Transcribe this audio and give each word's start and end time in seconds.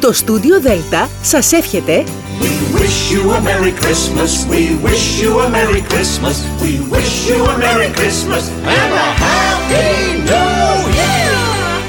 Το 0.00 0.12
στούντιο 0.12 0.60
Δέλτα 0.60 1.08
σας 1.22 1.52
εύχεται 1.52 2.04
We 2.40 2.78
wish 2.78 2.98
you 3.14 3.22
a 3.36 3.40
Merry 3.40 3.72
Christmas, 3.82 4.30
we 4.52 4.62
wish 4.86 5.06
you 5.22 5.30
a 5.44 5.48
Merry 5.56 5.82
Christmas, 5.92 6.36
we 6.62 6.72
wish 6.94 7.12
you 7.28 7.38
a 7.52 7.54
Merry 7.64 7.90
Christmas 7.98 8.44
and 8.78 8.92
a 9.04 9.08
Happy 9.24 9.88
New 10.28 10.76
Year! 10.98 11.34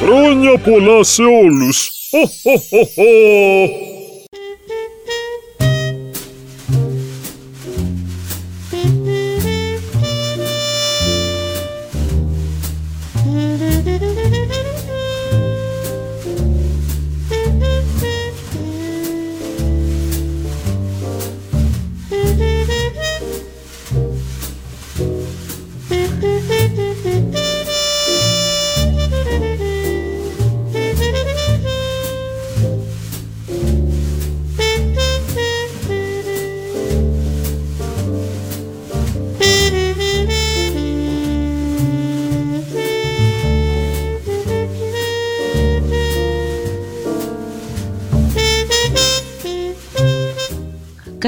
Χρόνια 0.01 0.57
πολλά 0.57 1.03
σε 1.03 1.23
όλους! 1.23 1.91
Ho, 2.11 2.21
ho, 2.43 2.55
ho, 2.71 2.81
ho. 2.95 3.86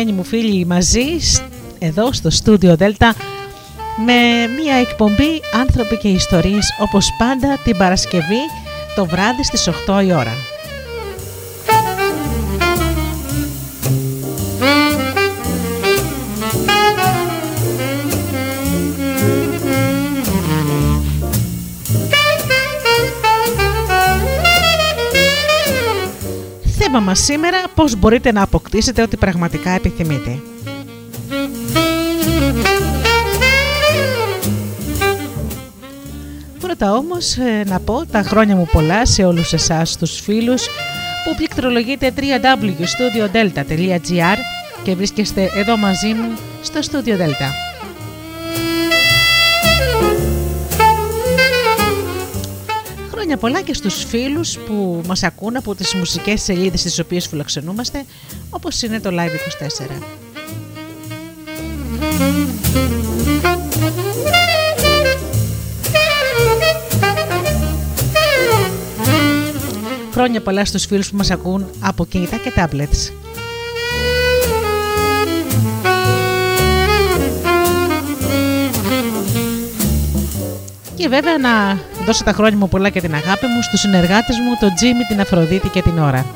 Αγαπημένοι 0.00 0.12
μου 0.12 0.24
φίλοι 0.24 0.66
μαζί 0.66 1.06
εδώ 1.78 2.12
στο 2.12 2.30
στούντιο 2.30 2.76
Δέλτα 2.76 3.14
με 4.06 4.46
μια 4.62 4.74
εκπομπή 4.74 5.40
άνθρωποι 5.60 5.96
και 5.96 6.08
ιστορίες 6.08 6.74
όπως 6.80 7.14
πάντα 7.18 7.58
την 7.64 7.76
Παρασκευή 7.76 8.40
το 8.94 9.06
βράδυ 9.06 9.44
στις 9.44 9.68
8 9.86 10.04
η 10.04 10.12
ώρα. 10.12 10.32
Μας 27.10 27.20
σήμερα 27.20 27.62
πώς 27.74 27.96
μπορείτε 27.96 28.32
να 28.32 28.42
αποκτήσετε 28.42 29.02
ό,τι 29.02 29.16
πραγματικά 29.16 29.70
επιθυμείτε. 29.70 30.38
Πρώτα 36.60 36.92
όμως 36.92 37.36
ε, 37.36 37.64
να 37.66 37.80
πω 37.80 38.06
τα 38.06 38.22
χρόνια 38.22 38.56
μου 38.56 38.68
πολλά 38.72 39.06
σε 39.06 39.24
όλους 39.24 39.52
εσάς 39.52 39.96
τους 39.96 40.20
φίλους 40.20 40.66
που 41.24 41.34
πληκτρολογείτε 41.36 42.12
www.studiodelta.gr 42.16 44.36
και 44.82 44.94
βρίσκεστε 44.94 45.50
εδώ 45.54 45.76
μαζί 45.76 46.08
μου 46.08 46.38
στο 46.62 46.80
Studio 46.80 47.18
Delta. 47.18 47.69
Χρόνια 53.30 53.48
πολλά 53.48 53.66
και 53.66 53.74
στους 53.74 54.04
φίλους 54.04 54.58
που 54.58 55.02
μας 55.06 55.22
ακούν 55.22 55.56
από 55.56 55.74
τις 55.74 55.94
μουσικές 55.94 56.42
σελίδες 56.42 56.82
τις 56.82 56.98
οποίες 56.98 57.26
φιλοξενούμαστε 57.26 58.04
όπως 58.50 58.82
είναι 58.82 59.00
το 59.00 59.10
Live24. 59.12 60.02
Χρόνια 70.12 70.40
πολλά 70.40 70.64
στους 70.64 70.86
φίλους 70.86 71.10
που 71.10 71.16
μας 71.16 71.30
ακούν 71.30 71.70
από 71.80 72.06
κινητά 72.06 72.36
και 72.36 72.52
tablets. 72.56 73.12
Και 80.94 81.08
βέβαια 81.08 81.38
να 81.38 81.78
δώσω 82.10 82.24
τα 82.24 82.32
χρόνια 82.32 82.58
μου 82.58 82.68
πολλά 82.68 82.90
και 82.90 83.00
την 83.00 83.14
αγάπη 83.14 83.46
μου 83.46 83.62
στους 83.62 83.80
συνεργάτες 83.80 84.38
μου, 84.38 84.56
τον 84.60 84.74
Τζίμι, 84.74 85.04
την 85.08 85.20
Αφροδίτη 85.20 85.68
και 85.68 85.82
την 85.82 85.98
Ωρα. 85.98 86.26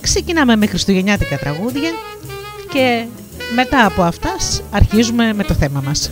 Ξεκινάμε 0.00 0.56
με 0.56 0.66
χριστουγεννιάτικα 0.66 1.38
τραγούδια 1.38 1.90
και 2.72 3.04
μετά 3.54 3.84
από 3.84 4.02
αυτά 4.02 4.36
αρχίζουμε 4.70 5.32
με 5.32 5.44
το 5.44 5.54
θέμα 5.54 5.82
μας. 5.84 6.10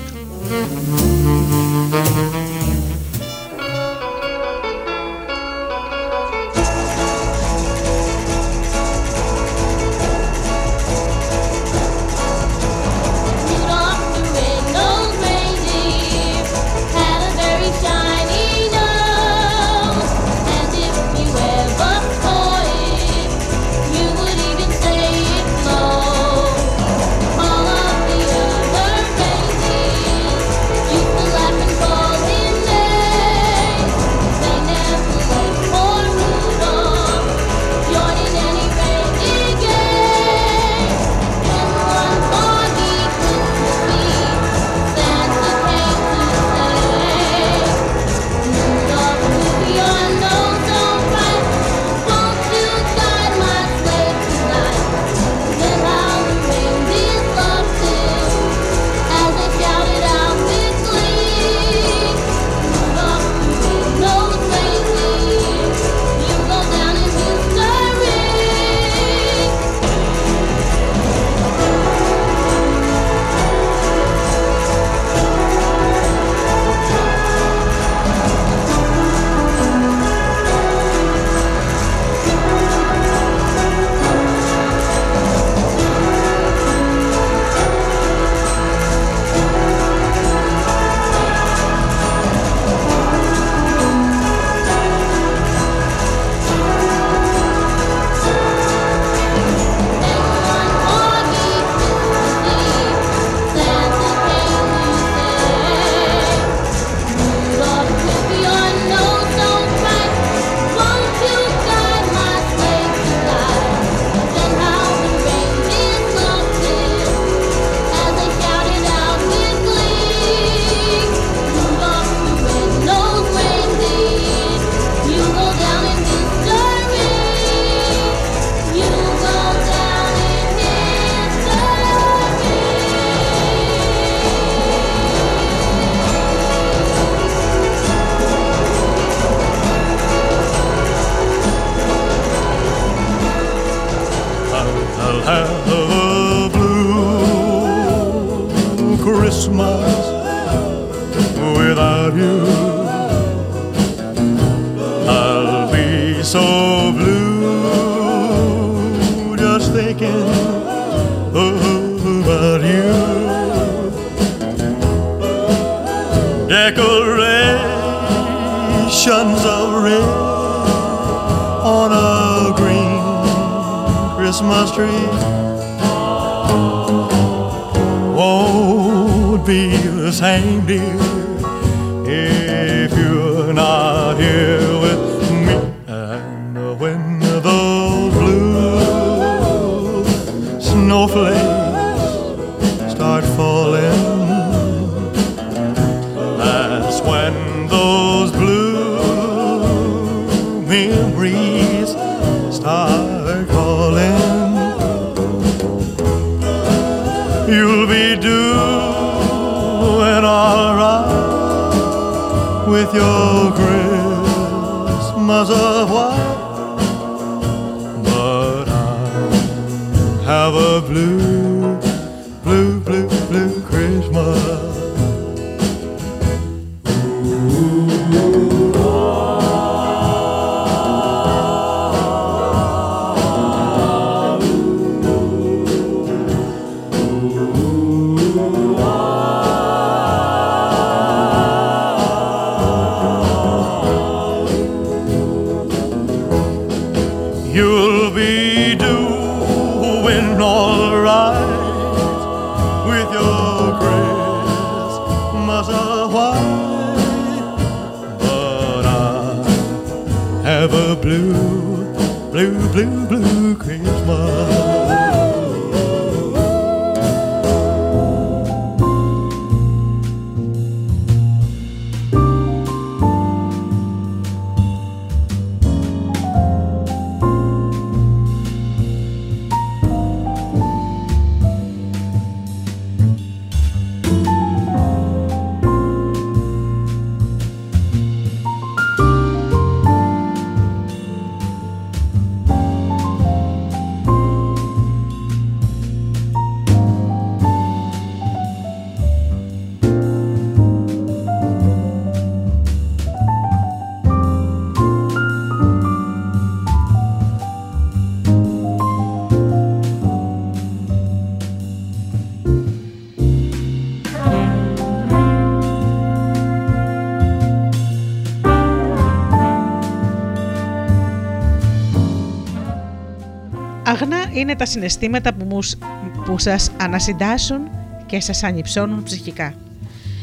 Είναι 324.41 324.55
τα 324.57 324.67
συναισθήματα 324.67 325.33
που, 325.35 325.45
μους- 325.49 325.77
που 326.25 326.39
σας 326.39 326.71
ανασυντάσσουν 326.81 327.61
και 328.07 328.21
σας 328.21 328.43
ανυψώνουν 328.43 329.03
ψυχικά. 329.03 329.55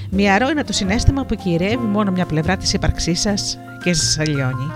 Μυαρό 0.10 0.50
είναι 0.50 0.64
το 0.64 0.74
συνέστημα 0.74 1.26
που 1.26 1.36
κυριεύει 1.36 1.86
μόνο 1.86 2.12
μια 2.12 2.26
πλευρά 2.26 2.58
της 2.58 2.74
ύπαρξής 2.74 3.20
σας 3.22 3.58
και 3.84 3.94
σας 3.94 4.20
αλλιώνει. 4.20 4.72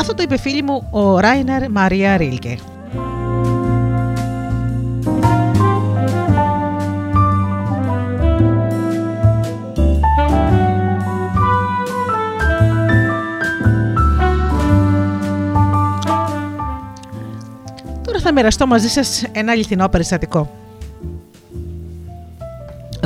Αυτό 0.00 0.14
το 0.14 0.22
είπε 0.22 0.38
φίλη 0.38 0.62
μου 0.62 0.88
ο 0.90 1.18
Ράινερ 1.18 1.70
Μαρία 1.70 2.16
Ρίλκε. 2.16 2.58
Μοιραστώ 18.36 18.66
μαζί 18.66 18.88
σας 18.88 19.24
ένα 19.32 19.52
αληθινό 19.52 19.88
περιστατικό. 19.88 20.50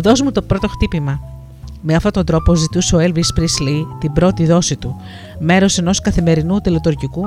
Δώσ' 0.02 0.20
μου 0.20 0.32
το 0.32 0.42
πρώτο 0.42 0.68
χτύπημα. 0.68 1.20
Με 1.82 1.94
αυτόν 1.94 2.12
τον 2.12 2.25
τρόπο 2.25 2.54
ζητούσε 2.54 2.96
ο 2.96 2.99
Elvis 2.99 3.38
Presley 3.40 3.87
την 4.00 4.12
πρώτη 4.12 4.46
δόση 4.46 4.76
του, 4.76 4.96
μέρος 5.38 5.78
ενός 5.78 6.00
καθημερινού 6.00 6.58
τελετουργικού 6.58 7.22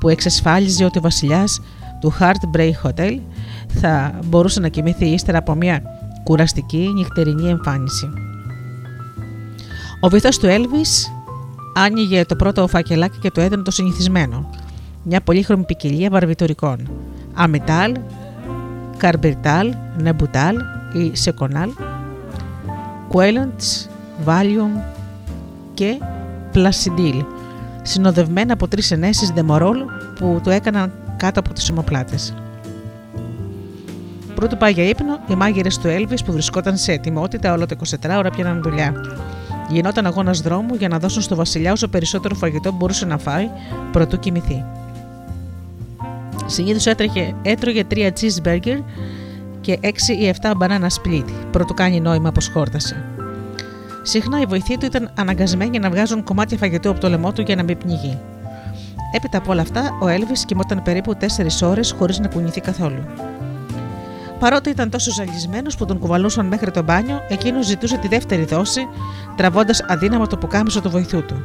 που 0.00 0.08
εξασφάλιζε 0.08 0.84
ότι 0.84 0.98
ο 0.98 1.00
βασιλιάς 1.00 1.60
του 2.00 2.14
Heartbreak 2.20 2.72
Hotel 2.82 3.18
θα 3.68 4.18
μπορούσε 4.24 4.60
να 4.60 4.68
κοιμηθεί 4.68 5.06
ύστερα 5.06 5.38
από 5.38 5.54
μια 5.54 5.82
κουραστική 6.24 6.90
νυχτερινή 6.94 7.48
εμφάνιση. 7.48 8.08
Ο 10.00 10.08
βυθός 10.08 10.38
του 10.38 10.46
Elvis 10.46 11.12
άνοιγε 11.74 12.24
το 12.24 12.36
πρώτο 12.36 12.68
φακελάκι 12.68 13.18
και 13.18 13.30
το 13.30 13.40
έδινε 13.40 13.62
το 13.62 13.70
συνηθισμένο. 13.70 14.50
Μια 15.02 15.20
πολύχρωμη 15.20 15.64
ποικιλία 15.64 16.10
βαρβιτορικών. 16.10 16.88
Αμετάλ, 17.36 17.94
Καρμπερτάλ, 18.96 19.74
Νεμπουτάλ 19.96 20.56
ή 20.92 21.16
Σεκονάλ, 21.16 21.70
Κουέλοντς, 23.08 23.88
Βάλιουμ 24.24 24.72
και 25.74 25.98
Πλασιντήλ, 26.52 27.24
συνοδευμένα 27.82 28.52
από 28.52 28.68
τρεις 28.68 28.90
ενέσεις 28.90 29.30
δεμορόλ 29.30 29.78
που 30.18 30.40
το 30.44 30.50
έκαναν 30.50 30.92
κάτω 31.16 31.40
από 31.40 31.52
τις 31.52 31.70
ομοπλάτες. 31.70 32.34
Πρώτου 34.34 34.56
πάει 34.56 34.72
για 34.72 34.88
ύπνο, 34.88 35.18
οι 35.28 35.34
μάγειρες 35.34 35.78
του 35.78 35.88
Έλβης 35.88 36.22
που 36.22 36.32
βρισκόταν 36.32 36.76
σε 36.76 36.92
ετοιμότητα 36.92 37.52
όλο 37.52 37.66
το 37.66 37.76
24 38.04 38.16
ώρα 38.16 38.30
πιάναν 38.30 38.62
δουλειά. 38.62 38.94
Γινόταν 39.68 40.06
αγώνας 40.06 40.40
δρόμου 40.40 40.74
για 40.74 40.88
να 40.88 40.98
δώσουν 40.98 41.22
στο 41.22 41.34
βασιλιά 41.34 41.72
όσο 41.72 41.88
περισσότερο 41.88 42.34
φαγητό 42.34 42.72
μπορούσε 42.72 43.06
να 43.06 43.18
φάει 43.18 43.48
προτού 43.92 44.18
κοιμηθεί. 44.18 44.64
Συνήθως 46.46 46.86
έτρωγε 47.42 47.84
τρία 47.84 48.12
cheeseburger 48.20 48.82
και 49.60 49.78
6 49.82 49.86
ή 50.20 50.34
7 50.42 50.50
banana 50.60 50.86
split, 50.86 51.24
πρώτου 51.50 51.74
κάνει 51.74 52.00
νόημα 52.00 52.32
πως 52.32 52.48
χόρτασε. 52.48 53.04
Συχνά 54.02 54.40
οι 54.40 54.44
βοηθοί 54.44 54.78
του 54.78 54.86
ήταν 54.86 55.10
αναγκασμένοι 55.14 55.78
να 55.78 55.90
βγάζουν 55.90 56.24
κομμάτια 56.24 56.58
φαγητού 56.58 56.90
από 56.90 57.00
το 57.00 57.08
λαιμό 57.08 57.32
του 57.32 57.42
για 57.42 57.56
να 57.56 57.62
μην 57.62 57.78
πνιγεί. 57.78 58.18
Έπειτα 59.12 59.38
από 59.38 59.52
όλα 59.52 59.60
αυτά, 59.60 59.98
ο 60.02 60.08
Έλβης 60.08 60.44
κοιμόταν 60.44 60.82
περίπου 60.82 61.16
4 61.20 61.26
ώρες 61.62 61.94
χωρίς 61.98 62.18
να 62.18 62.28
κουνηθεί 62.28 62.60
καθόλου. 62.60 63.02
Παρότι 64.38 64.70
ήταν 64.70 64.90
τόσο 64.90 65.12
ζαλισμένος 65.12 65.76
που 65.76 65.84
τον 65.84 65.98
κουβαλούσαν 65.98 66.46
μέχρι 66.46 66.70
το 66.70 66.82
μπάνιο, 66.82 67.20
εκείνος 67.28 67.66
ζητούσε 67.66 67.96
τη 67.96 68.08
δεύτερη 68.08 68.44
δόση, 68.44 68.80
τραβώντας 69.36 69.84
αδύναμα 69.88 70.26
το 70.26 70.36
πουκάμισο 70.36 70.80
του 70.80 70.90
βοηθού 70.90 71.24
του. 71.24 71.42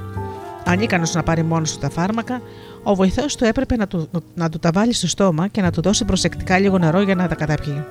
Ανίκανο 0.66 1.08
να 1.14 1.24
πάρει 1.24 1.44
μόνος 1.44 1.74
του 1.74 1.80
τα 1.80 1.90
φάρμακα, 1.90 2.42
ο 2.84 2.96
βοηθός 2.96 3.36
του 3.36 3.46
έπρεπε 3.46 3.76
να 3.76 3.88
του, 3.88 4.10
να 4.36 4.50
του 4.50 4.60
τα 4.60 4.72
βάλει 4.74 4.94
στο 4.94 5.08
στόμα 5.08 5.48
και 5.48 5.62
να 5.62 5.72
του 5.72 5.82
δώσει 5.82 6.06
προσεκτικά 6.06 6.60
λίγο 6.60 6.78
νερό 6.78 7.02
για 7.02 7.16
να 7.16 7.28
τα 7.28 7.36
καταπιεί. 7.36 7.84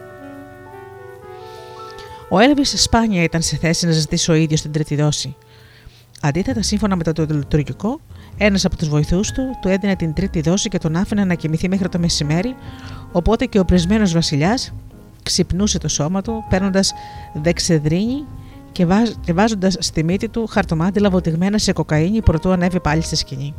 Ο 2.29 2.39
Έλβης 2.39 2.83
σπάνια 2.83 3.23
ήταν 3.23 3.43
σε 3.43 3.57
θέση 3.57 3.87
να 3.87 3.93
ζητήσει 3.93 4.31
ο 4.31 4.35
ίδιος 4.35 4.61
την 4.61 4.73
τρίτη 4.73 4.97
δόση. 4.97 5.37
Αντίθετα, 6.21 6.63
σύμφωνα 6.63 6.97
με 6.97 7.03
το 7.03 7.27
λειτουργικό, 7.29 8.01
ένας 8.37 8.65
από 8.65 8.77
τους 8.77 8.89
βοηθούς 8.89 9.33
του 9.33 9.43
του 9.61 9.69
έδινε 9.69 9.97
την 9.97 10.13
τρίτη 10.13 10.41
δόση 10.41 10.69
και 10.69 10.79
τον 10.79 10.97
άφηνε 10.97 11.25
να 11.25 11.35
κοιμηθεί 11.35 11.69
μέχρι 11.69 11.89
το 11.89 11.99
μεσημέρι, 11.99 12.55
οπότε 13.13 13.45
και 13.45 13.59
ο 13.59 13.65
πρισμένο 13.65 14.09
βασιλιάς 14.09 14.73
ξυπνούσε 15.23 15.79
το 15.79 15.89
σώμα 15.89 16.23
του, 16.23 16.45
παίρνοντας 16.49 16.93
δεξεδρίνη 17.33 18.25
και, 18.73 18.87
βάζ, 18.87 19.11
και 19.25 19.33
βάζοντας 19.33 19.77
στη 19.79 20.05
μύτη 20.05 20.29
του 20.29 20.47
χαρτομάτιλα 20.47 21.11
βοτιγμένα 21.11 21.59
σε 21.59 21.73
κοκαίνη 21.73 22.23
προτού 22.23 22.51
ανέβει 22.51 22.81
πάλι 22.81 23.03
στη 23.03 23.17
σκηνή. 23.17 23.55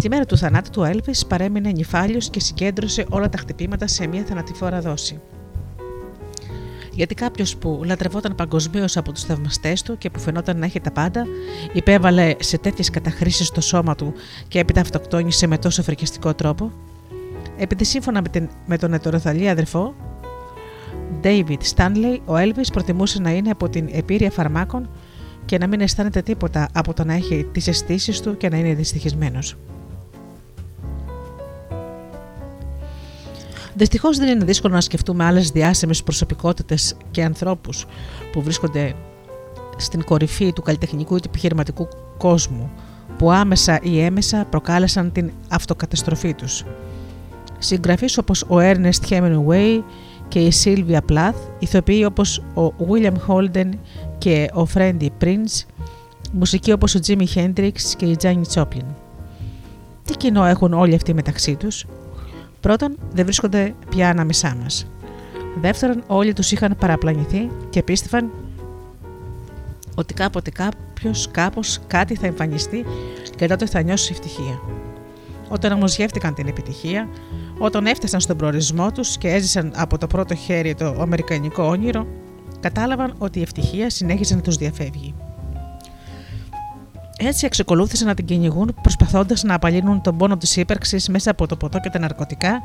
Τη 0.00 0.08
μέρα 0.08 0.24
του 0.24 0.36
θανάτου 0.36 0.70
του 0.70 0.82
Έλβης 0.82 1.26
παρέμεινε 1.26 1.70
νυφάλιος 1.70 2.30
και 2.30 2.40
συγκέντρωσε 2.40 3.06
όλα 3.10 3.28
τα 3.28 3.38
χτυπήματα 3.38 3.86
σε 3.86 4.06
μια 4.06 4.24
θανατηφόρα 4.28 4.80
δόση. 4.80 5.20
Γιατί 6.92 7.14
κάποιος 7.14 7.56
που 7.56 7.80
λατρευόταν 7.84 8.34
παγκοσμίως 8.34 8.96
από 8.96 9.12
τους 9.12 9.22
θαυμαστές 9.22 9.82
του 9.82 9.98
και 9.98 10.10
που 10.10 10.20
φαινόταν 10.20 10.58
να 10.58 10.64
έχει 10.64 10.80
τα 10.80 10.90
πάντα, 10.90 11.26
υπέβαλε 11.72 12.34
σε 12.38 12.58
τέτοιες 12.58 12.90
καταχρήσεις 12.90 13.46
στο 13.46 13.60
σώμα 13.60 13.94
του 13.94 14.12
και 14.48 14.58
έπειτα 14.58 14.80
αυτοκτόνησε 14.80 15.46
με 15.46 15.58
τόσο 15.58 15.82
φρικιαστικό 15.82 16.34
τρόπο; 16.34 16.72
Επειδή 17.56 17.84
σύμφωνα 17.84 18.22
με, 18.22 18.28
την, 18.28 18.48
με 18.66 18.78
τον 18.78 18.92
ετεροθαλή 18.92 19.48
αδερφό, 19.48 19.94
David 21.22 21.58
Stanley, 21.74 22.18
ο 22.24 22.34
Elvis 22.34 22.72
προτιμούσε 22.72 23.20
να 23.20 23.30
είναι 23.30 23.50
από 23.50 23.68
την 23.68 23.88
επίρρεια 23.92 24.30
φαρμάκων 24.30 24.88
και 25.44 25.58
να 25.58 25.66
μην 25.66 25.80
αισθάνεται 25.80 26.22
τίποτα 26.22 26.68
από 26.72 26.94
το 26.94 27.04
να 27.04 27.14
έχει 27.14 27.48
τις 27.52 27.68
αισθήσεις 27.68 28.20
του 28.20 28.36
και 28.36 28.48
να 28.48 28.56
είναι 28.56 28.74
δυστυχισμένος. 28.74 29.56
Δυστυχώς 33.74 34.18
δεν 34.18 34.28
είναι 34.28 34.44
δύσκολο 34.44 34.74
να 34.74 34.80
σκεφτούμε 34.80 35.24
άλλες 35.24 35.50
διάσημες 35.50 36.02
προσωπικότητες 36.02 36.96
και 37.10 37.24
ανθρώπους 37.24 37.86
που 38.32 38.42
βρίσκονται 38.42 38.94
στην 39.76 40.04
κορυφή 40.04 40.52
του 40.52 40.62
καλλιτεχνικού 40.62 41.16
και 41.16 41.28
επιχειρηματικού 41.28 41.88
κόσμου, 42.18 42.70
που 43.18 43.32
άμεσα 43.32 43.78
ή 43.82 44.00
έμεσα 44.00 44.46
προκάλεσαν 44.50 45.12
την 45.12 45.30
αυτοκαταστροφή 45.48 46.34
τους. 46.34 46.64
Συγγραφείς 47.58 48.18
όπως 48.18 48.42
ο 48.42 48.56
Ernest 48.58 49.08
Hemingway 49.08 49.82
και 50.34 50.40
η 50.40 50.52
Sylvia 50.64 50.98
Plath, 51.12 51.34
ηθοποιοί 51.58 52.04
όπως 52.06 52.38
ο 52.38 52.72
William 52.88 53.14
Holden 53.26 53.68
και 54.18 54.50
ο 54.54 54.66
Freddie 54.74 55.08
Prince, 55.20 55.64
μουσικοί 56.32 56.72
όπως 56.72 56.94
ο 56.94 57.00
Jimi 57.06 57.26
Hendrix 57.34 57.72
και 57.96 58.04
η 58.04 58.16
Janis 58.22 58.52
Joplin. 58.54 58.84
Τι 60.04 60.16
κοινό 60.16 60.44
έχουν 60.44 60.72
όλοι 60.72 60.94
αυτοί 60.94 61.14
μεταξύ 61.14 61.56
τους, 61.56 61.86
Πρώτον, 62.60 62.96
δεν 63.12 63.24
βρίσκονται 63.24 63.74
πια 63.88 64.08
ανάμεσά 64.08 64.56
μας. 64.62 64.86
Δεύτερον, 65.60 66.02
όλοι 66.06 66.32
τους 66.32 66.52
είχαν 66.52 66.76
παραπλανηθεί 66.78 67.50
και 67.70 67.82
πίστευαν 67.82 68.30
ότι 69.94 70.14
κάποτε 70.14 70.50
κάποιος, 70.50 71.28
κάπως 71.30 71.80
κάτι 71.86 72.14
θα 72.14 72.26
εμφανιστεί 72.26 72.84
και 73.36 73.46
τότε 73.46 73.66
θα 73.66 73.82
νιώσει 73.82 74.12
ευτυχία. 74.12 74.60
Όταν 75.48 75.72
όμως 75.72 75.96
γεύτηκαν 75.96 76.34
την 76.34 76.46
επιτυχία, 76.46 77.08
όταν 77.58 77.86
έφτασαν 77.86 78.20
στον 78.20 78.36
προορισμό 78.36 78.92
τους 78.92 79.18
και 79.18 79.28
έζησαν 79.28 79.72
από 79.76 79.98
το 79.98 80.06
πρώτο 80.06 80.34
χέρι 80.34 80.74
το 80.74 80.96
αμερικανικό 81.00 81.64
όνειρο, 81.64 82.06
κατάλαβαν 82.60 83.14
ότι 83.18 83.38
η 83.38 83.42
ευτυχία 83.42 83.90
συνέχιζε 83.90 84.34
να 84.34 84.40
τους 84.40 84.56
διαφεύγει. 84.56 85.14
Έτσι 87.18 87.46
εξακολούθησαν 87.46 88.06
να 88.06 88.14
την 88.14 88.24
κυνηγούν 88.24 88.74
προσπαθώντας 88.82 89.42
να 89.42 89.54
απαλύνουν 89.54 90.00
τον 90.00 90.16
πόνο 90.16 90.36
της 90.36 90.56
ύπαρξης 90.56 91.08
μέσα 91.08 91.30
από 91.30 91.46
το 91.46 91.56
ποτό 91.56 91.80
και 91.80 91.90
τα 91.90 91.98
ναρκωτικά 91.98 92.62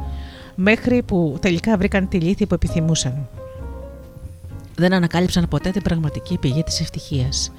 μέχρι 0.55 1.03
που 1.03 1.37
τελικά 1.41 1.77
βρήκαν 1.77 2.07
τη 2.07 2.19
λύθη 2.19 2.45
που 2.45 2.53
επιθυμούσαν. 2.53 3.27
Δεν 4.75 4.93
ανακάλυψαν 4.93 5.47
ποτέ 5.47 5.69
την 5.69 5.81
πραγματική 5.81 6.37
πηγή 6.37 6.63
της 6.63 6.79
ευτυχίας. 6.79 7.51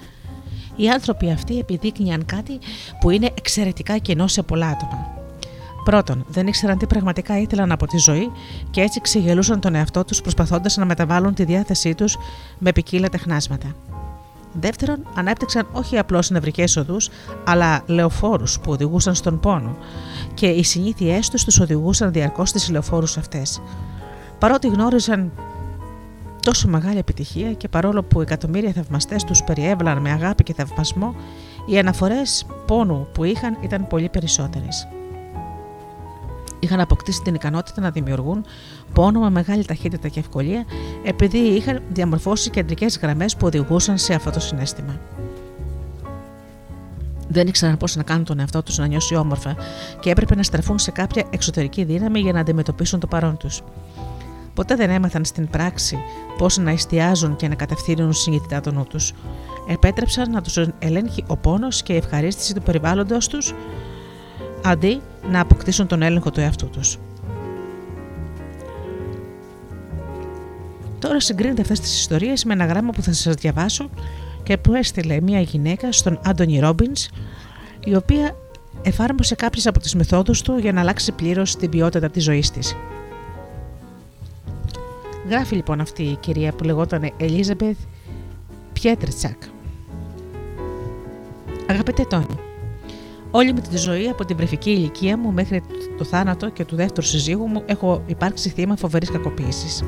Οι 0.76 0.88
άνθρωποι 0.88 1.30
αυτοί 1.30 1.58
επιδείκνυαν 1.58 2.24
κάτι 2.24 2.58
που 3.00 3.10
είναι 3.10 3.30
εξαιρετικά 3.38 3.98
κενό 3.98 4.26
σε 4.26 4.42
πολλά 4.42 4.66
άτομα. 4.66 5.19
Πρώτον, 5.84 6.24
δεν 6.28 6.46
ήξεραν 6.46 6.78
τι 6.78 6.86
πραγματικά 6.86 7.38
ήθελαν 7.38 7.72
από 7.72 7.86
τη 7.86 7.98
ζωή 7.98 8.30
και 8.70 8.80
έτσι 8.80 9.00
ξεγελούσαν 9.00 9.60
τον 9.60 9.74
εαυτό 9.74 10.04
τους 10.04 10.20
προσπαθώντας 10.20 10.76
να 10.76 10.84
μεταβάλουν 10.84 11.34
τη 11.34 11.44
διάθεσή 11.44 11.94
τους 11.94 12.16
με 12.58 12.72
ποικίλα 12.72 13.08
τεχνάσματα. 13.08 13.74
Δεύτερον, 14.52 15.06
ανέπτυξαν 15.14 15.68
όχι 15.72 15.98
απλώς 15.98 16.30
νευρικές 16.30 16.76
οδούς, 16.76 17.08
αλλά 17.44 17.82
λεωφόρους 17.86 18.60
που 18.60 18.72
οδηγούσαν 18.72 19.14
στον 19.14 19.40
πόνο, 19.40 19.76
και 20.34 20.46
οι 20.46 20.62
συνήθειές 20.62 21.28
τους 21.28 21.44
τους 21.44 21.60
οδηγούσαν 21.60 22.12
διαρκώς 22.12 22.48
στις 22.48 22.70
λεωφόρους 22.70 23.16
αυτές. 23.16 23.60
Παρότι 24.38 24.68
γνώριζαν 24.68 25.32
τόσο 26.42 26.68
μεγάλη 26.68 26.98
επιτυχία 26.98 27.52
και 27.52 27.68
παρόλο 27.68 28.02
που 28.02 28.20
εκατομμύρια 28.20 28.72
θαυμαστές 28.72 29.24
τους 29.24 29.42
περιέβαλαν 29.42 29.98
με 29.98 30.10
αγάπη 30.10 30.42
και 30.42 30.54
θαυμασμό, 30.54 31.14
οι 31.66 31.78
αναφορές 31.78 32.46
πόνου 32.66 33.06
που 33.12 33.24
είχαν 33.24 33.58
ήταν 33.62 33.86
πολύ 33.86 34.08
περισσότερες 34.08 34.88
είχαν 36.60 36.80
αποκτήσει 36.80 37.22
την 37.22 37.34
ικανότητα 37.34 37.80
να 37.80 37.90
δημιουργούν 37.90 38.44
πόνο 38.92 39.20
με 39.20 39.30
μεγάλη 39.30 39.64
ταχύτητα 39.64 40.08
και 40.08 40.20
ευκολία, 40.20 40.64
επειδή 41.02 41.38
είχαν 41.38 41.82
διαμορφώσει 41.88 42.50
κεντρικές 42.50 42.98
γραμμές 42.98 43.36
που 43.36 43.46
οδηγούσαν 43.46 43.98
σε 43.98 44.14
αυτό 44.14 44.30
το 44.30 44.40
συνέστημα. 44.40 45.00
Δεν 47.28 47.46
ήξεραν 47.46 47.76
πώς 47.76 47.96
να 47.96 48.02
κάνουν 48.02 48.24
τον 48.24 48.38
εαυτό 48.38 48.62
τους 48.62 48.78
να 48.78 48.86
νιώσει 48.86 49.14
όμορφα 49.14 49.56
και 50.00 50.10
έπρεπε 50.10 50.34
να 50.34 50.42
στραφούν 50.42 50.78
σε 50.78 50.90
κάποια 50.90 51.24
εξωτερική 51.30 51.84
δύναμη 51.84 52.20
για 52.20 52.32
να 52.32 52.40
αντιμετωπίσουν 52.40 53.00
το 53.00 53.06
παρόν 53.06 53.36
τους. 53.36 53.62
Ποτέ 54.54 54.74
δεν 54.74 54.90
έμαθαν 54.90 55.24
στην 55.24 55.48
πράξη 55.48 55.98
πώς 56.38 56.58
να 56.58 56.70
εστιάζουν 56.70 57.36
και 57.36 57.48
να 57.48 57.54
κατευθύνουν 57.54 58.12
συνειδητά 58.12 58.60
τον 58.60 58.74
νου 58.74 58.84
τους. 58.84 59.12
Επέτρεψαν 59.68 60.30
να 60.30 60.42
τους 60.42 60.58
ελέγχει 60.78 61.24
ο 61.26 61.36
πόνος 61.36 61.82
και 61.82 61.92
η 61.92 61.96
ευχαρίστηση 61.96 62.54
του 62.54 62.62
περιβάλλοντος 62.62 63.28
τους, 63.28 63.54
αντί 64.64 65.00
να 65.30 65.40
αποκτήσουν 65.40 65.86
τον 65.86 66.02
έλεγχο 66.02 66.30
του 66.30 66.40
εαυτού 66.40 66.68
τους. 66.70 66.98
Τώρα 70.98 71.20
συγκρίνετε 71.20 71.60
αυτές 71.60 71.80
τις 71.80 71.98
ιστορίες 71.98 72.44
με 72.44 72.52
ένα 72.52 72.64
γράμμα 72.64 72.90
που 72.90 73.02
θα 73.02 73.12
σας 73.12 73.34
διαβάσω 73.34 73.90
και 74.42 74.56
που 74.56 74.74
έστειλε 74.74 75.20
μια 75.20 75.40
γυναίκα 75.40 75.92
στον 75.92 76.20
Άντωνι 76.24 76.58
Ρόμπινς 76.58 77.08
η 77.84 77.94
οποία 77.94 78.36
εφάρμοσε 78.82 79.34
κάποιες 79.34 79.66
από 79.66 79.78
τις 79.78 79.94
μεθόδους 79.94 80.42
του 80.42 80.58
για 80.58 80.72
να 80.72 80.80
αλλάξει 80.80 81.12
πλήρως 81.12 81.56
την 81.56 81.70
ποιότητα 81.70 82.10
της 82.10 82.24
ζωής 82.24 82.50
της. 82.50 82.76
Γράφει 85.28 85.54
λοιπόν 85.54 85.80
αυτή 85.80 86.02
η 86.02 86.16
κυρία 86.16 86.52
που 86.52 86.64
λεγόταν 86.64 87.12
Ελίζαμπεθ 87.16 87.76
Πιέτρετσακ. 88.72 89.42
Αγαπητέ 91.66 92.04
Τόνι, 92.04 92.38
Όλη 93.30 93.52
μου 93.52 93.60
τη 93.70 93.76
ζωή, 93.76 94.08
από 94.08 94.24
την 94.24 94.36
βρεφική 94.36 94.70
ηλικία 94.70 95.18
μου 95.18 95.32
μέχρι 95.32 95.62
το 95.98 96.04
θάνατο 96.04 96.48
και 96.48 96.64
του 96.64 96.76
δεύτερου 96.76 97.06
συζύγου 97.06 97.46
μου, 97.46 97.62
έχω 97.66 98.02
υπάρξει 98.06 98.48
θύμα 98.48 98.76
φοβερής 98.76 99.10
κακοποίησης. 99.10 99.84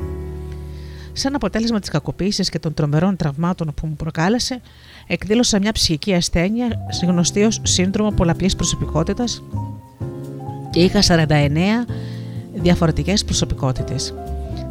Σαν 1.13 1.35
αποτέλεσμα 1.35 1.79
της 1.79 1.89
κακοποίησης 1.89 2.49
και 2.49 2.59
των 2.59 2.73
τρομερών 2.73 3.15
τραυμάτων 3.15 3.73
που 3.75 3.87
μου 3.87 3.95
προκάλεσε, 3.95 4.61
εκδήλωσα 5.07 5.59
μια 5.59 5.71
ψυχική 5.71 6.13
ασθένεια 6.13 6.67
γνωστή 7.07 7.43
ως 7.43 7.59
σύνδρομο 7.63 8.11
πολλαπλής 8.11 8.55
προσωπικότητας 8.55 9.43
και 10.69 10.79
είχα 10.79 11.01
49 11.01 11.85
διαφορετικές 12.53 13.23
προσωπικότητες. 13.23 14.13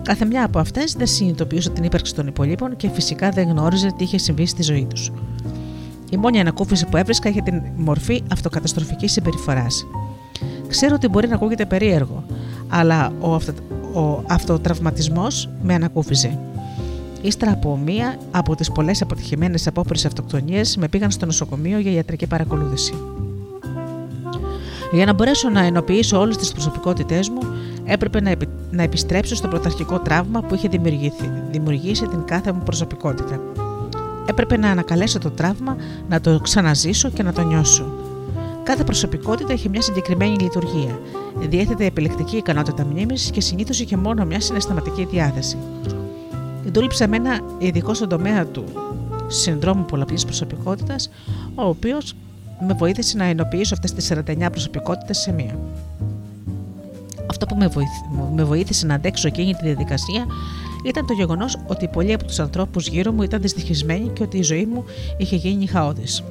Κάθε 0.03 0.25
μια 0.25 0.45
από 0.45 0.59
αυτές 0.59 0.93
δεν 0.93 1.07
συνειδητοποιούσε 1.07 1.71
την 1.71 1.85
ύπαρξη 1.85 2.15
των 2.15 2.27
υπολείπων 2.27 2.77
και 2.77 2.89
φυσικά 2.89 3.31
δεν 3.31 3.49
γνώριζε 3.49 3.93
τι 3.97 4.05
είχε 4.05 4.19
συμβεί 4.19 4.47
στη 4.47 4.63
ζωή 4.63 4.87
τους. 4.91 5.11
Η 6.13 6.17
μόνη 6.17 6.41
ανακούφιση 6.41 6.87
που 6.87 6.97
έβρισκα 6.97 7.29
είχε 7.29 7.41
την 7.41 7.63
μορφή 7.77 8.23
αυτοκαταστροφικής 8.33 9.13
συμπεριφοράς. 9.13 9.87
Ξέρω 10.69 10.95
ότι 10.95 11.09
μπορεί 11.09 11.29
να 11.29 11.35
ακούγεται 11.35 11.67
περίεργο, 11.67 12.25
αλλά 12.69 13.13
ο, 13.21 13.35
αυτο, 13.35 13.53
ο 13.95 14.25
αυτοτραυματισμός 14.29 15.49
με 15.63 15.75
ανακούφιζε. 15.75 16.39
Ύστερα 17.23 17.53
από 17.53 17.77
μία 17.77 18.17
από 18.31 18.55
τις 18.55 18.73
πολλές 18.73 19.03
αποτυχημένες 19.03 19.67
απόπειρες 19.67 20.05
αυτοκτονίες, 20.05 20.77
με 20.77 20.89
πήγαν 20.89 21.11
στο 21.11 21.27
νοσοκομείο 21.27 21.79
για 21.79 21.93
ιατρική 21.93 22.27
παρακολούθηση. 22.27 22.95
Για 24.93 25.05
να 25.05 25.13
μπορέσω 25.13 25.49
να 25.49 25.61
ενοποιήσω 25.61 26.19
όλες 26.19 26.37
τις 26.37 26.53
προσωπικότητές 26.53 27.29
μου, 27.29 27.41
έπρεπε 27.85 28.21
να, 28.21 28.33
να 28.71 28.83
επιστρέψω 28.83 29.35
στο 29.35 29.49
πρωταρχικό 29.49 29.99
τραύμα 29.99 30.41
που 30.41 30.55
είχε 30.55 30.69
δημιουργήσει 31.51 32.07
την 32.07 32.25
κάθε 32.25 32.53
μου 32.53 32.63
προσωπικότητα. 32.65 33.41
Έπρεπε 34.27 34.57
να 34.57 34.71
ανακαλέσω 34.71 35.19
το 35.19 35.31
τραύμα, 35.31 35.77
να 36.09 36.21
το 36.21 36.41
ξαναζήσω 36.43 37.11
και 37.11 37.23
να 37.23 37.33
το 37.33 37.43
νιώσω. 37.43 37.87
Κάθε 38.63 38.85
προσωπικότητα 38.85 39.53
είχε 39.53 39.69
μια 39.69 39.83
συγκεκριμένη 39.83 40.37
λειτουργία. 40.39 40.99
Διέθετε 41.39 41.85
επιλεκτική 41.85 42.37
ικανότητα 42.37 42.85
μνήμης 42.85 43.31
και 43.31 43.41
συνήθως 43.41 43.81
είχε 43.81 43.97
μόνο 43.97 44.25
μια 44.25 44.41
συναισθηματική 44.41 45.05
διάθεση. 45.11 45.57
Δούλεψα 46.65 47.09
με 47.09 47.17
ένα 47.17 47.41
ειδικό 47.59 47.95
στον 47.95 48.09
τομέα 48.09 48.47
του 48.47 48.65
συνδρόμου 49.27 49.85
πολλαπλής 49.85 50.25
προσωπικότητας, 50.25 51.11
ο 51.55 51.65
οποίος 51.65 52.15
με 52.67 52.75
βοήθησε 52.75 53.17
να 53.17 53.25
ενοποιήσω 53.25 53.75
αυτές 53.75 53.93
τις 53.93 54.05
49 54.05 54.51
προσωπικότητες 54.51 55.19
σε 55.19 55.33
μία. 55.33 55.59
Αυτό 57.27 57.47
που 57.47 57.57
με 58.35 58.45
βοήθησε 58.45 58.87
να 58.87 58.95
αντέξω 58.95 59.27
εκείνη 59.29 59.55
τη 59.55 59.65
διαδικασία 59.65 60.27
ήταν 60.83 61.07
το 61.07 61.13
γεγονός 61.13 61.59
ότι 61.67 61.89
πολλοί 61.89 62.13
από 62.13 62.25
τους 62.25 62.39
ανθρώπους 62.39 62.89
γύρω 62.89 63.13
μου 63.13 63.23
ήταν 63.23 63.41
δυστυχισμένοι 63.41 64.09
και 64.09 64.23
ότι 64.23 64.39
η 64.39 64.43
ζωή 64.43 64.67
μου 64.67 64.85
είχε 65.17 65.37
γίνει 65.37 65.67
χαόδης. 65.67 66.23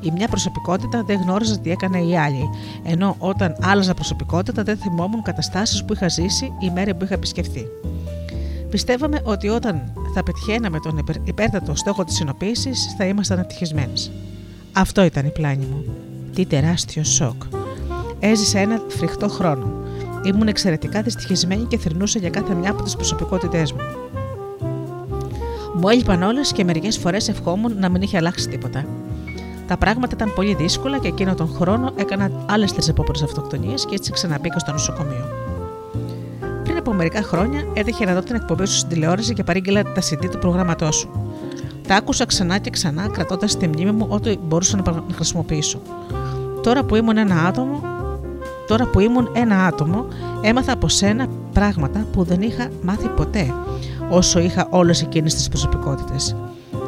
Η 0.00 0.10
μια 0.10 0.28
προσωπικότητα 0.28 1.02
δεν 1.06 1.20
γνώριζε 1.20 1.58
τι 1.58 1.70
έκανε 1.70 1.98
η 1.98 2.18
άλλη, 2.18 2.48
ενώ 2.84 3.16
όταν 3.18 3.56
άλλαζα 3.60 3.94
προσωπικότητα 3.94 4.62
δεν 4.62 4.76
θυμόμουν 4.76 5.22
καταστάσεις 5.22 5.84
που 5.84 5.92
είχα 5.92 6.08
ζήσει 6.08 6.52
ή 6.60 6.70
μέρη 6.70 6.94
που 6.94 7.04
είχα 7.04 7.14
επισκεφθεί. 7.14 7.66
Πιστεύαμε 8.70 9.20
ότι 9.24 9.48
όταν 9.48 9.92
θα 10.14 10.22
πετυχαίναμε 10.22 10.80
τον 10.80 11.04
υπέρτατο 11.24 11.74
στόχο 11.74 12.04
της 12.04 12.14
συνοποίησης, 12.14 12.94
θα 12.98 13.04
ήμασταν 13.04 13.38
ευτυχισμένες. 13.38 14.10
Αυτό 14.72 15.04
ήταν 15.04 15.26
η 15.26 15.30
πλάνη 15.30 15.66
μου. 15.66 15.84
Τι 16.34 16.46
τεράστιο 16.46 17.04
σοκ. 17.04 17.42
Έζησα 18.18 18.58
ένα 18.58 18.82
φρικτό 18.88 19.28
χρόνο. 19.28 19.85
Ήμουν 20.26 20.48
εξαιρετικά 20.48 21.02
δυστυχισμένη 21.02 21.64
και 21.64 21.78
θρυνούσα 21.78 22.18
για 22.18 22.30
κάθε 22.30 22.54
μια 22.54 22.70
από 22.70 22.82
τις 22.82 22.96
προσωπικότητές 22.96 23.72
μου. 23.72 23.80
Μου 25.74 25.88
έλειπαν 25.88 26.22
όλες 26.22 26.52
και 26.52 26.64
μερικές 26.64 26.98
φορές 26.98 27.28
ευχόμουν 27.28 27.78
να 27.78 27.88
μην 27.88 28.02
είχε 28.02 28.16
αλλάξει 28.16 28.48
τίποτα. 28.48 28.84
Τα 29.66 29.76
πράγματα 29.76 30.14
ήταν 30.14 30.32
πολύ 30.34 30.54
δύσκολα 30.54 30.98
και 30.98 31.08
εκείνο 31.08 31.34
τον 31.34 31.48
χρόνο 31.48 31.92
έκανα 31.96 32.30
άλλες 32.46 32.72
τρεις 32.72 32.88
επόμενες 32.88 33.22
αυτοκτονίες 33.22 33.84
και 33.84 33.94
έτσι 33.94 34.12
ξαναμπήκα 34.12 34.58
στο 34.58 34.72
νοσοκομείο. 34.72 35.24
Πριν 36.64 36.76
από 36.76 36.92
μερικά 36.92 37.22
χρόνια 37.22 37.60
έτυχε 37.74 38.04
να 38.04 38.14
δω 38.14 38.20
την 38.20 38.34
εκπομπή 38.34 38.66
σου 38.66 38.76
στην 38.76 38.88
τηλεόραση 38.88 39.34
και 39.34 39.44
παρήγγειλα 39.44 39.82
τα 39.82 40.02
CD 40.10 40.28
του 40.30 40.38
προγράμματός 40.38 40.96
σου. 40.96 41.10
Τα 41.88 41.94
άκουσα 41.94 42.26
ξανά 42.26 42.58
και 42.58 42.70
ξανά, 42.70 43.08
κρατώντας 43.08 43.50
στη 43.50 43.68
μνήμη 43.68 43.90
μου 43.90 44.06
ό,τι 44.08 44.36
μπορούσα 44.38 44.76
να 44.76 45.04
χρησιμοποιήσω. 45.14 45.80
Τώρα 46.62 46.84
που 46.84 46.96
ήμουν 46.96 47.16
ένα 47.16 47.46
άτομο, 47.46 47.95
τώρα 48.66 48.86
που 48.86 49.00
ήμουν 49.00 49.28
ένα 49.32 49.66
άτομο, 49.66 50.06
έμαθα 50.40 50.72
από 50.72 50.88
σένα 50.88 51.26
πράγματα 51.52 52.06
που 52.12 52.22
δεν 52.22 52.40
είχα 52.42 52.68
μάθει 52.82 53.08
ποτέ, 53.08 53.54
όσο 54.10 54.38
είχα 54.38 54.66
όλες 54.70 55.02
εκείνες 55.02 55.34
τις 55.34 55.48
προσωπικότητες. 55.48 56.36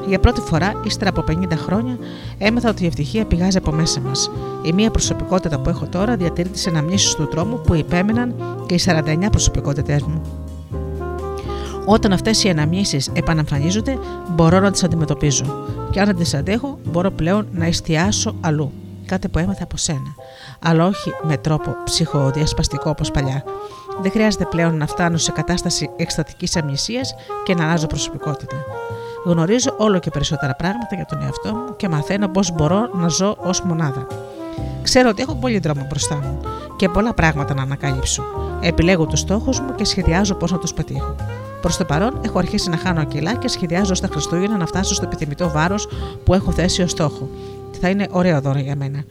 Για 0.09 0.19
πρώτη 0.19 0.41
φορά, 0.41 0.81
ύστερα 0.85 1.11
από 1.11 1.25
50 1.29 1.57
χρόνια, 1.57 1.99
έμαθα 2.39 2.69
ότι 2.71 2.83
η 2.83 2.87
ευτυχία 2.87 3.25
πηγάζει 3.25 3.57
από 3.57 3.73
μέσα 3.73 4.01
μας. 4.01 4.31
Η 4.63 4.73
μία 4.73 4.91
προσωπικότητα 4.91 5.61
που 5.61 5.69
έχω 5.69 5.87
τώρα 5.87 6.17
διατηρεί 6.17 6.49
τι 6.49 6.65
αναμνήσεις 6.69 7.15
του 7.15 7.29
τρόμου 7.29 7.61
που 7.61 7.75
υπέμεναν 7.75 8.35
και 8.67 8.75
οι 8.75 8.81
49 8.87 9.31
προσωπικότητές 9.31 10.03
μου. 10.03 10.23
Όταν 11.85 12.13
αυτές 12.13 12.45
οι 12.45 12.49
αναμνήσεις 12.49 13.11
επαναμφανίζονται, 13.13 13.99
μπορώ 14.35 14.61
να 14.61 14.71
τις 14.71 14.85
αντιμετωπίζω. 14.85 15.45
Και 15.91 16.01
αν 16.01 16.07
δεν 16.07 16.17
τις 16.17 16.35
αντέχω, 16.35 16.79
μπορώ 16.91 17.11
πλέον 17.11 17.47
να 17.53 17.65
εστιάσω 17.67 18.35
αλλού. 18.41 18.73
Κάτι 19.09 19.29
που 19.29 19.39
έμαθα 19.39 19.65
από 19.65 19.77
σένα. 19.77 20.15
Αλλά 20.63 20.87
όχι 20.87 21.13
με 21.23 21.37
τρόπο 21.37 21.77
ψυχοδιασπαστικό 21.85 22.91
όπως 22.91 23.11
παλιά. 23.11 23.45
Δεν 24.03 24.11
χρειάζεται 24.11 24.45
πλέον 24.45 24.77
να 24.77 24.87
φτάνω 24.87 25.17
σε 25.17 25.33
κατάσταση 25.33 25.91
εκστατικής 25.97 26.57
αμνησίας 26.57 27.15
και 27.45 27.55
να 27.55 27.65
αλλάζω 27.65 27.87
προσωπικότητα. 27.87 28.57
Γνωρίζω 29.25 29.75
όλο 29.79 29.99
και 29.99 30.11
περισσότερα 30.11 30.55
πράγματα 30.55 30.95
για 30.95 31.05
τον 31.05 31.23
εαυτό 31.23 31.55
μου 31.55 31.77
και 31.77 31.89
μαθαίνω 31.89 32.29
πώς 32.29 32.53
μπορώ 32.53 32.91
να 32.93 33.09
ζω 33.09 33.37
ως 33.39 33.61
μονάδα. 33.61 34.07
Ξέρω 34.83 35.09
ότι 35.09 35.23
έχω 35.23 35.35
πολύ 35.35 35.59
δρόμο 35.59 35.87
μπροστά 35.89 36.15
μου 36.15 36.41
και 36.77 36.89
πολλά 36.89 37.15
πράγματα 37.15 37.55
να 37.55 37.63
ανακαλύψω. 37.63 38.23
Επιλέγω 38.61 39.07
τους 39.07 39.21
στόχους 39.21 39.61
μου 39.61 39.75
και 39.75 39.85
σχεδιάζω 39.85 40.35
πώς 40.35 40.53
να 40.53 40.59
τους 40.59 40.75
πετύχω. 40.75 41.15
Προς 41.61 41.77
το 41.77 41.85
παρόν, 41.85 42.21
έχω 42.25 42.39
αρχίσει 42.39 42.71
να 42.71 42.77
χάνω 42.77 43.05
κιλά 43.05 43.35
και 43.35 43.49
σχεδιάζω 43.49 43.95
στα 43.95 44.09
Χριστούγεννα 44.11 44.57
να 44.57 44.67
φτάσω 44.67 44.95
στο 44.95 45.05
επιθυμητό 45.05 45.51
βάρος 45.51 45.89
που 46.25 46.35
έχω 46.35 46.53
θέσει 46.53 46.83
ως 46.83 46.91
στόχο. 46.91 47.29
Θα 47.81 47.89
είναι 47.89 48.07
ωραίο 48.11 48.41
δώρο 48.41 48.59
για 48.59 48.77
μένα. 48.77 49.05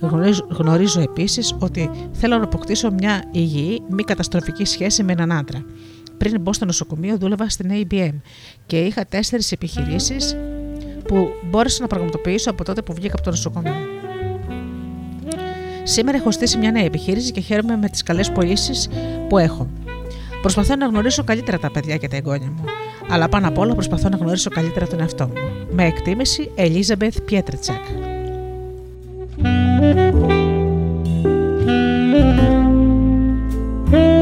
Γνωρίζω, 0.00 0.46
γνωρίζω 0.50 1.00
επίσης 1.00 1.56
ότι 1.58 1.90
θέλω 2.12 2.36
να 2.36 2.44
αποκτήσω 2.44 2.90
μια 2.90 3.24
υγιή, 3.30 3.82
μη 3.88 4.02
καταστροφική 4.02 4.64
σχέση 4.64 5.02
με 5.02 5.12
έναν 5.12 5.32
άντρα. 5.32 5.64
Πριν 6.18 6.40
μπω 6.40 6.52
στο 6.52 6.64
νοσοκομείο, 6.64 7.16
δούλευα 7.16 7.48
στην 7.48 7.70
ABM 7.72 8.12
και 8.66 8.80
είχα 8.80 9.06
τέσσερις 9.06 9.52
επιχειρήσεις 9.52 10.36
που 11.06 11.28
μπόρεσα 11.50 11.82
να 11.82 11.86
πραγματοποιήσω 11.86 12.50
από 12.50 12.64
τότε 12.64 12.82
που 12.82 12.94
βγήκα 12.94 13.12
από 13.14 13.22
το 13.22 13.30
νοσοκομείο. 13.30 13.74
Σήμερα 15.82 16.16
έχω 16.18 16.30
στήσει 16.30 16.58
μια 16.58 16.70
νέα 16.70 16.84
επιχείρηση 16.84 17.32
και 17.32 17.40
χαίρομαι 17.40 17.76
με 17.76 17.88
τις 17.88 18.02
καλές 18.02 18.30
πωλήσεις 18.30 18.88
που 19.28 19.38
έχω. 19.38 19.68
Προσπαθώ 20.42 20.76
να 20.76 20.86
γνωρίσω 20.86 21.24
καλύτερα 21.24 21.58
τα 21.58 21.70
παιδιά 21.70 21.96
και 21.96 22.08
τα 22.08 22.16
εγγόνια 22.16 22.50
μου, 22.56 22.64
αλλά 23.08 23.28
πάνω 23.28 23.48
απ' 23.48 23.58
όλα 23.58 23.74
προσπαθώ 23.74 24.08
να 24.08 24.16
γνωρίσω 24.16 24.50
καλύτερα 24.50 24.86
τον 24.86 25.00
εαυτό 25.00 25.26
μου. 25.26 25.66
Με 25.70 25.86
εκτίμηση, 25.86 26.50
Elizabeth 26.56 27.16
Πιέτρετσακ. 29.42 30.30
Ρωτήστε 33.90 34.21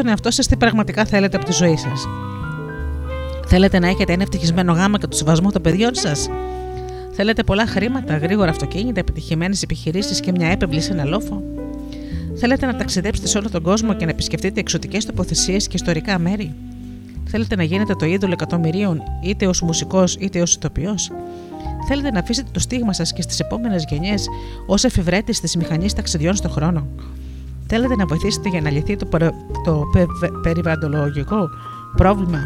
τον 0.00 0.08
εαυτό 0.08 0.30
σας 0.30 0.46
τι 0.46 0.56
πραγματικά 0.56 1.04
θέλετε 1.04 1.36
από 1.36 1.44
τη 1.46 1.52
ζωή 1.52 1.76
σας. 1.76 2.08
Θέλετε 3.46 3.78
να 3.78 3.88
έχετε 3.88 4.12
ένα 4.12 4.22
ευτυχισμένο 4.22 4.72
γάμα 4.72 4.98
και 4.98 5.06
το 5.06 5.16
σεβασμό 5.16 5.50
των 5.50 5.62
παιδιών 5.62 5.94
σας. 5.94 6.28
Θέλετε 7.12 7.42
πολλά 7.42 7.66
χρήματα, 7.66 8.16
γρήγορα 8.16 8.50
αυτοκίνητα, 8.50 9.00
επιτυχημένες 9.00 9.62
επιχειρήσεις 9.62 10.20
και 10.20 10.30
μια 10.30 10.48
έπευλη 10.48 10.80
σε 10.80 10.92
ένα 10.92 11.04
λόφο. 11.04 11.42
Θέλετε 12.34 12.66
να 12.66 12.76
ταξιδέψετε 12.76 13.28
σε 13.28 13.38
όλο 13.38 13.50
τον 13.50 13.62
κόσμο 13.62 13.94
και 13.94 14.04
να 14.04 14.10
επισκεφτείτε 14.10 14.60
εξωτικές 14.60 15.06
τοποθεσίες 15.06 15.66
και 15.66 15.76
ιστορικά 15.76 16.18
μέρη. 16.18 16.54
Θέλετε 17.24 17.56
να 17.56 17.62
γίνετε 17.62 17.94
το 17.94 18.06
είδωλο 18.06 18.32
εκατομμυρίων 18.32 19.02
είτε 19.22 19.46
ως 19.46 19.62
μουσικός 19.62 20.16
είτε 20.20 20.40
ως 20.42 20.54
ηθοποιός. 20.54 21.10
Θέλετε 21.88 22.10
να 22.10 22.18
αφήσετε 22.18 22.48
το 22.52 22.60
στίγμα 22.60 22.92
σας 22.92 23.12
και 23.12 23.22
στις 23.22 23.40
επόμενες 23.40 23.84
γενιές 23.88 24.26
ως 24.66 24.84
εφηβρέτη 24.84 25.40
της 25.40 25.56
μηχανής 25.56 25.92
ταξιδιών 25.92 26.34
στον 26.34 26.50
χρόνο. 26.50 26.86
Θέλετε 27.72 27.96
να 27.96 28.06
βοηθήσετε 28.06 28.48
για 28.48 28.60
να 28.60 28.70
λυθεί 28.70 28.96
το, 28.96 29.06
το 29.64 29.84
περιβαλλοντολογικό 30.42 31.50
πρόβλημα 31.96 32.38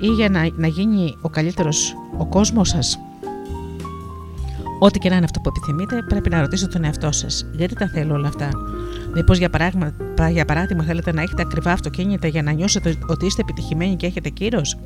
ή 0.00 0.06
για 0.06 0.28
να, 0.28 0.48
να 0.56 0.66
γίνει 0.66 1.16
ο 1.20 1.28
καλύτερος 1.28 1.94
ο 2.18 2.26
κόσμος 2.26 2.68
σας; 2.68 2.98
Ό,τι 4.78 4.98
και 4.98 5.08
να 5.08 5.14
είναι 5.14 5.24
αυτό 5.24 5.40
που 5.40 5.48
επιθυμείτε, 5.48 6.02
πρέπει 6.08 6.30
να 6.30 6.40
ρωτήσετε 6.40 6.72
τον 6.72 6.84
εαυτό 6.84 7.12
σας. 7.12 7.46
Γιατί 7.52 7.74
τα 7.74 7.88
θέλω 7.88 8.14
όλα 8.14 8.28
αυτά; 8.28 8.48
Μήπως 9.14 9.38
για, 9.38 9.50
παράδειγμα, 9.50 9.92
για 10.30 10.44
παράδειγμα 10.44 10.84
θέλετε 10.84 11.12
να 11.12 11.22
έχετε 11.22 11.42
ακριβά 11.42 11.72
αυτοκίνητα 11.72 12.26
για 12.26 12.42
να 12.42 12.52
νιώσετε 12.52 12.96
ότι 13.06 13.26
είστε 13.26 13.40
επιτυχημένοι 13.40 13.96
και 13.96 14.06
έχετε 14.06 14.28
κύρος; 14.28 14.76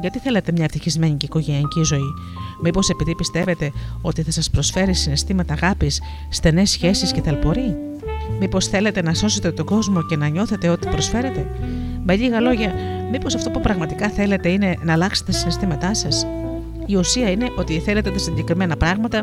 Γιατί 0.00 0.18
θέλετε 0.18 0.52
μια 0.52 0.64
ευτυχισμένη 0.64 1.14
και 1.16 1.26
οικογενειακή 1.26 1.82
ζωή; 1.82 2.14
Μήπως 2.62 2.88
επειδή 2.88 3.14
πιστεύετε 3.14 3.72
ότι 4.00 4.22
θα 4.22 4.30
σας 4.30 4.50
προσφέρει 4.50 4.94
συναισθήματα 4.94 5.52
αγάπης, 5.52 6.00
στενές 6.30 6.70
σχέσεις 6.70 7.12
και 7.12 7.22
θαλπορεί. 7.22 7.76
Μήπως 8.40 8.66
θέλετε 8.66 9.02
να 9.02 9.14
σώσετε 9.14 9.52
τον 9.52 9.66
κόσμο 9.66 10.02
και 10.02 10.16
να 10.16 10.28
νιώθετε 10.28 10.68
ό,τι 10.68 10.88
προσφέρετε; 10.88 11.46
Με 12.04 12.16
λίγα 12.16 12.40
λόγια, 12.40 12.74
μήπως 13.10 13.34
αυτό 13.34 13.50
που 13.50 13.60
πραγματικά 13.60 14.08
θέλετε 14.08 14.48
είναι 14.48 14.74
να 14.82 14.92
αλλάξετε 14.92 15.32
τα 15.32 15.38
συναισθήματά 15.38 15.94
σας; 15.94 16.26
Η 16.86 16.96
ουσία 16.96 17.30
είναι 17.30 17.46
ότι 17.56 17.78
θέλετε 17.80 18.10
τα 18.10 18.18
συγκεκριμένα 18.18 18.76
πράγματα 18.76 19.22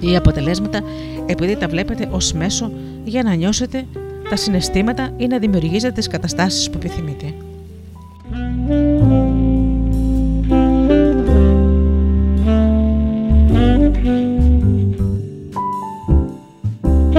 ή 0.00 0.16
αποτελέσματα 0.16 0.82
επειδή 1.26 1.56
τα 1.56 1.68
βλέπετε 1.68 2.08
ως 2.10 2.32
μέσο 2.32 2.72
για 3.04 3.22
να 3.22 3.34
νιώσετε 3.34 3.86
τα 4.30 4.36
συναισθήματα 4.36 5.12
ή 5.16 5.26
να 5.26 5.38
δημιουργήσετε 5.38 5.92
τις 5.92 6.06
καταστάσεις 6.06 6.70
που 6.70 6.78
επιθυμείτε. 6.78 7.34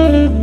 Oh, 0.01 0.38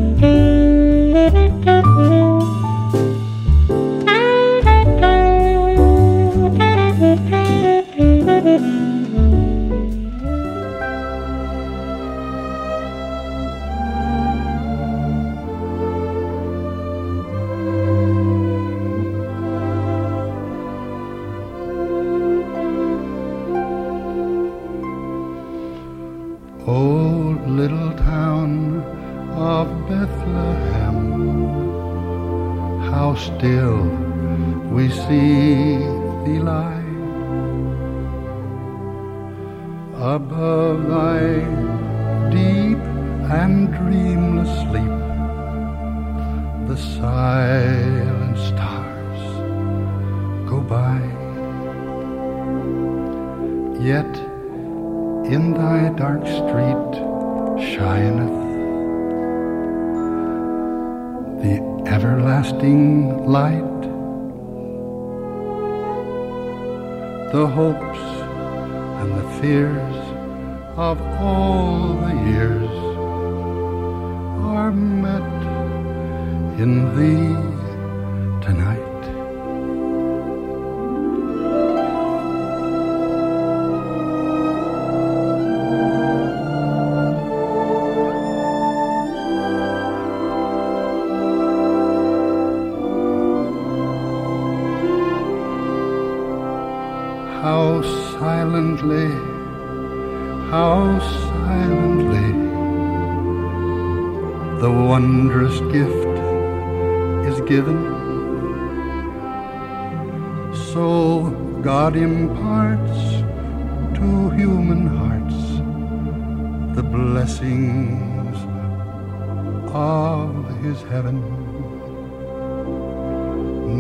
of 119.77 120.49
his 120.63 120.81
heaven. 120.93 121.17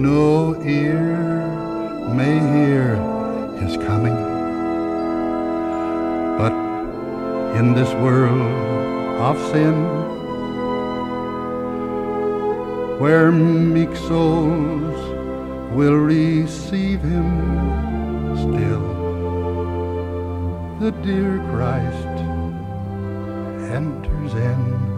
No 0.02 0.62
ear 0.62 1.16
may 2.20 2.37
hear 2.54 2.96
his 3.61 3.78
coming, 3.88 4.18
but 6.37 6.52
in 7.59 7.72
this 7.72 7.90
world 8.04 8.42
of 9.28 9.37
sin, 9.52 9.76
where 13.00 13.32
meek 13.32 13.96
souls 13.96 14.98
will 15.74 15.96
receive 15.96 17.00
him 17.00 17.30
still, 18.37 18.87
the 20.78 20.90
dear 21.06 21.38
Christ 21.50 22.16
enters 23.72 24.35
in. 24.35 24.95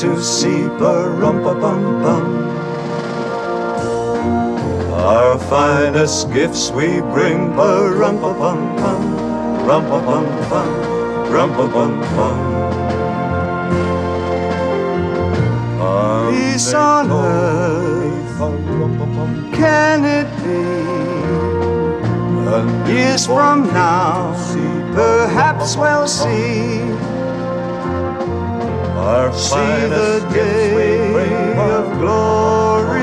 To 0.00 0.18
see 0.22 0.62
bum 0.78 1.20
bum 1.20 2.24
Our 4.94 5.38
finest 5.38 6.32
gifts 6.32 6.70
we 6.70 7.00
bring 7.12 7.54
bum 7.54 8.16
bum 8.18 8.76
bum 8.76 9.02
rum 9.66 9.84
bum 9.90 10.24
bum 10.48 10.68
rum 11.30 11.50
bum 11.52 12.00
bum 12.16 12.34
Peace 16.32 16.72
on 16.72 17.10
earth, 17.10 18.38
can 19.52 20.04
it 20.06 20.28
be? 20.44 20.64
Years 22.90 23.26
from 23.26 23.66
now, 23.74 24.32
perhaps 24.94 25.76
we'll 25.76 26.08
see. 26.08 26.99
Our 29.10 29.32
see 29.32 29.56
the 29.56 30.24
day 30.32 31.10
of 31.58 31.98
glory. 31.98 33.02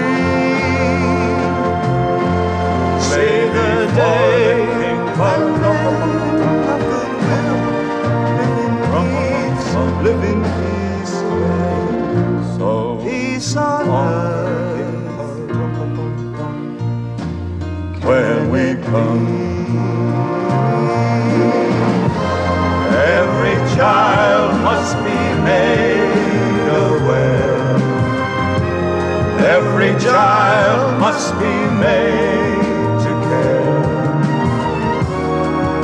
See 3.08 3.40
the 3.58 3.74
day 3.94 4.56
when 5.20 5.57
Every 29.98 30.10
child 30.12 31.00
must 31.00 31.34
be 31.40 31.56
made 31.82 33.00
to 33.04 33.12
care. 33.30 33.82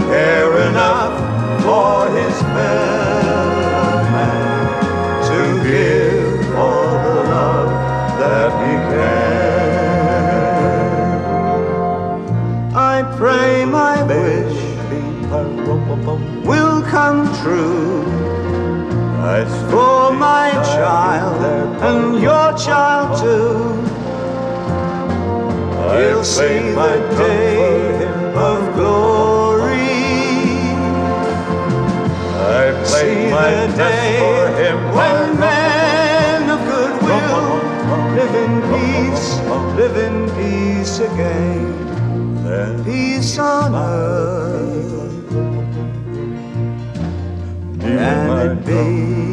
Care 0.07 0.53
enough 0.69 1.15
for 1.63 2.07
his 2.15 2.35
fellow 2.53 4.03
man 4.13 4.45
to 5.29 5.39
give 5.67 6.55
all 6.55 6.91
the 7.03 7.15
love 7.33 7.71
that 8.19 8.51
he 8.61 8.73
can. 8.93 9.73
I 12.75 12.95
pray 13.17 13.65
my 13.65 14.03
wish 14.03 14.57
will 16.45 16.81
come 16.83 17.25
true. 17.41 18.05
As 19.25 19.51
for 19.71 20.13
my 20.13 20.51
child 20.75 21.41
and 21.81 22.21
your 22.21 22.53
child 22.55 23.17
too. 23.19 23.82
He'll 25.95 26.23
see 26.23 26.59
my 26.73 26.95
day 27.17 28.05
of 28.35 28.75
glory. 28.75 29.77
I 32.59 32.83
played 32.85 33.31
my 33.31 33.67
day 33.75 34.19
for 34.19 34.47
him 34.61 34.77
when 34.95 35.39
men 35.39 36.49
of 36.49 36.59
good 36.65 36.93
will 37.03 37.63
live 38.17 38.35
in 38.45 38.53
peace, 38.73 39.39
live 39.77 39.97
in 39.97 40.15
peace 40.37 40.99
again. 40.99 42.43
Then 42.43 42.83
peace 42.83 43.37
on 43.37 43.75
earth 43.75 44.93
can 47.83 48.57
it 48.57 48.65
be? 48.65 49.32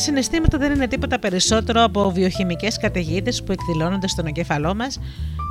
Συναισθήματα 0.00 0.58
δεν 0.58 0.72
είναι 0.72 0.86
τίποτα 0.86 1.18
περισσότερο 1.18 1.82
από 1.82 2.10
βιοχημικές 2.10 2.78
καταιγίδες 2.78 3.42
που 3.42 3.52
εκδηλώνονται 3.52 4.08
στον 4.08 4.26
εγκέφαλό 4.26 4.74
μας 4.74 4.98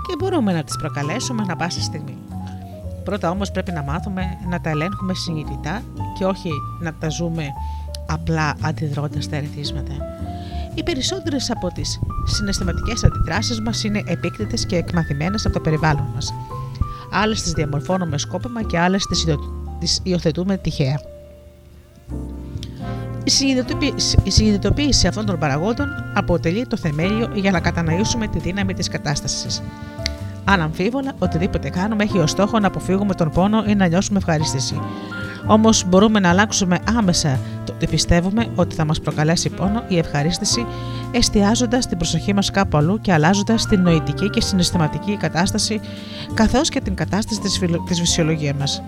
και 0.07 0.15
μπορούμε 0.19 0.53
να 0.53 0.63
τις 0.63 0.75
προκαλέσουμε 0.75 1.41
ανα 1.41 1.55
πάσα 1.55 1.81
στιγμή. 1.81 2.17
Πρώτα 3.03 3.29
όμως 3.29 3.51
πρέπει 3.51 3.71
να 3.71 3.81
μάθουμε 3.83 4.23
να 4.49 4.61
τα 4.61 4.69
ελέγχουμε 4.69 5.13
συνειδητά 5.13 5.81
και 6.17 6.25
όχι 6.25 6.49
να 6.81 6.93
τα 6.93 7.09
ζούμε 7.09 7.45
απλά 8.07 8.55
αντιδρώντας 8.61 9.23
στα 9.23 9.35
ερεθίσματα. 9.35 9.91
Οι 10.75 10.83
περισσότερες 10.83 11.51
από 11.51 11.67
τις 11.73 11.99
συναισθηματικές 12.25 13.03
αντιδράσεις 13.03 13.61
μας 13.61 13.83
είναι 13.83 14.03
επίκτητες 14.05 14.65
και 14.65 14.75
εκμαθημένες 14.75 15.45
από 15.45 15.53
το 15.53 15.59
περιβάλλον 15.59 16.07
μας. 16.13 16.33
Άλλες 17.11 17.41
τις 17.41 17.51
διαμορφώνουμε 17.51 18.17
σκόπιμα 18.17 18.63
και 18.63 18.79
άλλες 18.79 19.05
τις, 19.05 19.23
υδο- 19.23 19.75
τις 19.79 19.99
υιοθετούμε 20.03 20.57
τυχαία. 20.57 20.99
Η 23.23 23.29
συνειδητοποίηση, 23.29 24.17
η 24.23 24.29
συνειδητοποίηση 24.31 25.07
αυτών 25.07 25.25
των 25.25 25.39
παραγόντων 25.39 25.87
αποτελεί 26.13 26.67
το 26.67 26.77
θεμέλιο 26.77 27.29
για 27.33 27.51
να 27.51 27.59
κατανοήσουμε 27.59 28.27
τη 28.27 28.39
δύναμη 28.39 28.73
της 28.73 28.87
κατάστασης. 28.87 29.61
Αναμφίβολα, 30.45 31.11
οτιδήποτε 31.19 31.69
κάνουμε 31.69 32.03
έχει 32.03 32.17
ως 32.17 32.31
στόχο 32.31 32.59
να 32.59 32.67
αποφύγουμε 32.67 33.13
τον 33.13 33.31
πόνο 33.31 33.63
ή 33.67 33.75
να 33.75 33.87
νιώσουμε 33.87 34.17
ευχαρίστηση. 34.17 34.79
Όμως 35.45 35.83
μπορούμε 35.87 36.19
να 36.19 36.29
αλλάξουμε 36.29 36.79
άμεσα 36.97 37.39
το 37.65 37.73
ότι 37.73 37.87
πιστεύουμε 37.87 38.47
ότι 38.55 38.75
θα 38.75 38.85
μας 38.85 38.99
προκαλέσει 38.99 39.49
πόνο 39.49 39.83
ή 39.87 39.97
ευχαρίστηση, 39.97 40.65
εστιάζοντας 41.11 41.87
την 41.87 41.97
προσοχή 41.97 42.33
μας 42.33 42.51
κάπου 42.51 42.77
αλλού 42.77 43.01
και 43.01 43.13
αλλάζοντας 43.13 43.65
την 43.65 43.81
νοητική 43.81 44.29
και 44.29 44.41
συναισθηματική 44.41 45.17
κατάσταση, 45.17 45.79
καθώς 46.33 46.69
και 46.69 46.81
την 46.81 46.95
κατάσταση 46.95 47.39
της 47.85 47.99
φυσιολογίας 47.99 48.55
μας. 48.59 48.81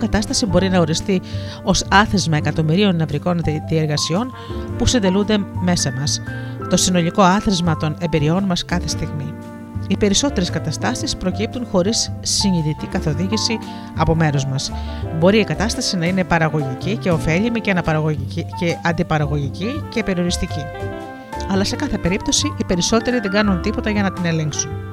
Μια 0.00 0.08
κατάσταση 0.08 0.46
μπορεί 0.46 0.68
να 0.68 0.78
οριστεί 0.78 1.20
ως 1.62 1.84
άθεσμα 1.90 2.36
εκατομμυρίων 2.36 2.96
νευρικών 2.96 3.40
διεργασιών 3.68 4.32
που 4.78 4.86
συντελούνται 4.86 5.38
μέσα 5.60 5.92
μας, 5.92 6.22
το 6.70 6.76
συνολικό 6.76 7.22
άθροισμα 7.22 7.76
των 7.76 7.96
εμπειριών 8.00 8.44
μας 8.44 8.64
κάθε 8.64 8.88
στιγμή. 8.88 9.34
Οι 9.88 9.96
περισσότερες 9.96 10.50
καταστάσεις 10.50 11.16
προκύπτουν 11.16 11.66
χωρίς 11.70 12.12
συνειδητή 12.20 12.86
καθοδήγηση 12.86 13.58
από 13.96 14.14
μέρους 14.14 14.46
μας. 14.46 14.72
Μπορεί 15.18 15.38
η 15.38 15.44
κατάσταση 15.44 15.96
να 15.96 16.06
είναι 16.06 16.24
παραγωγική 16.24 16.96
και 16.96 17.10
ωφέλιμη 17.10 17.60
και, 17.60 17.70
αναπαραγωγική 17.70 18.46
και 18.60 18.76
αντιπαραγωγική 18.84 19.84
και 19.88 20.02
περιοριστική. 20.02 20.64
Αλλά 21.50 21.64
σε 21.64 21.76
κάθε 21.76 21.98
περίπτωση 21.98 22.54
οι 22.58 22.64
περισσότεροι 22.64 23.20
δεν 23.20 23.30
κάνουν 23.30 23.62
τίποτα 23.62 23.90
για 23.90 24.02
να 24.02 24.12
την 24.12 24.24
ελέγξουν. 24.24 24.87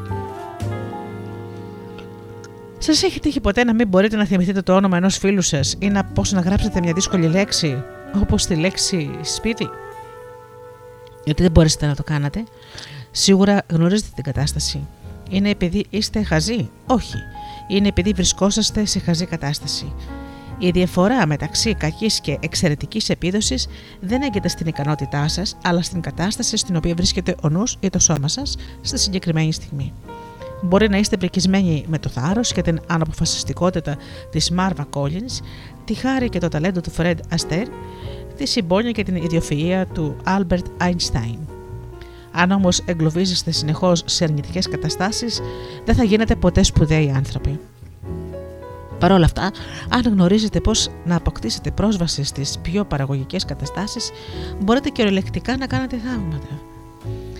Σας 2.86 3.04
έχει 3.04 3.20
τύχει 3.20 3.40
ποτέ 3.40 3.64
να 3.64 3.74
μην 3.74 3.88
μπορείτε 3.88 4.16
να 4.16 4.26
θυμηθείτε 4.26 4.62
το 4.62 4.76
όνομα 4.76 4.98
ενός 4.98 5.18
φίλου 5.18 5.42
σας 5.42 5.76
ή 5.80 5.90
να 5.90 6.04
πώς 6.04 6.32
να 6.32 6.42
γράψετε 6.42 6.80
μια 6.80 6.94
δύσκολη 6.94 7.28
λέξη, 7.28 7.84
όπως 8.22 8.46
τη 8.46 8.56
λέξη 8.56 9.10
σπίτι; 9.22 9.70
Γιατί 11.24 11.42
δεν 11.42 11.52
μπορέσετε 11.52 11.86
να 11.86 11.96
το 11.96 12.04
κάνετε. 12.04 12.44
Σίγουρα 13.12 13.62
γνωρίζετε 13.70 14.10
την 14.16 14.24
κατάσταση. 14.24 14.88
Είναι 15.30 15.50
επειδή 15.50 15.86
είστε 15.90 16.24
χαζοί; 16.24 16.70
Όχι. 16.88 17.18
Είναι 17.68 17.88
επειδή 17.88 18.12
βρισκόσαστε 18.12 18.86
σε 18.86 19.00
χαζή 19.00 19.26
κατάσταση. 19.26 19.94
Η 20.58 20.70
διαφορά 20.70 21.28
μεταξύ 21.28 21.74
κακής 21.74 22.20
και 22.20 22.38
εξαιρετικής 22.40 23.10
επίδοσης 23.10 23.68
δεν 24.00 24.22
έγκυται 24.22 24.48
στην 24.48 24.68
ικανότητά 24.68 25.28
σας, 25.28 25.58
αλλά 25.64 25.82
στην 25.82 26.02
κατάσταση 26.02 26.58
στην 26.58 26.76
οποία 26.76 26.94
βρίσκεται 26.94 27.36
ο 27.42 27.50
νους 27.50 27.78
ή 27.80 27.90
το 27.90 28.00
σώμα 28.00 28.28
σας 28.28 28.58
στη 28.82 29.00
συγκεκριμένη 29.00 29.54
στιγμή. 29.54 29.94
Μπορεί 30.62 30.90
να 30.90 30.98
είστε 30.98 31.18
πρικισμένοι 31.18 31.86
με 31.88 32.00
το 32.00 32.10
θάρρος 32.10 32.52
και 32.52 32.62
την 32.62 32.80
αποφασιστικότητα 32.88 33.98
της 34.30 34.52
Μάρβα 34.52 34.88
Collins, 34.94 35.44
τη 35.86 35.94
χάρη 35.94 36.30
και 36.30 36.40
το 36.40 36.48
ταλέντο 36.48 36.82
του 36.82 36.92
Φρέντ 36.92 37.20
Αστέρ, 37.32 37.68
τη 38.38 38.46
συμπόνια 38.46 38.92
και 38.92 39.04
την 39.04 39.24
ιδιοφυΐα 39.24 39.84
του 39.94 40.16
Άλμπερτ 40.24 40.66
Einstein. 40.82 41.38
Αν 42.32 42.52
όμως 42.52 42.80
εγκλωβίζεστε 42.86 43.52
συνεχώς 43.52 44.04
σε 44.06 44.24
αρνητικές 44.24 44.70
καταστάσεις, 44.70 45.42
δεν 45.86 45.96
θα 45.96 46.04
γίνετε 46.04 46.36
ποτέ 46.36 46.64
σπουδαίοι 46.64 47.14
άνθρωποι. 47.16 47.60
Παρ' 49.00 49.12
όλα 49.12 49.26
αυτά, 49.26 49.52
αν 49.90 50.02
γνωρίζετε 50.02 50.60
πώς 50.60 50.90
να 51.06 51.16
αποκτήσετε 51.16 51.72
πρόσβαση 51.72 52.24
στις 52.24 52.58
πιο 52.62 52.86
παραγωγικές 52.86 53.46
καταστάσεις, 53.46 54.12
μπορείτε 54.60 54.90
κυριολεκτικά 54.90 55.58
να 55.58 55.68
κάνετε 55.68 55.98
θαύματα. 55.98 56.65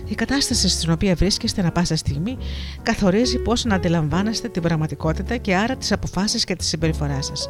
Η 0.08 0.14
κατάσταση 0.14 0.68
στην 0.68 0.92
οποία 0.92 1.14
βρίσκεστε 1.14 1.60
ανα 1.60 1.72
πάσα 1.72 1.96
στιγμή 1.96 2.38
καθορίζει 2.82 3.38
πώς 3.38 3.64
να 3.64 3.74
αντιλαμβάνεστε 3.74 4.48
την 4.48 4.62
πραγματικότητα 4.62 5.36
και 5.36 5.56
άρα 5.56 5.76
τις 5.76 5.92
αποφάσεις 5.92 6.44
και 6.44 6.56
τη 6.56 6.64
συμπεριφορά 6.64 7.22
σας. 7.22 7.48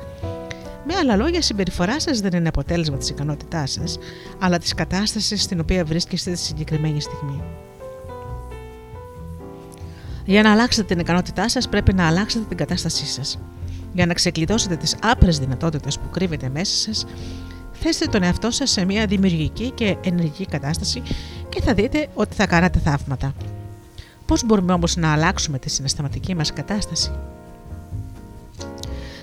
Με 0.87 0.95
άλλα 0.95 1.17
λόγια, 1.17 1.39
η 1.39 1.43
συμπεριφορά 1.43 2.01
σας 2.01 2.21
δεν 2.21 2.33
είναι 2.33 2.49
αποτέλεσμα 2.49 2.97
της 2.97 3.09
ικανότητάς 3.09 3.73
σας, 3.73 3.99
αλλά 4.39 4.59
της 4.59 4.75
κατάστασης 4.75 5.43
στην 5.43 5.61
οποία 5.61 5.85
βρίσκεστε 5.85 6.31
τη 6.31 6.39
συγκεκριμένη 6.39 7.01
στιγμή. 7.01 7.43
Για 10.25 10.43
να 10.43 10.53
αλλάξετε 10.53 10.87
την 10.87 10.99
ικανότητά 10.99 11.49
σας, 11.49 11.69
πρέπει 11.69 11.95
να 11.95 12.07
αλλάξετε 12.07 12.45
την 12.49 12.57
κατάστασή 12.57 13.07
σας. 13.07 13.39
Για 13.93 14.07
να 14.07 14.15
ξεκλειδώσετε 14.15 14.77
τις 14.77 14.97
άπρε 15.03 15.31
δυνατότητες 15.31 15.99
που 15.99 16.11
κρύβεται 16.11 16.49
μέσα 16.49 16.77
σας, 16.77 17.07
θέστε 17.73 18.07
τον 18.07 18.23
εαυτό 18.23 18.51
σας 18.51 18.71
σε 18.71 18.85
μια 18.85 19.07
δημιουργική 19.07 19.71
και 19.71 19.97
ενεργική 20.05 20.47
κατάσταση 20.47 21.03
και 21.57 21.63
θα 21.63 21.75
δείτε 21.75 22.09
ότι 22.15 22.35
θα 22.35 22.47
κάνατε 22.47 22.79
θαύματα. 22.79 23.35
Πώς 24.27 24.45
μπορούμε 24.45 24.73
όμως 24.73 24.97
να 24.97 25.13
αλλάξουμε 25.13 25.59
τη 25.59 25.71
συναισθηματική 25.71 26.35
μας 26.35 26.53
κατάσταση, 26.53 27.11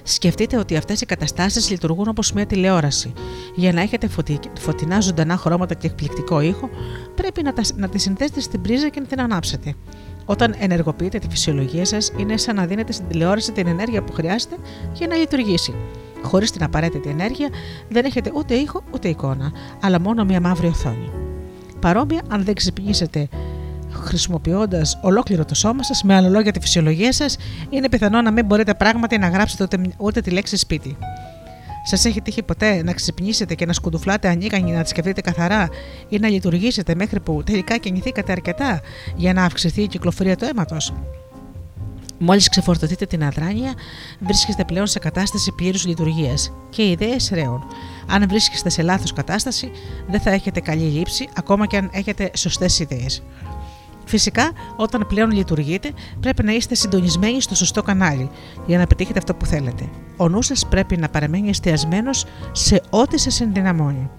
Σκεφτείτε 0.04 0.58
ότι 0.58 0.76
αυτές 0.76 1.02
οι 1.02 1.06
καταστάσεις 1.06 1.70
λειτουργούν 1.70 2.08
όπως 2.08 2.32
μια 2.34 2.46
τηλεόραση. 2.46 3.14
Για 3.56 3.74
να 3.74 3.82
έχετε 3.82 4.08
φωτι... 4.08 4.40
φωτεινά 4.60 5.00
ζωντανά 5.00 5.38
χρώματα 5.38 5.74
και 5.74 5.88
εκπληκτικό 5.88 6.42
ήχο, 6.42 6.70
πρέπει 7.16 7.44
να, 7.44 7.54
τα... 7.54 7.62
να 7.76 7.90
τη 7.90 8.00
συνθέσετε 8.00 8.40
στην 8.40 8.62
πρίζα 8.62 8.90
και 8.90 9.00
να 9.00 9.06
την 9.06 9.22
ανάψετε. 9.22 9.74
Όταν 10.26 10.56
ενεργοποιείτε 10.58 11.20
τη 11.20 11.28
φυσιολογία 11.30 11.86
σας, 11.86 12.12
είναι 12.18 12.38
σαν 12.38 12.56
να 12.56 12.66
δίνετε 12.66 12.92
στην 12.92 13.08
τηλεόραση 13.08 13.52
την 13.52 13.68
ενέργεια 13.68 14.04
που 14.04 14.14
χρειάζεται 14.14 14.56
για 14.94 15.08
να 15.08 15.16
λειτουργήσει. 15.16 15.74
Χωρίς 16.24 16.52
την 16.52 16.64
απαραίτητη 16.64 17.10
ενέργεια, 17.10 17.50
δεν 17.90 18.06
έχετε 18.06 18.32
ούτε 18.34 18.54
ήχο 18.56 18.84
ούτε 18.94 19.10
εικόνα, 19.10 19.52
αλλά 19.82 20.00
μόνο 20.00 20.24
μια 20.24 20.42
μαύρη 20.42 20.68
οθόνη. 20.68 21.23
Παρόμοια, 21.84 22.22
αν 22.28 22.44
δεν 22.44 22.54
ξυπνήσετε 22.54 23.28
χρησιμοποιώντας 23.92 25.00
ολόκληρο 25.02 25.46
το 25.46 25.56
σώμα 25.56 25.84
σας, 25.84 26.04
με 26.04 26.16
άλλα 26.16 26.30
λόγια 26.30 26.52
τη 26.52 26.60
φυσιολογία 26.60 27.14
σας, 27.14 27.38
είναι 27.70 27.90
πιθανό 27.90 28.22
να 28.22 28.32
μην 28.32 28.46
μπορείτε 28.46 28.74
πράγματι 28.74 29.18
να 29.18 29.28
γράψετε 29.30 29.64
ούτε, 29.64 29.82
ούτε 29.98 30.22
τη 30.22 30.30
λέξη 30.30 30.58
σπίτι. 30.58 30.98
Σας 31.86 32.06
έχει 32.06 32.22
τύχει 32.22 32.44
ποτέ 32.44 32.84
να 32.84 32.94
ξυπνήσετε 32.94 33.56
και 33.56 33.66
να 33.66 33.74
σκουντουφλάτε 33.74 34.28
ανίκανοι 34.28 34.72
να 34.72 34.84
τη 34.84 34.90
σκεφτείτε 34.90 35.22
καθαρά 35.22 35.70
ή 36.10 36.18
να 36.20 36.28
λειτουργήσετε 36.30 36.96
μέχρι 36.96 37.20
που 37.20 37.44
τελικά 37.46 37.78
κινηθήκατε 37.78 38.32
αρκετά 38.32 38.82
για 39.16 39.34
να 39.34 39.44
αυξηθεί 39.44 39.82
η 39.82 39.88
κυκλοφορία 39.88 40.36
του 40.36 40.46
αίματος; 40.46 40.94
Μόλις 42.26 42.50
ξεφορτωθείτε 42.50 43.06
την 43.06 43.24
αδράνεια, 43.24 43.74
βρίσκεστε 44.20 44.64
πλέον 44.64 44.88
σε 44.88 45.00
κατάσταση 45.00 45.52
πλήρους 45.52 45.86
λειτουργίας 45.86 46.52
και 46.70 46.82
οι 46.82 46.92
ιδέες 46.92 47.30
ρέουν. 47.34 47.64
Αν 48.08 48.28
βρίσκεστε 48.30 48.70
σε 48.70 48.82
λάθος 48.82 49.14
κατάσταση, 49.14 49.72
δεν 50.08 50.20
θα 50.20 50.32
έχετε 50.32 50.60
καλή 50.60 50.84
λήψη, 50.84 51.30
ακόμα 51.36 51.66
και 51.66 51.78
αν 51.78 51.90
έχετε 51.94 52.32
σωστές 52.36 52.80
ιδέες. 52.80 53.24
Φυσικά, 54.06 54.52
όταν 54.76 55.06
πλέον 55.08 55.32
λειτουργείτε, 55.32 55.92
πρέπει 56.20 56.44
να 56.44 56.52
είστε 56.52 56.76
συντονισμένοι 56.76 57.42
στο 57.42 57.56
σωστό 57.56 57.82
κανάλι 57.82 58.30
για 58.66 58.78
να 58.78 58.88
πετύχετε 58.88 59.20
αυτό 59.20 59.34
που 59.34 59.46
θέλετε. 59.46 59.90
Ο 60.18 60.30
νους 60.30 60.46
σας 60.46 60.68
πρέπει 60.68 60.98
να 60.98 61.10
παραμένει 61.10 61.50
εστιασμένος 61.50 62.26
σε 62.52 62.82
ό,τι 62.90 63.20
σας 63.20 63.42
ενδυναμώνει. 63.42 64.10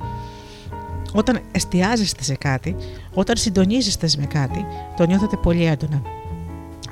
Όταν 1.13 1.41
εστιάζεστε 1.53 2.23
σε 2.23 2.35
κάτι, 2.35 2.77
όταν 3.15 3.37
συντονίζεστε 3.37 4.09
με 4.19 4.27
κάτι, 4.27 4.67
το 4.97 5.07
νιώθετε 5.07 5.37
πολύ 5.37 5.65
έντονα. 5.65 6.03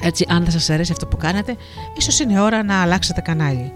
Έτσι, 0.03 0.27
αν 0.29 0.43
δεν 0.43 0.53
σας 0.53 0.71
αρέσει 0.71 0.93
αυτό 0.93 1.07
που 1.07 1.17
κάνετε, 1.17 1.57
ίσως 1.97 2.21
είναι 2.21 2.41
ώρα 2.41 2.63
να 2.63 2.83
αλλάξετε 2.83 3.21
κανάλι. 3.21 3.73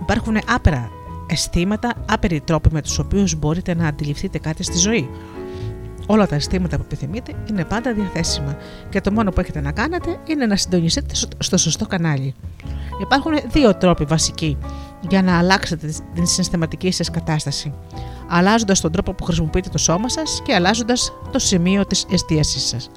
Υπάρχουν 0.00 0.38
άπειρα 0.46 0.90
αισθήματα, 1.26 1.92
άπειροι 2.08 2.40
τρόποι 2.40 2.68
με 2.72 2.82
τους 2.82 2.98
οποίους 2.98 3.34
μπορείτε 3.34 3.74
να 3.74 3.86
αντιληφθείτε 3.86 4.38
κάτι 4.38 4.62
στη 4.62 4.78
ζωή. 4.78 5.10
Όλα 6.06 6.26
τα 6.26 6.34
αισθήματα 6.34 6.76
που 6.76 6.82
επιθυμείτε 6.86 7.32
είναι 7.50 7.64
πάντα 7.64 7.92
διαθέσιμα 7.92 8.56
και 8.90 9.00
το 9.00 9.12
μόνο 9.12 9.30
που 9.30 9.40
έχετε 9.40 9.60
να 9.60 9.72
κάνετε 9.72 10.20
είναι 10.26 10.46
να 10.46 10.56
συντονιστείτε 10.56 11.14
στο 11.38 11.56
σωστό 11.56 11.86
κανάλι. 11.86 12.34
Υπάρχουν 13.00 13.32
δύο 13.50 13.74
τρόποι 13.76 14.04
βασικοί 14.04 14.58
για 15.08 15.22
να 15.22 15.38
αλλάξετε 15.38 15.94
την 16.14 16.26
συναισθηματική 16.26 16.90
σας 16.90 17.10
κατάσταση. 17.10 17.72
Αλλάζοντας 18.28 18.80
τον 18.80 18.92
τρόπο 18.92 19.12
που 19.12 19.24
χρησιμοποιείτε 19.24 19.68
το 19.68 19.78
σώμα 19.78 20.08
σας 20.08 20.42
και 20.44 20.54
αλλάζοντας 20.54 21.12
το 21.32 21.38
σημείο 21.38 21.86
της 21.86 22.06
εστίασής 22.10 22.62
σας. 22.62 22.90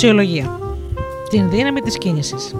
Φυσιολογία. 0.00 0.58
Την 1.30 1.50
δύναμη 1.50 1.80
της 1.80 1.98
κίνησης. 1.98 2.54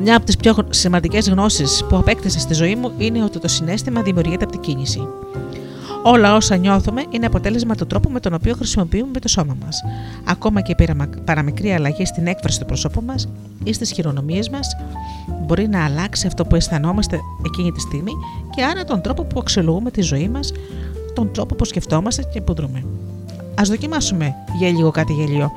Μια 0.00 0.16
από 0.16 0.26
τις 0.26 0.36
πιο 0.36 0.56
σημαντικές 0.70 1.28
γνώσεις 1.28 1.84
που 1.88 1.96
απέκτησα 1.96 2.38
στη 2.38 2.54
ζωή 2.54 2.74
μου 2.74 2.92
είναι 2.98 3.24
ότι 3.24 3.38
το 3.38 3.48
συνέστημα 3.48 4.02
δημιουργείται 4.02 4.44
από 4.44 4.52
την 4.52 4.60
κίνηση. 4.60 5.08
Όλα 6.02 6.34
όσα 6.34 6.56
νιώθουμε 6.56 7.04
είναι 7.10 7.26
αποτέλεσμα 7.26 7.74
του 7.74 7.86
τρόπου 7.86 8.10
με 8.10 8.20
τον 8.20 8.34
οποίο 8.34 8.54
χρησιμοποιούμε 8.54 9.18
το 9.20 9.28
σώμα 9.28 9.56
μας. 9.64 9.82
Ακόμα 10.24 10.60
και 10.60 10.74
η 10.78 10.94
παραμικρή 11.24 11.72
αλλαγή 11.72 12.04
στην 12.04 12.26
έκφραση 12.26 12.60
του 12.60 12.66
προσώπου 12.66 13.02
μας 13.06 13.28
ή 13.64 13.72
στις 13.72 13.92
χειρονομίες 13.92 14.48
μας 14.48 14.68
μπορεί 15.46 15.68
να 15.68 15.84
αλλάξει 15.84 16.26
αυτό 16.26 16.44
που 16.44 16.56
αισθανόμαστε 16.56 17.20
εκείνη 17.46 17.72
τη 17.72 17.80
στιγμή 17.80 18.12
και 18.56 18.64
άρα 18.64 18.84
τον 18.84 19.00
τρόπο 19.00 19.24
που 19.24 19.40
αξιολογούμε 19.40 19.90
τη 19.90 20.00
ζωή 20.00 20.28
μας, 20.28 20.52
τον 21.14 21.32
τρόπο 21.32 21.54
που 21.54 21.64
σκεφτόμαστε 21.64 22.22
και 22.32 22.40
που 22.40 22.54
δρούμε. 22.54 22.84
Α 23.60 23.62
δοκιμάσουμε 23.64 24.34
για 24.58 24.68
λίγο 24.68 24.90
κάτι 24.90 25.12
γελίο. 25.12 25.52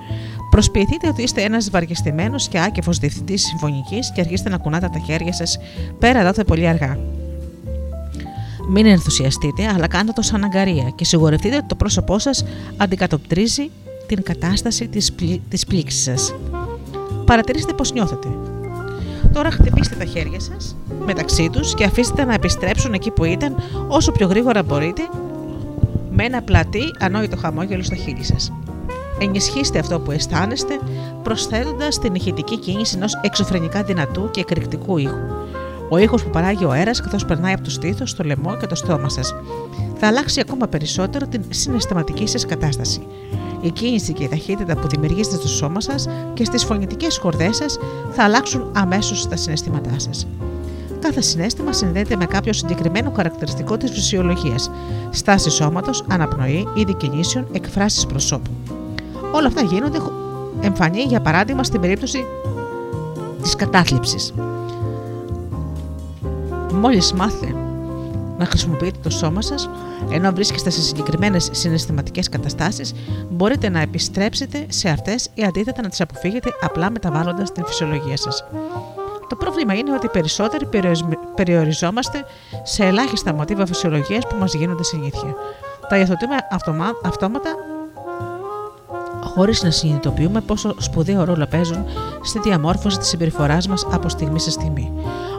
Προσποιηθείτε 0.50 1.08
ότι 1.08 1.22
είστε 1.22 1.42
ένας 1.42 1.70
βαριεστημένο 1.70 2.36
και 2.50 2.60
άκεφος 2.60 2.98
διευθυντής 2.98 3.44
συμφωνικής 3.46 4.12
και 4.12 4.22
αρχίστε 4.22 4.50
να 4.50 4.58
κουνάτε 4.58 4.90
τα 4.94 5.00
χέρια 5.00 5.34
σας 5.34 5.60
πέρα 6.00 6.24
δάτε 6.24 6.44
πολύ 6.44 6.68
αργά. 6.68 6.98
Μην 8.70 8.86
ενθουσιαστείτε, 8.86 9.68
αλλά 9.68 9.88
κάντε 9.88 10.12
το 10.12 10.22
σαν 10.22 10.44
αγκαρία 10.44 10.92
και 10.96 11.06
σιγουρευτείτε 11.06 11.56
ότι 11.56 11.66
το 11.66 11.76
πρόσωπό 11.76 12.20
σας 12.20 12.46
αντικατοπτρίζει 12.78 13.70
την 14.06 14.24
κατάσταση 14.24 14.88
της, 14.88 15.14
πλή, 15.14 15.42
της 15.50 15.66
πλήξης 15.66 16.04
σας. 16.04 16.36
Παρατηρήστε 17.26 17.74
πώς 17.74 17.94
νιώθετε. 17.94 18.28
Τώρα 19.34 19.52
χτυπήστε 19.52 19.96
τα 19.96 20.06
χέρια 20.06 20.40
σας 20.40 20.76
μεταξύ 21.06 21.50
τους 21.50 21.74
και 21.74 21.84
αφήστε 21.84 22.26
να 22.26 22.34
επιστρέψουν 22.34 22.94
εκεί 22.94 23.12
που 23.12 23.24
ήταν 23.24 23.56
όσο 23.88 24.12
πιο 24.12 24.28
γρήγορα 24.28 24.64
μπορείτε 24.64 25.02
με 26.20 26.26
ένα 26.26 26.42
πλατή 26.42 26.84
ανόητο 27.00 27.38
χαμόγελο 27.38 27.84
στα 27.84 27.96
χείλη 27.96 28.24
σας. 28.24 28.52
Ενισχύστε 29.20 29.80
αυτό 29.80 30.00
που 30.00 30.12
αισθάνεστε, 30.12 30.80
προσθέτοντας 31.24 32.00
την 32.00 32.16
ηχητική 32.16 32.58
κίνηση 32.58 32.96
ενός 32.96 33.20
εξωφρενικά 33.22 33.84
δυνατού 33.84 34.32
και 34.32 34.40
εκρηκτικού 34.40 34.98
ήχου. 34.98 35.18
Ο 35.90 35.98
ήχος 35.98 36.24
που 36.24 36.30
παράγει 36.30 36.66
ο 36.66 36.72
αέρας 36.72 37.02
καθώς 37.02 37.26
περνάει 37.26 37.54
από 37.54 37.64
το 37.64 37.70
στήθος, 37.70 38.16
το 38.16 38.24
λαιμό 38.24 38.58
και 38.58 38.68
το 38.68 38.76
στόμα 38.76 39.10
σας. 39.10 39.36
Θα 39.96 40.08
αλλάξει 40.08 40.40
ακόμα 40.40 40.68
περισσότερο 40.68 41.28
την 41.28 41.44
συναισθηματική 41.50 42.28
σας 42.28 42.46
κατάσταση. 42.46 43.02
Η 43.62 43.72
κίνηση 43.72 44.14
και 44.14 44.24
η 44.24 44.28
ταχύτητα 44.28 44.76
που 44.76 44.88
δημιουργήσετε 44.88 45.36
στο 45.36 45.48
σώμα 45.48 45.82
σας 45.82 46.08
και 46.34 46.46
στις 46.46 46.64
φωνητικές 46.64 47.18
χορδές 47.18 47.56
σας 47.56 47.78
θα 48.12 48.24
αλλάξουν 48.24 48.72
αμέσως 48.76 49.28
τα 49.28 49.36
συναισθήματά 49.36 49.94
σας. 49.98 50.28
Κάθε 51.00 51.22
συνέστημα 51.22 51.74
συνδέεται 51.74 52.16
με 52.16 52.26
κάποιο 52.26 52.54
συγκεκριμένο 52.54 53.12
χαρακτηριστικό 53.16 53.78
της 53.78 53.92
φυσιολογίας, 53.92 54.72
στάση 55.10 55.50
σώματος, 55.50 56.04
αναπνοή, 56.10 56.68
είδη 56.76 56.94
κινήσεων, 56.94 57.48
εκφράσεις 57.52 58.06
προσώπου. 58.06 58.52
Όλα 59.34 59.48
αυτά 59.48 59.62
γίνονται 59.62 60.00
εμφανή 60.62 61.02
για 61.02 61.22
παράδειγμα 61.22 61.64
στην 61.64 61.82
περίπτωση 61.82 62.26
της 63.42 63.56
κατάθλιψης. 63.56 64.34
Μόλις 66.74 67.14
μάθε 67.14 67.56
να 68.38 68.46
χρησιμοποιείτε 68.46 68.98
το 69.04 69.10
σώμα 69.10 69.42
σας, 69.42 69.70
ενώ 70.12 70.32
βρίσκεστε 70.32 70.70
σε 70.70 70.82
συγκεκριμένες 70.82 71.50
συναισθηματικές 71.52 72.30
καταστάσεις, 72.30 72.94
μπορείτε 73.30 73.70
να 73.70 73.80
επιστρέψετε 73.80 74.66
σε 74.70 74.90
αυτές 74.90 75.30
ή 75.34 75.44
αντίθετα 75.44 75.82
να 75.82 75.90
τις 75.90 76.02
αποφύγετε 76.02 76.50
απλά 76.62 76.92
μεταβάλλοντας 76.92 77.52
την 77.52 77.66
φυσιολογία 77.66 78.18
σας. 78.18 78.44
Το 79.30 79.36
πρόβλημα 79.36 79.74
είναι 79.74 79.94
ότι 79.94 80.08
περισσότεροι 80.08 80.68
περιοριζόμαστε 81.36 82.26
σε 82.64 82.84
ελάχιστα 82.84 83.34
μοτίβα 83.34 83.66
φυσιολογίας 83.66 84.28
που 84.28 84.36
μας 84.40 84.54
γίνονται 84.54 84.84
συνήθεια. 84.84 85.36
Τα 85.90 85.98
υιοθετούμε 85.98 86.36
αυτόματα 87.04 87.56
χωρίς 89.24 89.64
να 89.64 89.72
συνειδητοποιούμε 89.72 90.42
πόσο 90.42 90.76
σπουδαίο 90.78 91.24
ρόλο 91.24 91.48
παίζουν 91.50 91.86
στη 92.22 92.40
διαμόρφωση 92.40 92.98
της 92.98 93.08
συμπεριφοράς 93.08 93.68
μας 93.68 93.88
από 93.92 94.10
στιγμή 94.10 94.40
σε 94.40 94.52
στιγμή. 94.52 94.94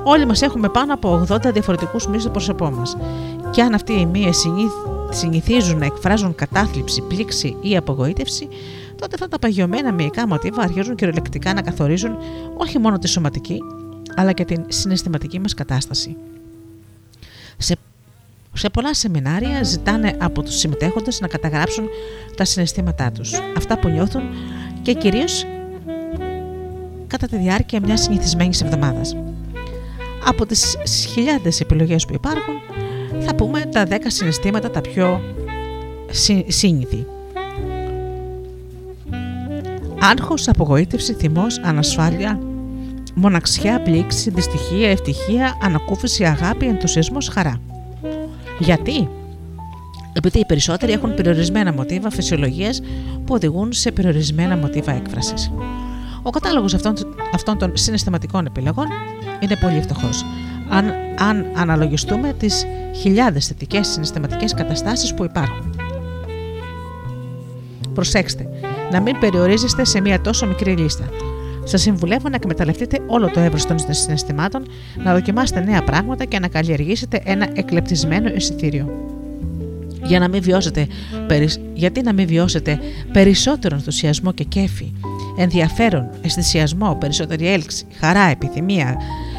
Όλοι 0.05 0.26
μας 0.26 0.43
έχουμε 0.43 0.68
πάνω 0.68 0.95
από 0.95 1.26
80 1.28 1.53
διαφορετικούς 1.53 2.07
μύε 2.07 2.18
στο 2.18 2.30
πρόσωπό 2.30 2.70
μας. 2.70 2.97
Και 3.51 3.62
αν 3.62 3.74
αυτοί 3.74 3.93
οι 3.93 4.07
μύες 4.07 4.47
συνηθίζουν 5.11 5.78
να 5.78 5.84
εκφράζουν 5.84 6.34
κατάθλιψη, 6.34 7.03
πλήξη 7.03 7.57
ή 7.61 7.76
απογοήτευση, 7.76 8.49
τότε 9.01 9.14
αυτά 9.14 9.28
τα 9.28 9.38
παγιωμένα 9.38 9.92
μυϊκά 9.92 10.26
μοτίβα 10.26 10.62
αρχίζουν 10.62 10.94
κυριολεκτικά 10.94 11.55
να 11.55 11.62
καθορίζουν 11.62 12.16
όχι 12.57 12.78
μόνο 12.78 12.98
τη 12.98 13.09
σωματική, 13.09 13.59
αλλά 14.16 14.32
και 14.32 14.44
την 14.44 14.64
συναισθηματική 14.68 15.40
μας 15.40 15.55
κατάσταση. 15.55 16.16
Σε, 17.59 17.76
σε 18.53 18.70
πολλά 18.70 18.94
σεμινάρια 18.94 19.62
ζητάνε 19.62 20.16
από 20.20 20.42
τους 20.42 20.59
συμμετέχοντες 20.59 21.20
να 21.20 21.28
καταγράψουν 21.28 21.84
τα 22.36 22.44
συναισθήματά 22.44 23.11
τους, 23.11 23.32
αυτά 23.57 23.78
που 23.78 23.88
νιώθουν 23.88 24.22
και 24.82 24.92
κυρίως 24.92 25.46
κατά 27.07 27.26
τη 27.26 27.36
διάρκεια 27.36 27.80
μιας 27.82 28.01
συνηθισμένης 28.01 28.62
εβδομάδας. 28.62 29.16
Από 30.24 30.46
τις 30.46 30.76
χιλιάδες 31.12 31.61
επιλογές 31.61 32.05
που 32.05 32.14
υπάρχουν, 32.14 32.55
θα 33.20 33.34
πούμε 33.34 33.61
τα 33.61 33.86
10 33.88 33.94
συναισθήματα 34.07 34.70
τα 34.70 34.80
πιο 34.80 35.20
σύνηθι. 36.46 37.07
Άγχος, 40.03 40.48
απογοήτευση, 40.48 41.12
θυμός, 41.12 41.59
ανασφάλεια, 41.59 42.38
μοναξιά, 43.14 43.82
πλήξη, 43.82 44.30
δυστυχία, 44.30 44.90
ευτυχία, 44.90 45.59
ανακούφιση, 45.62 46.24
αγάπη, 46.24 46.66
ενθουσιασμός, 46.66 47.28
χαρά. 47.28 47.61
Γιατί; 48.59 49.09
Επειδή 50.12 50.38
οι 50.38 50.44
περισσότεροι 50.44 50.92
έχουν 50.92 51.14
περιορισμένα 51.14 51.72
μοτίβα 51.72 52.11
φυσιολογίας 52.11 52.80
που 53.24 53.34
οδηγούν 53.34 53.72
σε 53.72 53.92
περιορισμένα 53.92 54.57
μοτίβα 54.57 54.92
έκφρασης. 54.92 55.53
Ο 56.22 56.30
κατάλογος 56.30 56.74
αυτών, 56.74 56.94
αυτών 57.34 57.59
των 57.59 57.76
συναισθηματικών 57.76 58.46
επιλογών 58.46 58.86
είναι 59.40 59.57
πολύ 59.57 59.80
φτωχός. 59.82 60.24
Αν, 60.68 60.92
αν 61.18 61.46
αναλογιστούμε 61.55 62.32
τις 62.32 62.66
χιλιάδες 62.94 63.46
θετικές 63.46 63.88
συναισθηματικές 63.88 64.55
καταστάσεις 64.55 65.14
που 65.14 65.24
υπάρχουν. 65.24 65.74
Προσέξτε, 67.94 68.48
να 68.93 69.01
μην 69.01 69.18
περιορίζεστε 69.18 69.84
σε 69.84 70.01
μια 70.01 70.20
τόσο 70.20 70.47
μικρή 70.47 70.76
λίστα. 70.76 71.05
Σας 71.64 71.80
συμβουλεύω 71.80 72.28
να 72.28 72.36
εκμεταλλευτείτε 72.36 72.99
όλο 73.07 73.30
το 73.30 73.41
εύρος 73.41 73.66
των 73.66 73.76
συναισθημάτων, 73.91 74.66
να 75.05 75.14
δοκιμάσετε 75.14 75.61
νέα 75.61 75.82
πράγματα 75.82 76.24
και 76.24 76.38
να 76.38 76.49
καλλιεργήσετε 76.49 77.20
ένα 77.24 77.49
εκλεπτισμένο 77.55 78.28
αισθητήριο. 78.34 78.88
Για 80.03 80.18
να 80.18 80.28
μην 80.28 80.43
βιώσετε, 80.43 80.86
γιατί 81.74 82.03
να 82.03 82.12
μην 82.12 82.26
βιώσετε 82.26 82.78
περισσότερο 83.12 83.74
ενθουσιασμό 83.74 84.32
και 84.32 84.45
κέφι, 84.45 84.93
ενδιαφέρον, 85.36 86.09
αισθησιασμό, 86.22 86.97
περισσότερη 87.01 87.49
έλξη, 87.49 87.86
χαρά, 87.99 88.22
επιθυμία, 88.22 88.97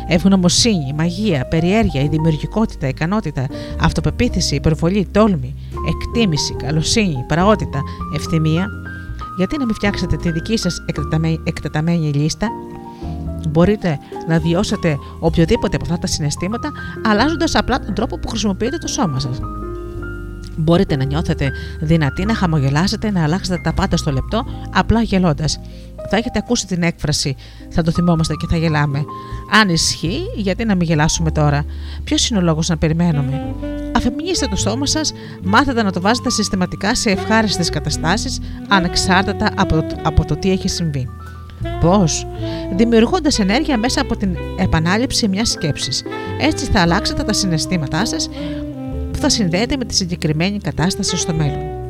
ευγνωμοσύνη, 0.07 0.93
μαγεία, 0.97 1.45
περιέργεια, 1.45 2.01
η 2.01 2.07
δημιουργικότητα, 2.07 2.87
ικανότητα, 2.87 3.47
αυτοπεποίθηση, 3.81 4.55
υπερβολή, 4.55 5.07
τόλμη, 5.11 5.55
εκτίμηση, 5.89 6.53
καλοσύνη, 6.53 7.23
πραγότητα, 7.27 7.81
ευθυμία, 8.15 8.80
γιατί 9.41 9.57
να 9.57 9.65
μην 9.65 9.75
φτιάξετε 9.75 10.15
τη 10.15 10.31
δική 10.31 10.57
σας 10.57 10.83
εκτεταμένη 11.43 12.11
λίστα; 12.13 12.47
Μπορείτε 13.49 13.99
να 14.27 14.39
βιώσετε 14.39 14.97
οποιοδήποτε 15.19 15.75
από 15.75 15.85
αυτά 15.85 15.97
τα 15.97 16.07
συναισθήματα 16.07 16.71
αλλάζοντας 17.05 17.55
απλά 17.55 17.79
τον 17.79 17.93
τρόπο 17.93 18.19
που 18.19 18.27
χρησιμοποιείτε 18.27 18.77
το 18.77 18.87
σώμα 18.87 19.19
σας. 19.19 19.39
Μπορείτε 20.61 20.95
να 20.95 21.03
νιώθετε 21.03 21.51
δυνατοί, 21.79 22.25
να 22.25 22.35
χαμογελάσετε, 22.35 23.11
να 23.11 23.23
αλλάξετε 23.23 23.61
τα 23.63 23.73
πάντα 23.73 23.97
στο 23.97 24.11
λεπτό, 24.11 24.45
απλά 24.73 25.01
γελώντας. 25.01 25.59
Θα 26.09 26.17
έχετε 26.17 26.39
ακούσει 26.39 26.67
την 26.67 26.83
έκφραση, 26.83 27.35
θα 27.69 27.83
το 27.83 27.91
θυμόμαστε 27.91 28.33
και 28.33 28.47
θα 28.49 28.57
γελάμε. 28.57 29.03
Αν 29.61 29.69
ισχύει, 29.69 30.23
γιατί 30.35 30.65
να 30.65 30.75
μην 30.75 30.87
γελάσουμε 30.87 31.31
τώρα; 31.31 31.65
Ποιος 32.03 32.29
είναι 32.29 32.39
ο 32.39 32.41
λόγος 32.41 32.69
να 32.69 32.77
περιμένουμε; 32.77 33.55
Αφεμινίστε 33.95 34.47
το 34.47 34.55
στόμα 34.55 34.85
σας, 34.85 35.13
μάθετε 35.43 35.83
να 35.83 35.91
το 35.91 36.01
βάζετε 36.01 36.29
συστηματικά 36.29 36.95
σε 36.95 37.09
ευχάριστες 37.09 37.69
καταστάσεις, 37.69 38.39
ανεξάρτητα 38.67 39.51
από 39.55 39.75
το, 39.75 39.95
από 40.03 40.25
το 40.25 40.35
τι 40.35 40.51
έχει 40.51 40.67
συμβεί. 40.67 41.09
Πώς; 41.79 42.27
Δημιουργώντας 42.75 43.39
ενέργεια 43.39 43.77
μέσα 43.77 44.01
από 44.01 44.17
την 44.17 44.37
επανάληψη 44.57 45.27
μιας 45.27 45.49
σκέψης. 45.49 46.03
Έτσι 46.39 46.65
θα 46.65 46.81
αλλάξετε 46.81 47.23
τα 47.23 47.33
συναισθήματά 47.33 48.05
σας 48.05 48.29
που 49.21 49.27
θα 49.27 49.33
συνδέεται 49.33 49.77
με 49.77 49.85
τη 49.85 49.95
συγκεκριμένη 49.95 50.59
κατάσταση 50.59 51.17
στο 51.17 51.33
μέλλον. 51.33 51.80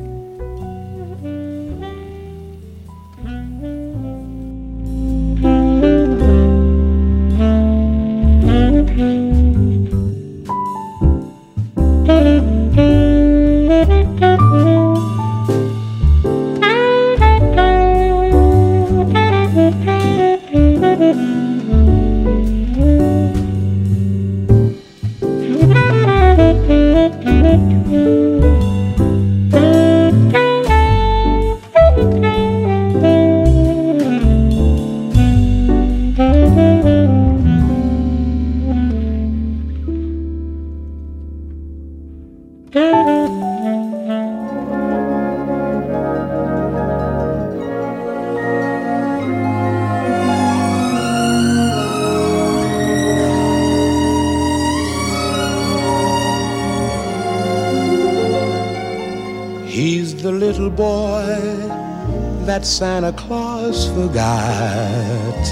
That 62.61 62.67
Santa 62.67 63.11
Claus 63.13 63.89
forgot. 63.89 65.43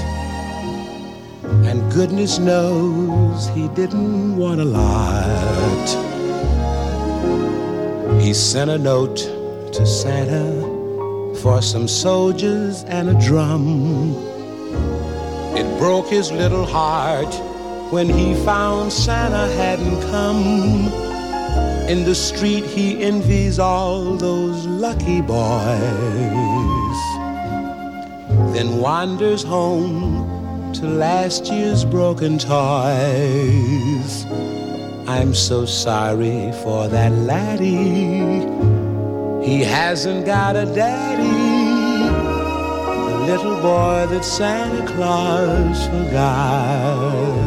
And 1.66 1.92
goodness 1.92 2.38
knows 2.38 3.48
he 3.48 3.66
didn't 3.68 4.36
want 4.36 4.60
a 4.60 4.64
lot. 4.64 5.88
He 8.22 8.32
sent 8.32 8.70
a 8.70 8.78
note 8.78 9.16
to 9.72 9.84
Santa 9.84 11.34
for 11.42 11.60
some 11.60 11.88
soldiers 11.88 12.84
and 12.84 13.08
a 13.08 13.26
drum. 13.26 14.14
It 15.56 15.66
broke 15.80 16.06
his 16.06 16.30
little 16.30 16.64
heart 16.64 17.34
when 17.92 18.08
he 18.08 18.36
found 18.44 18.92
Santa 18.92 19.52
hadn't 19.56 20.00
come. 20.12 20.92
In 21.88 22.04
the 22.04 22.14
street, 22.14 22.64
he 22.64 23.02
envies 23.02 23.58
all 23.58 24.14
those 24.14 24.64
lucky 24.64 25.20
boys 25.20 26.49
then 28.60 28.78
wanders 28.78 29.42
home 29.42 30.72
to 30.74 30.86
last 30.86 31.50
year's 31.50 31.82
broken 31.82 32.36
toys. 32.36 34.26
I'm 35.08 35.34
so 35.34 35.64
sorry 35.64 36.52
for 36.62 36.86
that 36.88 37.10
laddie. 37.10 38.44
He 39.42 39.62
hasn't 39.62 40.26
got 40.26 40.56
a 40.56 40.66
daddy. 40.66 42.04
The 43.08 43.18
little 43.32 43.56
boy 43.62 44.06
that 44.10 44.26
Santa 44.26 44.86
Claus 44.92 45.86
forgot. 45.86 47.40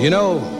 You 0.00 0.08
know, 0.08 0.59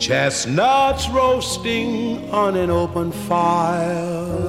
Chestnuts 0.00 1.08
roasting 1.10 2.28
on 2.30 2.56
an 2.56 2.68
open 2.68 3.12
fire. 3.12 4.39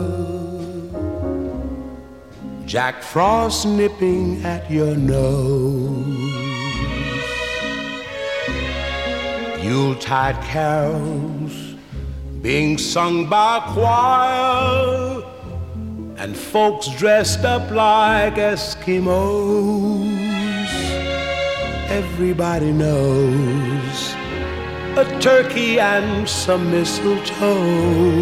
Jack 2.72 3.04
Frost 3.04 3.68
nipping 3.68 4.46
at 4.46 4.72
your 4.72 4.96
nose. 4.96 6.08
Yuletide 9.62 10.42
carols 10.42 11.76
being 12.42 12.78
sung 12.78 13.28
by 13.30 13.58
a 13.58 13.62
choir. 13.74 15.22
And 16.16 16.34
folks 16.34 16.88
dressed 16.98 17.44
up 17.44 17.70
like 17.72 18.36
Eskimos. 18.36 20.08
Everybody 21.90 22.72
knows 22.72 24.14
a 24.96 25.04
turkey 25.20 25.78
and 25.78 26.26
some 26.30 26.72
mistletoe 26.72 28.22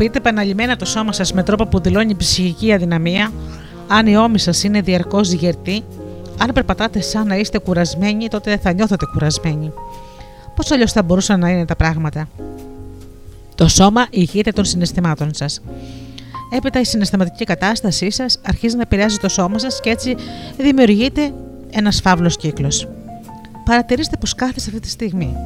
Χρησιμοποιείτε 0.00 0.30
επαναλημμένα 0.30 0.76
το 0.76 0.84
σώμα 0.84 1.12
σας 1.12 1.32
με 1.32 1.42
τρόπο 1.42 1.66
που 1.66 1.80
δηλώνει 1.80 2.14
ψυχική 2.14 2.72
αδυναμία, 2.72 3.32
αν 3.88 4.06
η 4.06 4.16
ώμη 4.16 4.38
σας 4.38 4.62
είναι 4.62 4.80
διαρκώς 4.80 5.32
γερτή, 5.32 5.84
αν 6.38 6.52
περπατάτε 6.52 7.00
σαν 7.00 7.26
να 7.26 7.36
είστε 7.36 7.58
κουρασμένοι, 7.58 8.28
τότε 8.28 8.56
θα 8.56 8.72
νιώθετε 8.72 9.06
κουρασμένοι. 9.12 9.72
Πώς 10.56 10.70
αλλιώς 10.70 10.92
θα 10.92 11.02
μπορούσαν 11.02 11.40
να 11.40 11.48
είναι 11.48 11.64
τα 11.64 11.76
πράγματα; 11.76 12.28
Το 13.54 13.68
σώμα 13.68 14.06
ηγείται 14.10 14.50
των 14.50 14.64
συναισθημάτων 14.64 15.34
σας. 15.34 15.60
Έπειτα 16.56 16.80
η 16.80 16.84
συναισθηματική 16.84 17.44
κατάστασή 17.44 18.10
σας 18.10 18.38
αρχίζει 18.46 18.76
να 18.76 18.82
επηρεάζει 18.82 19.16
το 19.16 19.28
σώμα 19.28 19.58
σας 19.58 19.80
και 19.80 19.90
έτσι 19.90 20.16
δημιουργείται 20.58 21.32
ένας 21.70 22.00
φαύλος 22.00 22.36
κύκλος. 22.36 22.88
Παρατηρήστε 23.64 24.16
πως 24.20 24.34
κάθεστε 24.34 24.70
αυτή 24.70 24.80
τη 24.80 24.88
στιγμή. 24.88 25.36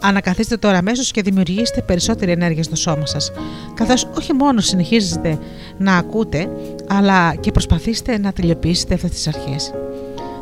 Ανακαθίστε 0.00 0.56
τώρα 0.56 0.78
αμέσως 0.78 1.10
και 1.10 1.22
δημιουργήστε 1.22 1.82
περισσότερη 1.82 2.30
ενέργεια 2.30 2.62
στο 2.62 2.76
σώμα 2.76 3.06
σας, 3.06 3.32
καθώς 3.74 4.08
όχι 4.16 4.32
μόνο 4.32 4.60
συνεχίζετε 4.60 5.38
να 5.78 5.96
ακούτε, 5.96 6.48
αλλά 6.88 7.34
και 7.34 7.52
προσπαθήστε 7.52 8.18
να 8.18 8.32
τελειοποιήσετε 8.32 8.94
αυτές 8.94 9.10
τις 9.10 9.28
αρχές. 9.28 9.72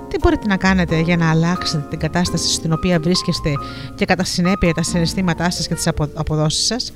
Τι 0.08 0.16
μπορείτε 0.22 0.46
να 0.46 0.56
κάνετε 0.56 1.00
για 1.00 1.16
να 1.16 1.30
αλλάξετε 1.30 1.86
την 1.90 1.98
κατάσταση 1.98 2.52
στην 2.52 2.72
οποία 2.72 3.00
βρίσκεστε 3.00 3.52
και 3.94 4.04
κατά 4.04 4.24
συνέπεια 4.24 4.72
τα 4.72 4.82
συναισθήματά 4.82 5.50
σας 5.50 5.68
και 5.68 5.74
τις 5.74 5.88
αποδόσεις 6.14 6.66
σας; 6.66 6.92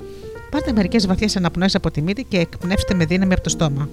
Πάρτε 0.51 0.73
μερικές 0.73 1.07
βαθιές 1.07 1.37
αναπνοές 1.37 1.75
από 1.75 1.91
τη 1.91 2.03
μύτη 2.03 2.25
και 2.25 2.39
εκπνεύστε 2.39 2.95
με 2.95 3.05
δύναμη 3.05 3.33
από 3.33 3.43
το 3.43 3.49
στόμα. 3.49 3.89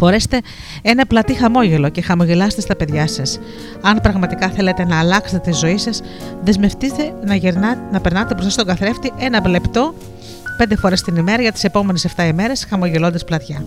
Φορέστε 0.00 0.40
ένα 0.82 1.06
πλατή 1.06 1.34
χαμόγελο 1.34 1.88
και 1.88 2.02
χαμογελάστε 2.02 2.60
στα 2.60 2.76
παιδιά 2.76 3.06
σας. 3.06 3.38
Αν 3.80 4.00
πραγματικά 4.00 4.48
θέλετε 4.48 4.84
να 4.84 4.98
αλλάξετε 4.98 5.50
τη 5.50 5.56
ζωή 5.56 5.78
σας, 5.78 6.00
δεσμευτείτε 6.44 7.14
να, 7.24 7.34
γερνά, 7.34 7.88
να 7.92 8.00
περνάτε 8.00 8.34
μπροστά 8.34 8.50
στον 8.50 8.66
καθρέφτη 8.66 9.12
ένα 9.18 9.48
λεπτό 9.48 9.94
πέντε 10.56 10.76
φορές 10.76 11.02
την 11.02 11.16
ημέρα 11.16 11.42
για 11.42 11.52
τις 11.52 11.64
επόμενες 11.64 12.06
7 12.16 12.24
ημέρες, 12.24 12.66
χαμογελώντας 12.68 13.24
πλατιά. 13.24 13.64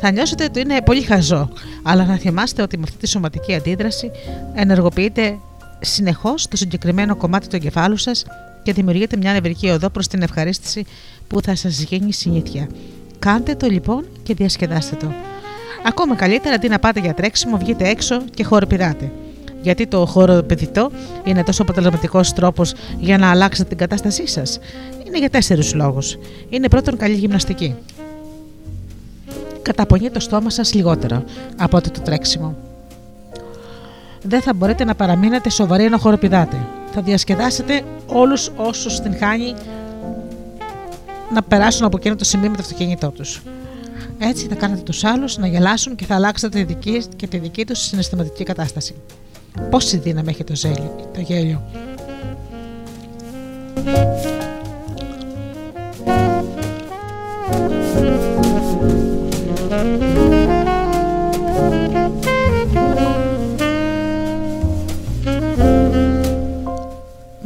Θα 0.00 0.10
νιώσετε 0.10 0.44
ότι 0.44 0.60
είναι 0.60 0.82
πολύ 0.82 1.02
χαζό, 1.02 1.48
αλλά 1.82 2.04
να 2.04 2.16
θυμάστε 2.16 2.62
ότι 2.62 2.76
με 2.76 2.82
αυτή 2.86 2.96
τη 2.96 3.08
σωματική 3.08 3.54
αντίδραση 3.54 4.10
ενεργοποιείτε 4.54 5.38
συνεχώς 5.80 6.48
το 6.48 6.56
συγκεκριμένο 6.56 7.16
κομμάτι 7.16 7.48
του 7.48 7.56
εγκεφάλου 7.56 7.96
σας 7.96 8.24
και 8.62 8.72
δημιουργείτε 8.72 9.16
μια 9.16 9.32
νευρική 9.32 9.68
οδό 9.68 9.90
προς 9.90 10.08
την 10.08 10.22
ευχαρίστηση 10.22 10.84
που 11.28 11.40
θα 11.40 11.54
σας 11.54 11.80
γίνει 11.80 12.12
συνήθεια. 12.12 12.68
Κάντε 13.24 13.54
το 13.54 13.66
λοιπόν 13.66 14.04
και 14.22 14.34
διασκεδάστε 14.34 14.96
το. 14.96 15.12
Ακόμα 15.86 16.14
καλύτερα 16.14 16.54
αντί 16.54 16.68
να 16.68 16.78
πάτε 16.78 17.00
για 17.00 17.14
τρέξιμο, 17.14 17.56
βγείτε 17.56 17.88
έξω 17.88 18.22
και 18.34 18.44
χοροπηδάτε. 18.44 19.10
Γιατί 19.62 19.86
το 19.86 20.06
χοροπηδητό 20.06 20.90
είναι 21.24 21.42
τόσο 21.42 21.62
αποτελεσματικός 21.62 22.32
τρόπος 22.32 22.74
για 22.98 23.18
να 23.18 23.30
αλλάξετε 23.30 23.68
την 23.68 23.78
κατάστασή 23.78 24.26
σας; 24.26 24.58
Είναι 25.06 25.18
για 25.18 25.30
τέσσερις 25.30 25.74
λόγους. 25.74 26.18
Είναι 26.48 26.68
πρώτον 26.68 26.96
καλή 26.96 27.14
γυμναστική. 27.14 27.74
Καταπονεί 29.62 30.10
το 30.10 30.20
στόμα 30.20 30.50
σας 30.50 30.74
λιγότερο 30.74 31.24
από 31.58 31.76
ότι 31.76 31.90
το 31.90 32.00
τρέξιμο. 32.00 32.56
Δεν 34.22 34.40
θα 34.42 34.54
μπορείτε 34.54 34.84
να 34.84 34.94
παραμείνετε 34.94 35.50
σοβαροί 35.50 35.84
ενώ 35.84 35.98
χοροπηδάτε. 35.98 36.56
Θα 36.94 37.00
διασκεδάσετε 37.02 37.82
όλους 38.06 38.50
όσους 38.56 39.00
την 39.00 39.16
χάνει 39.16 39.54
να 41.32 41.42
περάσουν 41.42 41.86
από 41.86 41.96
εκείνο 41.96 42.16
το 42.16 42.24
σημείο 42.24 42.50
με 42.50 42.56
το 42.56 42.62
αυτοκίνητό 42.62 43.10
τους. 43.10 43.42
Έτσι 44.18 44.46
θα 44.46 44.54
κάνετε 44.54 44.82
τους 44.82 45.04
άλλους 45.04 45.38
να 45.38 45.46
γελάσουν 45.46 45.94
και 45.94 46.04
θα 46.04 46.14
αλλάξετε 46.14 46.58
τη 46.58 46.64
δική 46.64 47.04
και 47.16 47.26
τη 47.26 47.38
δική 47.38 47.66
τους 47.66 47.78
συναισθηματική 47.78 48.44
κατάσταση. 48.44 48.94
Πόση 49.70 49.96
δύναμη 49.96 50.28
έχει 50.30 50.44
το, 50.44 50.56
ζέλιο, 50.56 51.10
το 51.14 51.20
γέλιο. 51.20 51.62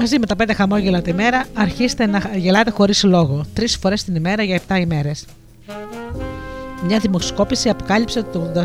Μαζί 0.06 0.18
με 0.18 0.26
τα 0.26 0.36
πέντε 0.36 0.52
χαμόγελα 0.52 1.02
τη 1.02 1.12
μέρα, 1.12 1.44
αρχίστε 1.54 2.06
να 2.06 2.30
γελάτε 2.36 2.70
χωρίς 2.70 3.02
λόγο, 3.02 3.44
τρεις 3.52 3.76
φορές 3.76 4.04
την 4.04 4.14
ημέρα 4.14 4.42
για 4.42 4.60
7 4.68 4.78
ημέρες. 4.80 5.24
Μια 6.86 6.98
δημοσκόπηση 6.98 7.68
αποκάλυψε 7.68 8.18
ότι 8.18 8.28
το 8.32 8.62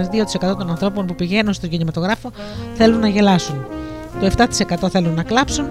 82% 0.51 0.57
των 0.57 0.69
ανθρώπων 0.69 1.05
που 1.05 1.15
πηγαίνουν 1.15 1.53
στον 1.53 1.69
κινηματογράφο 1.69 2.31
θέλουν 2.75 2.99
να 2.99 3.07
γελάσουν. 3.07 3.65
Το 4.19 4.25
7% 4.25 4.89
θέλουν 4.89 5.13
να 5.13 5.23
κλάψουν 5.23 5.65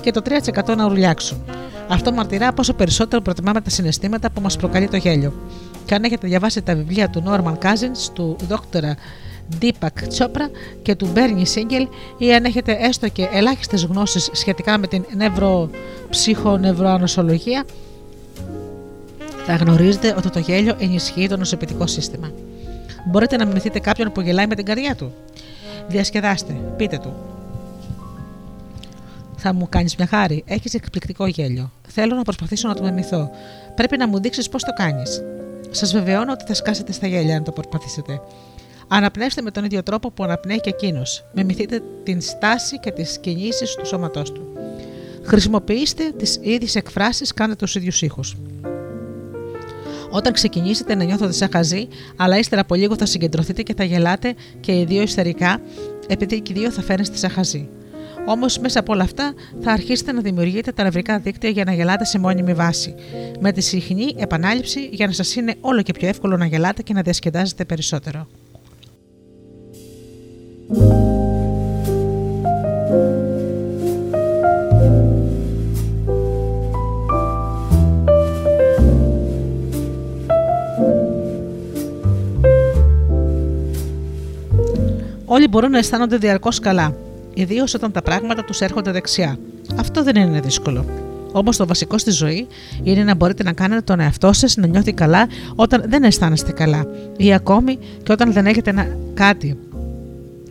και 0.00 0.10
το 0.10 0.22
3% 0.24 0.76
να 0.76 0.84
ουρλιάξουν. 0.84 1.44
Αυτό 1.88 2.12
μαρτυρά 2.12 2.52
πόσο 2.52 2.72
περισσότερο 2.72 3.22
προτιμάμε 3.22 3.60
τα 3.60 3.70
συναισθήματα 3.70 4.30
που 4.30 4.40
μας 4.40 4.56
προκαλεί 4.56 4.88
το 4.88 4.96
γέλιο. 4.96 5.32
Και 5.84 5.94
αν 5.94 6.04
έχετε 6.04 6.26
διαβάσει 6.26 6.62
τα 6.62 6.74
βιβλία 6.74 7.10
του 7.10 7.22
Norman 7.26 7.54
Cousins, 7.66 8.10
του 8.12 8.36
Dr. 8.48 8.82
Deepak 9.60 10.02
Chopra 10.18 10.50
και 10.82 10.94
του 10.94 11.12
Bernie 11.14 11.46
Siegel 11.54 11.86
ή 12.18 12.34
αν 12.34 12.44
έχετε 12.44 12.76
έστω 12.80 13.08
και 13.08 13.28
ελάχιστες 13.32 13.84
γνώσεις 13.84 14.30
σχετικά 14.32 14.78
με 14.78 14.86
την 14.86 15.04
νευροψυχονευροανοσολογία 15.16 17.64
θα 19.46 19.54
γνωρίζετε 19.54 20.14
ότι 20.18 20.30
το 20.30 20.38
γέλιο 20.38 20.76
ενισχύει 20.78 21.28
το 21.28 21.36
νοσοποιητικό 21.36 21.86
σύστημα. 21.86 22.30
Μπορείτε 23.06 23.36
να 23.36 23.46
μιμηθείτε 23.46 23.78
κάποιον 23.78 24.12
που 24.12 24.20
γελάει 24.20 24.46
με 24.46 24.54
την 24.54 24.64
καρδιά 24.64 24.94
του. 24.94 25.12
Διασκεδάστε, 25.88 26.52
πείτε 26.76 26.98
του. 26.98 27.14
Θα 29.36 29.52
μου 29.52 29.66
κάνεις 29.68 29.96
μια 29.96 30.06
χάρη. 30.06 30.44
Έχεις 30.46 30.74
εκπληκτικό 30.74 31.26
γέλιο. 31.26 31.70
Θέλω 31.88 32.14
να 32.14 32.22
προσπαθήσω 32.22 32.68
να 32.68 32.74
το 32.74 32.82
μιμηθώ. 32.82 33.30
Πρέπει 33.74 33.96
να 33.96 34.08
μου 34.08 34.20
δείξεις 34.20 34.48
πώς 34.48 34.62
το 34.62 34.72
κάνεις. 34.72 35.22
Σας 35.70 35.92
βεβαιώνω 35.92 36.32
ότι 36.32 36.44
θα 36.44 36.54
σκάσετε 36.54 36.92
στα 36.92 37.06
γέλια 37.06 37.36
αν 37.36 37.44
το 37.44 37.52
προσπαθήσετε. 37.52 38.20
Αναπνεύστε 38.88 39.42
με 39.42 39.50
τον 39.50 39.64
ίδιο 39.64 39.82
τρόπο 39.82 40.10
που 40.10 40.24
αναπνέει 40.24 40.60
και 40.60 40.70
εκείνος. 40.70 41.24
Μιμηθείτε 41.34 41.82
την 42.02 42.20
στάση 42.20 42.78
και 42.78 42.90
τις 42.90 43.18
κινήσεις 43.18 43.74
του 43.74 43.86
σώματός 43.86 44.32
του. 44.32 44.46
Χρησιμοποιήστε 45.22 46.12
τις 46.16 46.38
ίδιες 46.42 46.74
εκφράσεις, 46.74 47.32
κάντε 47.32 47.54
τους 47.54 47.74
ίδιους 47.74 48.02
ήχους. 48.02 48.36
Όταν 50.10 50.32
ξεκινήσετε 50.32 50.94
να 50.94 51.04
νιώθετε 51.04 51.32
σαν 51.32 51.48
χαζή, 51.52 51.88
αλλά 52.16 52.38
ύστερα 52.38 52.60
από 52.60 52.74
λίγο 52.74 52.96
θα 52.96 53.06
συγκεντρωθείτε 53.06 53.62
και 53.62 53.74
θα 53.74 53.84
γελάτε 53.84 54.34
και 54.60 54.72
οι 54.72 54.84
δύο 54.84 55.02
ιστερικά, 55.02 55.60
επειδή 56.06 56.40
και 56.40 56.52
οι 56.56 56.58
δύο 56.58 56.70
θα 56.70 56.82
φαίνεστε 56.82 57.16
σαν 57.16 57.30
χαζή. 57.30 57.68
Όμως 58.28 58.58
μέσα 58.58 58.80
από 58.80 58.92
όλα 58.92 59.02
αυτά 59.02 59.34
θα 59.60 59.72
αρχίσετε 59.72 60.12
να 60.12 60.20
δημιουργείτε 60.20 60.72
τα 60.72 60.82
νευρικά 60.82 61.18
δίκτυα 61.18 61.50
για 61.50 61.64
να 61.64 61.72
γελάτε 61.72 62.04
σε 62.04 62.18
μόνιμη 62.18 62.54
βάση. 62.54 62.94
Με 63.40 63.52
τη 63.52 63.60
συχνή 63.60 64.14
επανάληψη 64.16 64.88
για 64.92 65.06
να 65.06 65.12
σας 65.12 65.34
είναι 65.34 65.54
όλο 65.60 65.82
και 65.82 65.92
πιο 65.92 66.08
εύκολο 66.08 66.36
να 66.36 66.46
γελάτε 66.46 66.82
και 66.82 66.92
να 66.92 67.02
διασκεδάζετε 67.02 67.64
περισσότερο. 67.64 68.26
Όλοι 70.68 70.78
μπορούν 85.48 85.70
να 85.70 85.78
αισθάνονται 85.78 86.16
διαρκώς 86.16 86.58
καλά, 86.58 86.94
ιδίως 87.34 87.74
όταν 87.74 87.92
τα 87.92 88.02
πράγματα 88.02 88.44
τους 88.44 88.60
έρχονται 88.60 88.90
δεξιά. 88.90 89.38
Αυτό 89.76 90.02
δεν 90.02 90.16
είναι 90.16 90.40
δύσκολο. 90.40 90.84
Όμως 91.32 91.56
το 91.56 91.66
βασικό 91.66 91.98
στη 91.98 92.10
ζωή 92.10 92.46
είναι 92.82 93.04
να 93.04 93.14
μπορείτε 93.14 93.42
να 93.42 93.52
κάνετε 93.52 93.80
τον 93.80 94.00
εαυτό 94.00 94.32
σας 94.32 94.56
να 94.56 94.66
νιώθει 94.66 94.92
καλά 94.92 95.28
όταν 95.54 95.84
δεν 95.86 96.02
αισθάνεστε 96.02 96.52
καλά 96.52 96.86
ή 97.16 97.34
ακόμη 97.34 97.78
και 98.02 98.12
όταν 98.12 98.32
δεν 98.32 98.46
έχετε 98.46 98.70
ένα 98.70 98.96
κάτι 99.14 99.58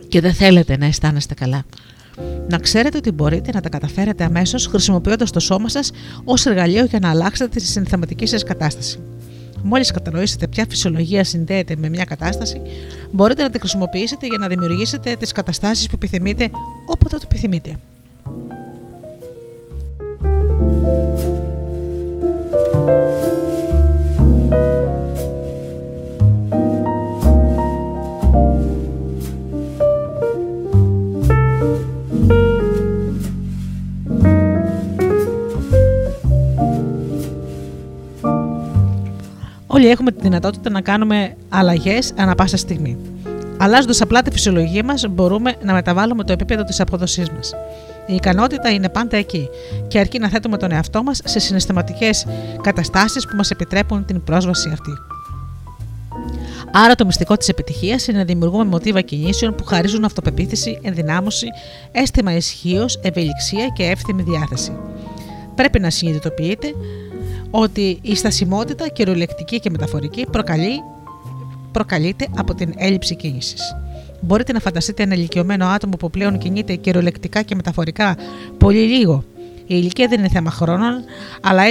και 0.08 0.20
δεν 0.20 0.34
θέλετε 0.34 0.76
να 0.76 0.86
αισθάνεστε 0.86 1.34
καλά. 1.34 1.64
Να 2.48 2.58
ξέρετε 2.58 2.96
ότι 2.96 3.10
μπορείτε 3.10 3.50
να 3.52 3.60
τα 3.60 3.68
καταφέρετε 3.68 4.24
αμέσως 4.24 4.66
χρησιμοποιώντας 4.66 5.30
το 5.30 5.40
σώμα 5.40 5.68
σας 5.68 5.90
ως 6.24 6.46
εργαλείο 6.46 6.84
για 6.84 6.98
να 6.98 7.10
αλλάξετε 7.10 7.58
τη 7.60 7.66
συνθεματική 7.66 8.26
σας 8.26 8.42
κατάσταση. 8.42 8.98
Μόλις 9.62 9.90
κατανοήσετε 9.90 10.48
ποια 10.48 10.66
φυσιολογία 10.68 11.24
συνδέεται 11.24 11.76
με 11.76 11.88
μια 11.88 12.04
κατάσταση, 12.04 12.60
μπορείτε 13.10 13.42
να 13.42 13.50
τη 13.50 13.58
χρησιμοποιήσετε 13.58 14.26
για 14.26 14.38
να 14.38 14.48
δημιουργήσετε 14.48 15.16
τις 15.16 15.32
καταστάσεις 15.32 15.86
που 15.86 15.92
επιθυμείτε 15.94 16.50
όποτε 16.86 17.16
το 17.16 17.22
επιθυμείτε. 17.24 17.76
Όλοι 39.76 39.88
έχουμε 39.88 40.12
τη 40.12 40.18
δυνατότητα 40.20 40.70
να 40.70 40.80
κάνουμε 40.80 41.36
αλλαγές 41.48 42.12
ανά 42.16 42.34
πάσα 42.34 42.56
στιγμή. 42.56 42.96
Αλλάζοντας 43.58 44.00
απλά 44.00 44.22
τη 44.22 44.30
φυσιολογία 44.30 44.84
μας, 44.84 45.06
μπορούμε 45.10 45.54
να 45.62 45.72
μεταβάλουμε 45.72 46.24
το 46.24 46.32
επίπεδο 46.32 46.64
της 46.64 46.80
απόδοσής 46.80 47.30
μας. 47.30 47.52
Η 48.06 48.14
ικανότητα 48.14 48.70
είναι 48.70 48.88
πάντα 48.88 49.16
εκεί 49.16 49.48
και 49.88 49.98
αρκεί 49.98 50.18
να 50.18 50.28
θέτουμε 50.28 50.56
τον 50.56 50.72
εαυτό 50.72 51.02
μας 51.02 51.20
σε 51.24 51.38
συναισθηματικές 51.38 52.26
καταστάσεις 52.60 53.26
που 53.26 53.36
μας 53.36 53.50
επιτρέπουν 53.50 54.04
την 54.04 54.24
πρόσβαση 54.24 54.68
αυτή. 54.72 54.92
Άρα 56.72 56.94
το 56.94 57.04
μυστικό 57.04 57.36
της 57.36 57.48
επιτυχίας 57.48 58.06
είναι 58.06 58.18
να 58.18 58.24
δημιουργούμε 58.24 58.64
μοτίβα 58.64 59.00
κινήσεων 59.00 59.54
που 59.54 59.64
χαρίζουν 59.64 60.04
αυτοπεποίθηση, 60.04 60.78
ενδυνάμωση, 60.82 61.46
αίσθημα 61.92 62.32
ισχύως, 62.32 63.00
ευελιξία 63.02 63.66
και 63.66 63.84
εύθυμη 63.84 64.22
διάθεση. 64.22 64.72
Πρέπει 65.54 65.80
να 65.80 65.90
συνειδητοποιείτε 65.90 66.72
ότι 67.58 67.98
η 68.02 68.14
στασιμότητα, 68.14 68.88
κυριολεκτική 68.88 69.60
και 69.60 69.70
μεταφορική, 69.70 70.26
προκαλεί, 70.30 70.80
προκαλείται 71.72 72.26
από 72.36 72.54
την 72.54 72.72
έλλειψη 72.76 73.16
κίνησης. 73.16 73.76
Μπορείτε 74.20 74.52
να 74.52 74.60
φανταστείτε 74.60 75.02
ένα 75.02 75.14
ηλικιωμένο 75.14 75.66
άτομο 75.66 75.96
που 75.96 76.10
πλέον 76.10 76.38
κινείται 76.38 76.74
κυριολεκτικά 76.74 77.42
και 77.42 77.54
μεταφορικά 77.54 78.16
πολύ 78.58 78.86
λίγο. 78.86 79.24
Η 79.68 79.74
ηλικία 79.78 80.08
δεν 80.08 80.18
είναι 80.18 80.28
θέμα 80.28 80.50
χρόνων, 80.50 81.04
αλλά 81.40 81.62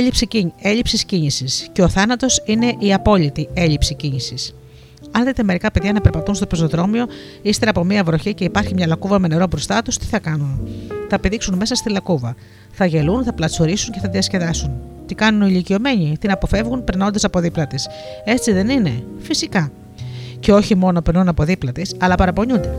έλλειψη 0.62 1.06
κίνησης. 1.06 1.68
Και 1.72 1.82
ο 1.82 1.90
θάνατος 1.90 2.44
είναι 2.46 2.76
η 2.80 2.94
απόλυτη 2.94 3.50
έλλειψη 3.54 3.96
κίνησης. 3.96 4.54
Αν 5.18 5.26
δείτε 5.26 5.43
μερικά 5.43 5.72
παιδιά 5.72 5.91
να 5.91 6.01
περπατούν 6.01 6.36
στο 6.36 6.45
πεζοδρόμιο, 6.45 7.05
ύστερα 7.41 7.72
από 7.72 7.84
μία 7.84 8.03
βροχή 8.03 8.34
και 8.34 8.43
υπάρχει 8.43 8.74
μια 8.74 8.88
λακκούβα 8.88 9.20
με 9.20 9.28
νερό 9.28 9.47
μπροστά 9.49 9.82
τους, 9.82 9.97
τι 9.97 10.05
θα 10.05 10.20
κάνουν; 10.20 10.68
Θα 11.09 11.20
πηδήξουν 11.20 11.55
μέσα 11.55 11.76
στη 11.76 11.89
λακκούβα. 11.89 12.36
Θα 12.72 12.86
γελούν, 12.86 13.24
θα 13.24 13.34
πλατσουρίσουν 13.34 13.93
και 13.93 13.99
θα 13.99 14.09
διασκεδάσουν. 14.09 14.72
Τι 15.05 15.16
κάνουν 15.16 15.41
οι 15.41 15.47
ηλικιωμένοι, 15.49 16.18
την 16.20 16.32
αποφεύγουν 16.32 16.84
περνώντας 16.84 17.24
από 17.24 17.39
δίπλα 17.39 17.68
της. 17.68 17.88
Έτσι 18.26 18.51
δεν 18.51 18.70
είναι; 18.70 19.03
Φυσικά. 19.20 19.72
Και 20.39 20.53
όχι 20.53 20.76
μόνο 20.76 21.01
περνούν 21.01 21.28
από 21.28 21.43
δίπλα 21.43 21.72
της, 21.72 21.95
αλλά 21.99 22.16
παραπονιούνται. 22.16 22.74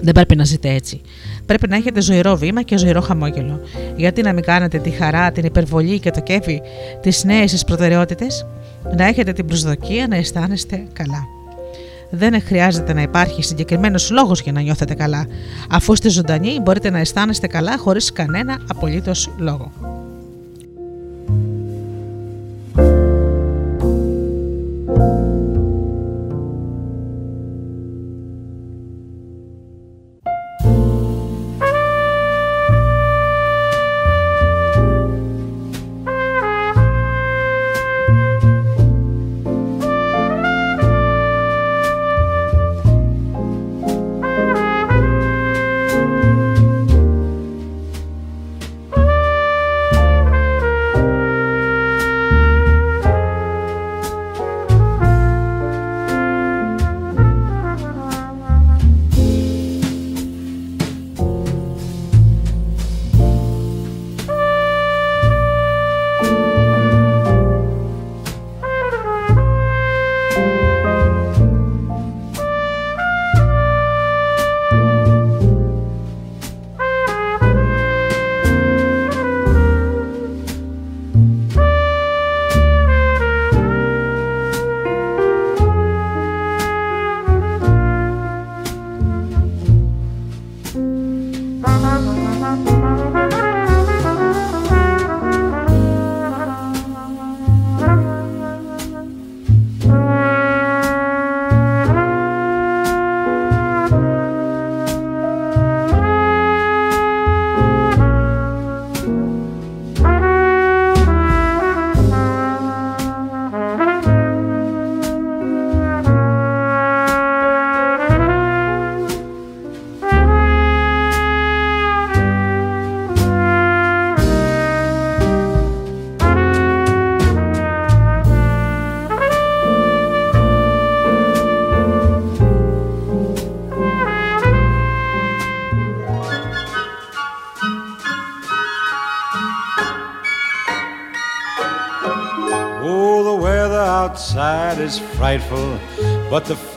Δεν 0.00 0.14
πρέπει 0.14 0.36
να 0.36 0.44
ζείτε 0.44 0.68
έτσι. 0.68 1.00
Πρέπει 1.46 1.68
να 1.68 1.76
έχετε 1.76 2.00
ζωηρό 2.00 2.36
βήμα 2.36 2.62
και 2.62 2.76
ζωηρό 2.76 3.00
χαμόγελο. 3.00 3.60
Γιατί 3.96 4.22
να 4.22 4.32
μην 4.32 4.42
κάνετε 4.42 4.78
τη 4.78 4.90
χαρά, 4.90 5.32
την 5.32 5.44
υπερβολή 5.44 5.98
και 5.98 6.10
το 6.10 6.20
κέφι 6.20 6.60
τις 7.00 7.24
νέες 7.24 7.50
σας 7.50 7.64
προτεραιότητες, 7.64 8.46
να 8.96 9.04
έχετε 9.06 9.32
την 9.32 9.46
προσδοκία 9.46 10.06
να 10.06 10.16
αισθάνεστε 10.16 10.86
καλά. 10.92 11.26
Δεν 12.10 12.42
χρειάζεται 12.42 12.92
να 12.92 13.02
υπάρχει 13.02 13.42
συγκεκριμένος 13.42 14.10
λόγος 14.10 14.40
για 14.40 14.52
να 14.52 14.60
νιώθετε 14.60 14.94
καλά. 14.94 15.26
Αφού 15.70 15.92
είστε 15.92 16.08
ζωντανοί, 16.08 16.60
μπορείτε 16.62 16.90
να 16.90 16.98
αισθάνεστε 16.98 17.46
καλά 17.46 17.78
χωρίς 17.78 18.12
κανένα 18.12 18.58
απολύτως 18.68 19.30
λόγο. 19.38 19.97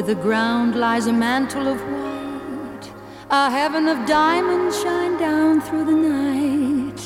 Over 0.00 0.14
the 0.14 0.22
ground 0.22 0.76
lies 0.76 1.06
a 1.08 1.12
mantle 1.12 1.68
of 1.68 1.78
white, 1.78 2.90
a 3.28 3.50
heaven 3.50 3.86
of 3.86 4.06
diamonds 4.06 4.80
shine 4.82 5.18
down 5.18 5.60
through 5.60 5.84
the 5.84 5.92
night. 5.92 6.98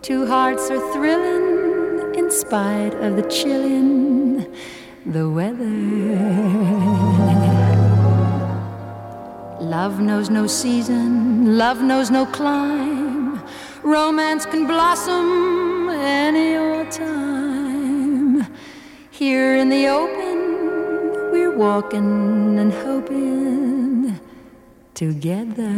Two 0.00 0.26
hearts 0.28 0.70
are 0.70 0.92
thrilling 0.92 2.14
in 2.14 2.30
spite 2.30 2.94
of 2.94 3.16
the 3.16 3.22
chilling 3.22 4.46
the 5.04 5.28
weather. 5.28 5.64
Love 9.60 9.98
knows 9.98 10.30
no 10.30 10.46
season, 10.46 11.58
love 11.58 11.82
knows 11.82 12.12
no 12.12 12.26
climb. 12.26 13.42
Romance 13.82 14.46
can 14.46 14.68
blossom 14.68 15.88
any 15.88 16.56
old 16.56 16.92
time. 16.92 18.46
Here 19.10 19.56
in 19.56 19.68
the 19.68 19.88
open, 19.88 20.29
walking 21.56 22.58
and 22.58 22.72
hoping 22.72 24.18
together. 24.94 25.74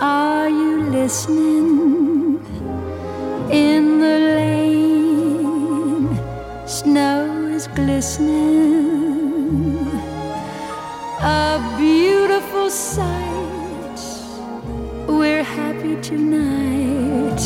Are 0.00 0.48
you 0.48 0.82
listening? 0.90 2.40
In 3.50 3.98
the 3.98 4.18
lane, 4.38 6.08
snow 6.66 7.46
is 7.46 7.66
glistening. 7.68 9.08
A 11.22 11.60
beautiful 11.78 12.70
sight. 12.70 13.29
Tonight, 16.02 17.42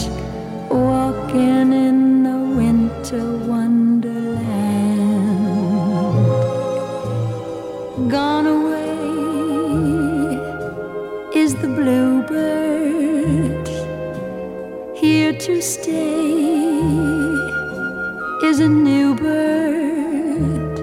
walking 0.71 1.73
in 1.73 2.23
the 2.23 2.39
winter 2.57 3.37
wonderland. 3.49 4.45
Gone 8.09 8.47
away 8.47 8.95
is 11.35 11.57
the 11.57 11.67
bluebird. 11.67 13.69
Here 14.97 15.33
to 15.33 15.61
stay 15.61 16.79
is 18.49 18.61
a 18.61 18.69
new 18.69 19.17
bird. 19.17 20.79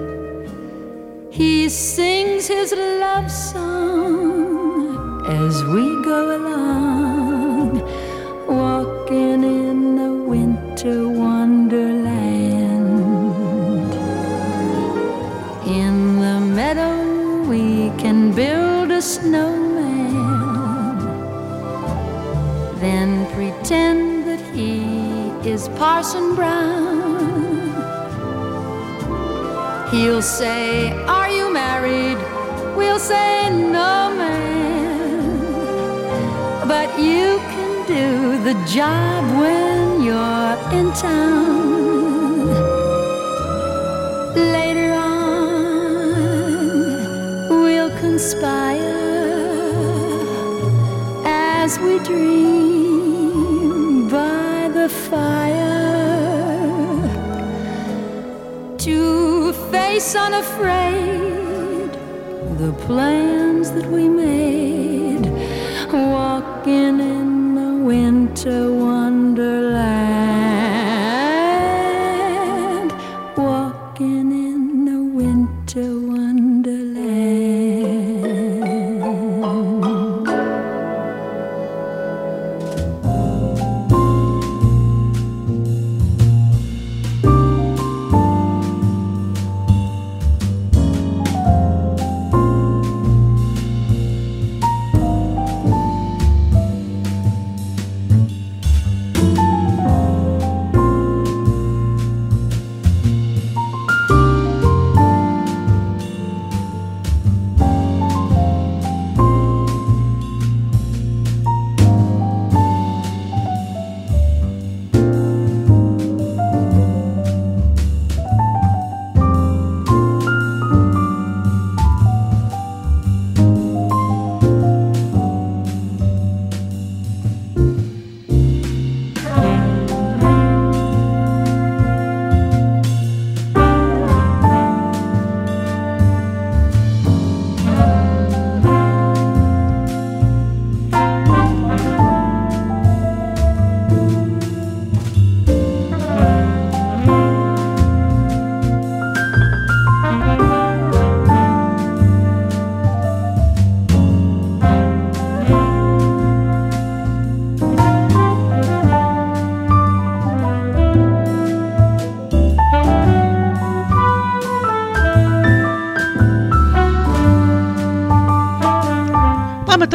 He 1.30 1.70
sings 1.70 2.48
his 2.48 2.72
love 2.72 3.30
song 3.30 5.24
as 5.26 5.64
we 5.64 6.02
go 6.04 6.36
along, 6.36 6.81
snowman, 19.02 20.96
then 22.78 23.26
pretend 23.34 24.24
that 24.28 24.40
he 24.54 24.80
is 25.48 25.68
Parson 25.70 26.36
Brown. 26.36 27.42
He'll 29.90 30.22
say, 30.22 30.92
Are 31.06 31.28
you 31.28 31.52
married? 31.52 32.16
We'll 32.76 33.00
say, 33.00 33.50
No, 33.50 34.14
man. 34.16 35.38
But 36.68 36.96
you 36.98 37.40
can 37.52 37.86
do 37.86 38.38
the 38.44 38.54
job 38.66 39.24
when 39.40 40.02
you're 40.02 40.56
in 40.78 40.92
town. 40.92 42.46
Later 44.34 44.92
on, 44.92 45.42
we'll 47.48 47.90
conspire 47.98 48.71
as 51.72 51.78
we 51.78 51.98
dream 52.00 54.08
by 54.08 54.68
the 54.74 54.88
fire. 54.88 55.70
To 58.78 59.52
face 59.70 60.14
unafraid 60.14 61.90
the 62.58 62.72
plans 62.86 63.70
that 63.72 63.86
we 63.86 64.08
made, 64.08 65.26
walking 65.92 67.00
in 67.00 67.54
the 67.54 67.84
winter 67.84 68.71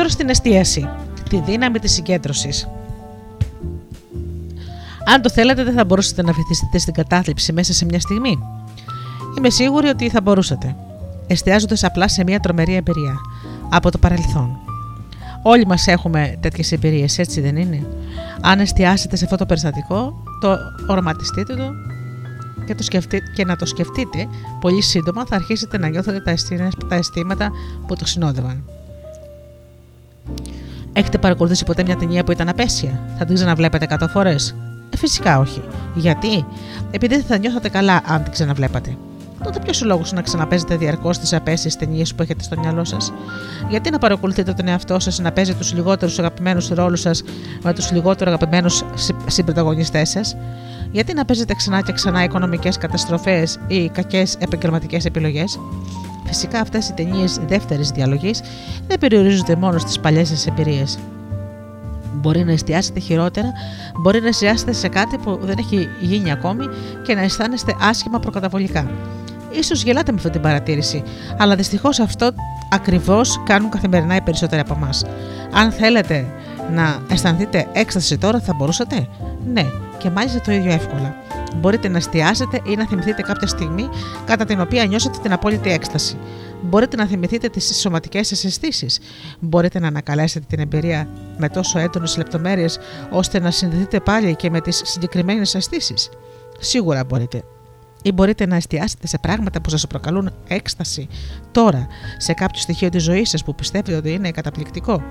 τώρα 0.07 0.19
στην 0.19 0.29
εστίαση. 0.29 0.89
Τη 1.29 1.39
δύναμη 1.39 1.79
της 1.79 1.91
συγκέντρωσης. 1.91 2.67
Αν 5.05 5.21
το 5.21 5.29
θέλετε, 5.29 5.63
δεν 5.63 5.73
θα 5.73 5.85
μπορούσατε 5.85 6.21
να 6.21 6.31
βυθιστείτε 6.31 6.77
στην 6.77 6.93
κατάθλιψη 6.93 7.53
μέσα 7.53 7.73
σε 7.73 7.85
μια 7.85 7.99
στιγμή. 7.99 8.39
Είμαι 9.37 9.49
σίγουρη 9.49 9.87
ότι 9.87 10.09
θα 10.09 10.21
μπορούσατε. 10.21 10.75
Εστιάζοντας 11.27 11.83
απλά 11.83 12.07
σε 12.07 12.23
μια 12.23 12.39
τρομερή 12.39 12.75
εμπειρία 12.75 13.15
από 13.69 13.91
το 13.91 13.97
παρελθόν. 13.97 14.59
Όλοι 15.43 15.65
μας 15.65 15.87
έχουμε 15.87 16.37
τέτοιες 16.39 16.71
εμπειρίες, 16.71 17.17
έτσι 17.17 17.41
δεν 17.41 17.55
είναι; 17.55 17.85
Αν 18.41 18.59
εστιάσετε 18.59 19.15
σε 19.15 19.23
αυτό 19.23 19.37
το 19.37 19.45
περιστατικό, 19.45 20.23
το 20.41 20.57
οραματιστείτε 20.87 21.53
το 21.55 21.71
και, 22.65 22.75
το 22.75 22.83
σκεφτεί, 22.83 23.21
και 23.35 23.45
να 23.45 23.55
το 23.55 23.65
σκεφτείτε, 23.65 24.27
πολύ 24.59 24.81
σύντομα 24.81 25.25
θα 25.25 25.35
αρχίσετε 25.35 25.77
να 25.77 25.87
νιώθετε 25.87 26.19
τα 26.19 26.31
αισθήματα, 26.31 26.87
τα 26.87 26.95
αισθήματα 26.95 27.51
που 27.87 27.95
το 27.95 28.05
συνόδευαν. 28.05 28.63
Έχετε 30.97 31.17
παρακολουθήσει 31.17 31.65
ποτέ 31.65 31.83
μια 31.83 31.95
ταινία 31.95 32.23
που 32.23 32.31
ήταν 32.31 32.49
απέσια, 32.49 32.99
θα 33.17 33.25
την 33.25 33.35
ξαναβλέπετε 33.35 33.87
100 33.99 34.07
φορές; 34.09 34.55
Ε, 34.89 34.97
φυσικά 34.97 35.39
όχι. 35.39 35.61
Γιατί; 35.95 36.45
Επειδή 36.91 37.15
δεν 37.15 37.23
θα 37.23 37.37
νιώθετε 37.37 37.69
καλά 37.69 38.01
αν 38.05 38.23
την 38.23 38.31
ξαναβλέπατε. 38.31 38.97
Τότε 39.43 39.59
ποιος 39.59 39.81
ο 39.81 39.85
λόγος 39.85 40.11
να 40.11 40.21
ξαναπέζετε 40.21 40.75
διαρκώς 40.75 41.17
τις 41.17 41.33
απέσιες 41.33 41.75
ταινίες 41.75 42.15
που 42.15 42.21
έχετε 42.21 42.43
στο 42.43 42.59
μυαλό 42.59 42.83
σας; 42.83 43.13
Γιατί 43.69 43.89
να 43.89 43.97
παρακολουθείτε 43.97 44.53
τον 44.53 44.67
εαυτό 44.67 44.99
σας 44.99 45.19
να 45.19 45.31
παίζει 45.31 45.53
τους 45.53 45.73
λιγότερους 45.73 46.19
αγαπημένους 46.19 46.67
ρόλους 46.67 47.01
σας 47.01 47.23
με 47.63 47.73
τους 47.73 47.91
λιγότερο 47.91 48.29
αγαπημένους 48.31 48.83
συμπροταγωνιστές 49.27 50.09
σας; 50.09 50.35
Γιατί 50.91 51.13
να 51.13 51.25
παίζετε 51.25 51.53
ξανά 51.53 51.81
και 51.81 51.91
ξανά 51.91 52.23
οικονομικές 52.23 52.77
καταστροφές 52.77 53.59
ή 53.67 53.89
κακές 53.89 54.35
επαγγελματικές 54.39 55.05
επιλογές; 55.05 55.59
Φυσικά 56.27 56.59
αυτές 56.59 56.89
οι 56.89 56.93
ταινίες 56.93 57.39
δεύτερης 57.47 57.89
διαλογής 57.89 58.41
δεν 58.87 58.99
περιορίζονται 58.99 59.55
μόνο 59.55 59.77
στις 59.77 59.99
παλιές 59.99 60.27
σας 60.27 60.47
εμπειρίες. 60.47 60.99
Μπορεί 62.13 62.43
να 62.43 62.51
εστιάσετε 62.51 62.99
χειρότερα, 62.99 63.51
μπορεί 64.01 64.21
να 64.21 64.27
εστιάσετε 64.27 64.73
σε 64.73 64.87
κάτι 64.87 65.17
που 65.17 65.39
δεν 65.41 65.55
έχει 65.59 65.89
γίνει 66.01 66.31
ακόμη 66.31 66.65
και 67.03 67.13
να 67.13 67.21
αισθάνεστε 67.21 67.75
άσχημα 67.81 68.19
προκαταβολικά. 68.19 68.91
Ίσως 69.51 69.83
γελάτε 69.83 70.11
με 70.11 70.17
αυτή 70.17 70.29
την 70.29 70.41
παρατήρηση, 70.41 71.03
αλλά 71.37 71.55
δυστυχώς 71.55 71.99
αυτό 71.99 72.31
ακριβώς 72.71 73.41
κάνουν 73.45 73.69
καθημερινά 73.69 74.15
οι 74.15 74.21
περισσότεροι 74.21 74.61
από 74.61 74.73
εμάς. 74.73 75.05
Αν 75.53 75.71
θέλετε 75.71 76.25
να 76.73 76.99
αισθανθείτε 77.11 77.67
έκσταση 77.73 78.17
τώρα, 78.17 78.39
θα 78.39 78.53
μπορούσατε; 78.53 79.07
Ναι, 79.53 79.65
και 79.97 80.09
μάλιστα 80.09 80.41
το 80.41 80.51
ίδιο 80.51 80.71
εύκολα. 80.71 81.15
Μπορείτε 81.59 81.87
να 81.87 81.97
εστιάσετε 81.97 82.61
ή 82.65 82.75
να 82.75 82.87
θυμηθείτε 82.87 83.21
κάποια 83.21 83.47
στιγμή 83.47 83.89
κατά 84.25 84.45
την 84.45 84.61
οποία 84.61 84.85
νιώσατε 84.85 85.17
την 85.21 85.33
απόλυτη 85.33 85.71
έκσταση. 85.71 86.17
Μπορείτε 86.61 86.95
να 86.95 87.05
θυμηθείτε 87.05 87.49
τις 87.49 87.79
σωματικές 87.79 88.27
σας 88.27 88.43
αισθήσεις. 88.43 88.99
Μπορείτε 89.39 89.79
να 89.79 89.87
ανακαλέσετε 89.87 90.45
την 90.49 90.59
εμπειρία 90.59 91.07
με 91.37 91.49
τόσο 91.49 91.79
έντονες 91.79 92.17
λεπτομέρειες 92.17 92.79
ώστε 93.11 93.39
να 93.39 93.51
συνδεθείτε 93.51 93.99
πάλι 93.99 94.35
και 94.35 94.49
με 94.49 94.61
τις 94.61 94.81
συγκεκριμένες 94.85 95.55
αισθήσεις. 95.55 96.09
Σίγουρα 96.59 97.03
μπορείτε. 97.03 97.43
Ή 98.01 98.11
μπορείτε 98.11 98.45
να 98.45 98.55
εστιάσετε 98.55 99.07
σε 99.07 99.17
πράγματα 99.17 99.61
που 99.61 99.69
σας 99.69 99.87
προκαλούν 99.87 100.31
έκσταση 100.47 101.07
τώρα, 101.51 101.87
σε 102.17 102.33
κάποιο 102.33 102.61
στοιχείο 102.61 102.89
της 102.89 103.03
ζωής 103.03 103.29
σας 103.29 103.43
που 103.43 103.55
πιστεύετε 103.55 103.97
ότι 103.97 104.11
είναι 104.11 104.31
καταπληκτικό. 104.31 105.01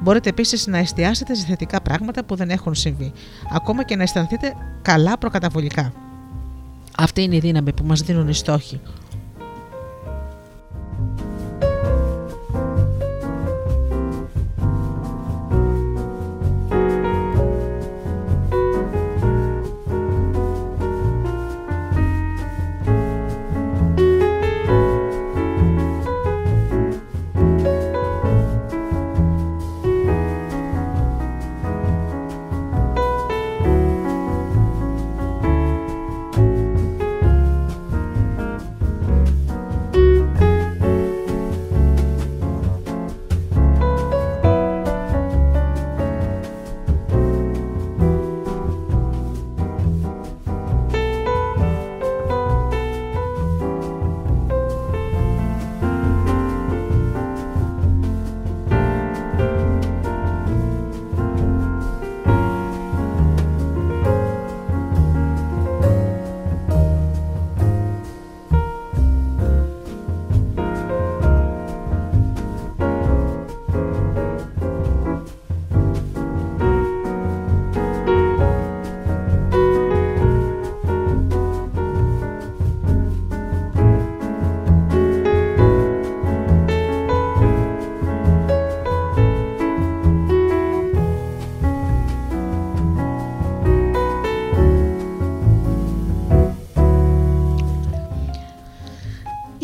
Μπορείτε 0.00 0.28
επίσης 0.28 0.66
να 0.66 0.78
εστιάσετε 0.78 1.34
σε 1.34 1.46
θετικά 1.46 1.80
πράγματα 1.80 2.24
που 2.24 2.34
δεν 2.34 2.50
έχουν 2.50 2.74
συμβεί, 2.74 3.12
ακόμα 3.52 3.84
και 3.84 3.96
να 3.96 4.02
αισθανθείτε 4.02 4.54
καλά 4.82 5.18
προκαταβολικά. 5.18 5.92
Αυτή 6.96 7.22
είναι 7.22 7.36
η 7.36 7.40
δύναμη 7.40 7.72
που 7.72 7.84
μας 7.84 8.00
δίνουν 8.00 8.28
οι 8.28 8.34
στόχοι. 8.34 8.80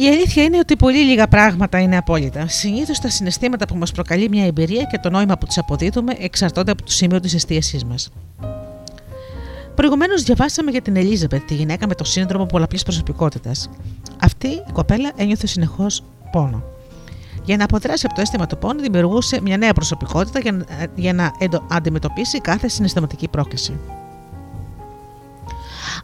Η 0.04 0.08
αλήθεια 0.08 0.42
είναι 0.42 0.58
ότι 0.58 0.76
πολύ 0.76 0.98
λίγα 0.98 1.28
πράγματα 1.28 1.78
είναι 1.78 1.96
απόλυτα. 1.96 2.48
Συνήθως 2.48 2.98
τα 2.98 3.08
συναισθήματα 3.08 3.66
που 3.66 3.76
μας 3.76 3.92
προκαλεί 3.92 4.28
μια 4.28 4.44
εμπειρία 4.44 4.82
και 4.82 4.98
το 4.98 5.10
νόημα 5.10 5.38
που 5.38 5.46
τις 5.46 5.58
αποδίδουμε 5.58 6.14
εξαρτώνται 6.18 6.70
από 6.70 6.82
το 6.82 6.90
σημείο 6.90 7.20
της 7.20 7.34
εστίασής 7.34 7.84
μας. 7.84 8.10
Προηγουμένως 9.74 10.22
διαβάσαμε 10.22 10.70
για 10.70 10.82
την 10.82 10.96
Ελίζαπετ, 10.96 11.42
τη 11.46 11.54
γυναίκα 11.54 11.86
με 11.86 11.94
το 11.94 12.04
σύνδρομο 12.04 12.46
πολλαπλής 12.46 12.82
προσωπικότητας. 12.82 13.70
Αυτή 14.20 14.46
η 14.46 14.72
κοπέλα 14.72 15.12
ένιωθε 15.16 15.46
συνεχώς 15.46 16.02
πόνο. 16.32 16.62
Για 17.44 17.56
να 17.56 17.64
αποδράσει 17.64 18.06
από 18.06 18.14
το 18.14 18.20
αίσθημα 18.20 18.46
του 18.46 18.58
πόνου, 18.58 18.80
δημιουργούσε 18.80 19.40
μια 19.40 19.56
νέα 19.56 19.72
προσωπικότητα 19.72 20.38
για, 20.38 20.64
για 20.94 21.12
να 21.12 21.32
αντιμετωπίσει 21.70 22.40
κάθε 22.40 22.68
συναισθηματική 22.68 23.28
πρόκληση. 23.28 23.78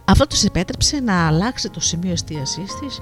Αυτό 0.05 0.27
της 0.27 0.45
επέτρεψε 0.45 1.01
να 1.01 1.27
αλλάξει 1.27 1.71
το 1.71 1.81
σημείο 1.81 2.13
εστίασής 2.13 2.75
της 2.81 3.01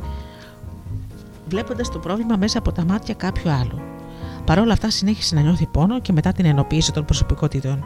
βλέποντας 1.49 1.91
το 1.91 1.99
πρόβλημα 1.99 2.37
μέσα 2.37 2.59
από 2.59 2.73
τα 2.73 2.85
μάτια 2.85 3.15
κάποιου 3.15 3.51
άλλου. 3.51 3.81
Παρ' 4.45 4.59
όλα 4.59 4.73
αυτά 4.73 4.91
συνέχισε 4.91 5.35
να 5.35 5.41
νιώθει 5.41 5.67
πόνο 5.67 6.01
και 6.01 6.13
μετά 6.13 6.33
την 6.33 6.45
ενοποίηση 6.45 6.93
των 6.93 7.05
προσωπικότητων. 7.05 7.85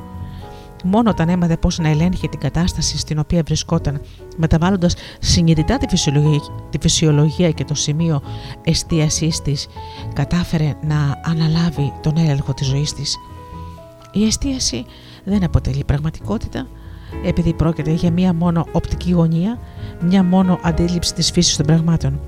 Μόνο 0.85 1.11
όταν 1.11 1.29
έμαθε 1.29 1.57
πώς 1.57 1.79
να 1.79 1.89
ελέγχει 1.89 2.29
την 2.29 2.41
κατάσταση 2.41 2.99
στην 2.99 3.19
οποία 3.19 3.43
βρισκόταν, 3.43 4.01
μεταβάλλοντας 4.37 4.95
συνειδητά 5.21 5.79
τη 5.79 5.89
φυσιολογία, 5.89 6.41
τη 6.71 6.79
φυσιολογία 6.81 7.51
και 7.51 7.65
το 7.65 7.75
σημείο 7.75 8.23
εστίασής 8.63 9.43
της, 9.43 9.67
κατάφερε 10.13 10.75
να 10.83 11.21
αναλάβει 11.25 11.93
τον 12.03 12.17
έλεγχο 12.17 12.55
της 12.55 12.67
ζωής 12.67 12.93
της. 12.93 13.17
Η 14.13 14.27
εστίαση 14.27 14.85
δεν 15.25 15.45
αποτελεί 15.45 15.85
πραγματικότητα, 15.85 16.67
επειδή 17.25 17.53
πρόκειται 17.53 17.91
για 17.91 18.11
μία 18.11 18.35
μόνο 18.35 18.67
οπτική 18.73 19.11
γωνία, 19.11 19.59
μια 20.01 20.23
μόνο 20.23 20.59
αντίληψη 20.63 21.15
της 21.15 21.31
φύσης 21.31 21.57
των 21.57 21.67
πραγμάτων. 21.67 22.21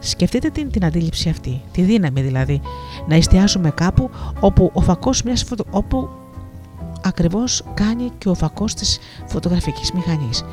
Σκεφτείτε 0.00 0.50
την, 0.50 0.70
την 0.70 0.84
αντίληψη 0.84 1.28
αυτή, 1.28 1.62
τη 1.72 1.82
δύναμη 1.82 2.20
δηλαδή, 2.20 2.60
να 3.08 3.14
εστιάσουμε 3.14 3.70
κάπου 3.70 4.10
όπου 4.40 4.70
ο 4.74 4.80
φακός 4.80 5.22
μιας 5.22 5.42
φωτο... 5.42 5.64
όπου 5.70 6.08
ακριβώς 7.02 7.64
κάνει 7.74 8.10
και 8.18 8.28
ο 8.28 8.34
φακός 8.34 8.74
της 8.74 8.98
φωτογραφικής 9.26 9.92
μηχανής. 9.92 10.44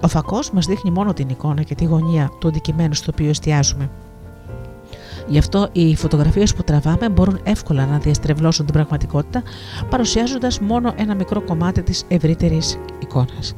Ο 0.00 0.08
φακός 0.08 0.50
μας 0.50 0.66
δείχνει 0.66 0.90
μόνο 0.90 1.12
την 1.12 1.28
εικόνα 1.28 1.62
και 1.62 1.74
τη 1.74 1.84
γωνία 1.84 2.30
του 2.38 2.48
αντικειμένου 2.48 2.94
στο 2.94 3.10
οποίο 3.12 3.28
εστιάζουμε. 3.28 3.90
Γι' 5.28 5.38
αυτό 5.38 5.68
οι 5.72 5.96
φωτογραφίες 5.96 6.54
που 6.54 6.62
τραβάμε 6.62 7.08
μπορούν 7.08 7.40
εύκολα 7.42 7.86
να 7.86 7.98
διαστρεβλώσουν 7.98 8.64
την 8.64 8.74
πραγματικότητα 8.74 9.42
παρουσιάζοντας 9.90 10.60
μόνο 10.60 10.94
ένα 10.96 11.14
μικρό 11.14 11.42
κομμάτι 11.42 11.82
της 11.82 12.04
ευρύτερης 12.08 12.78
εικόνας. 12.98 13.54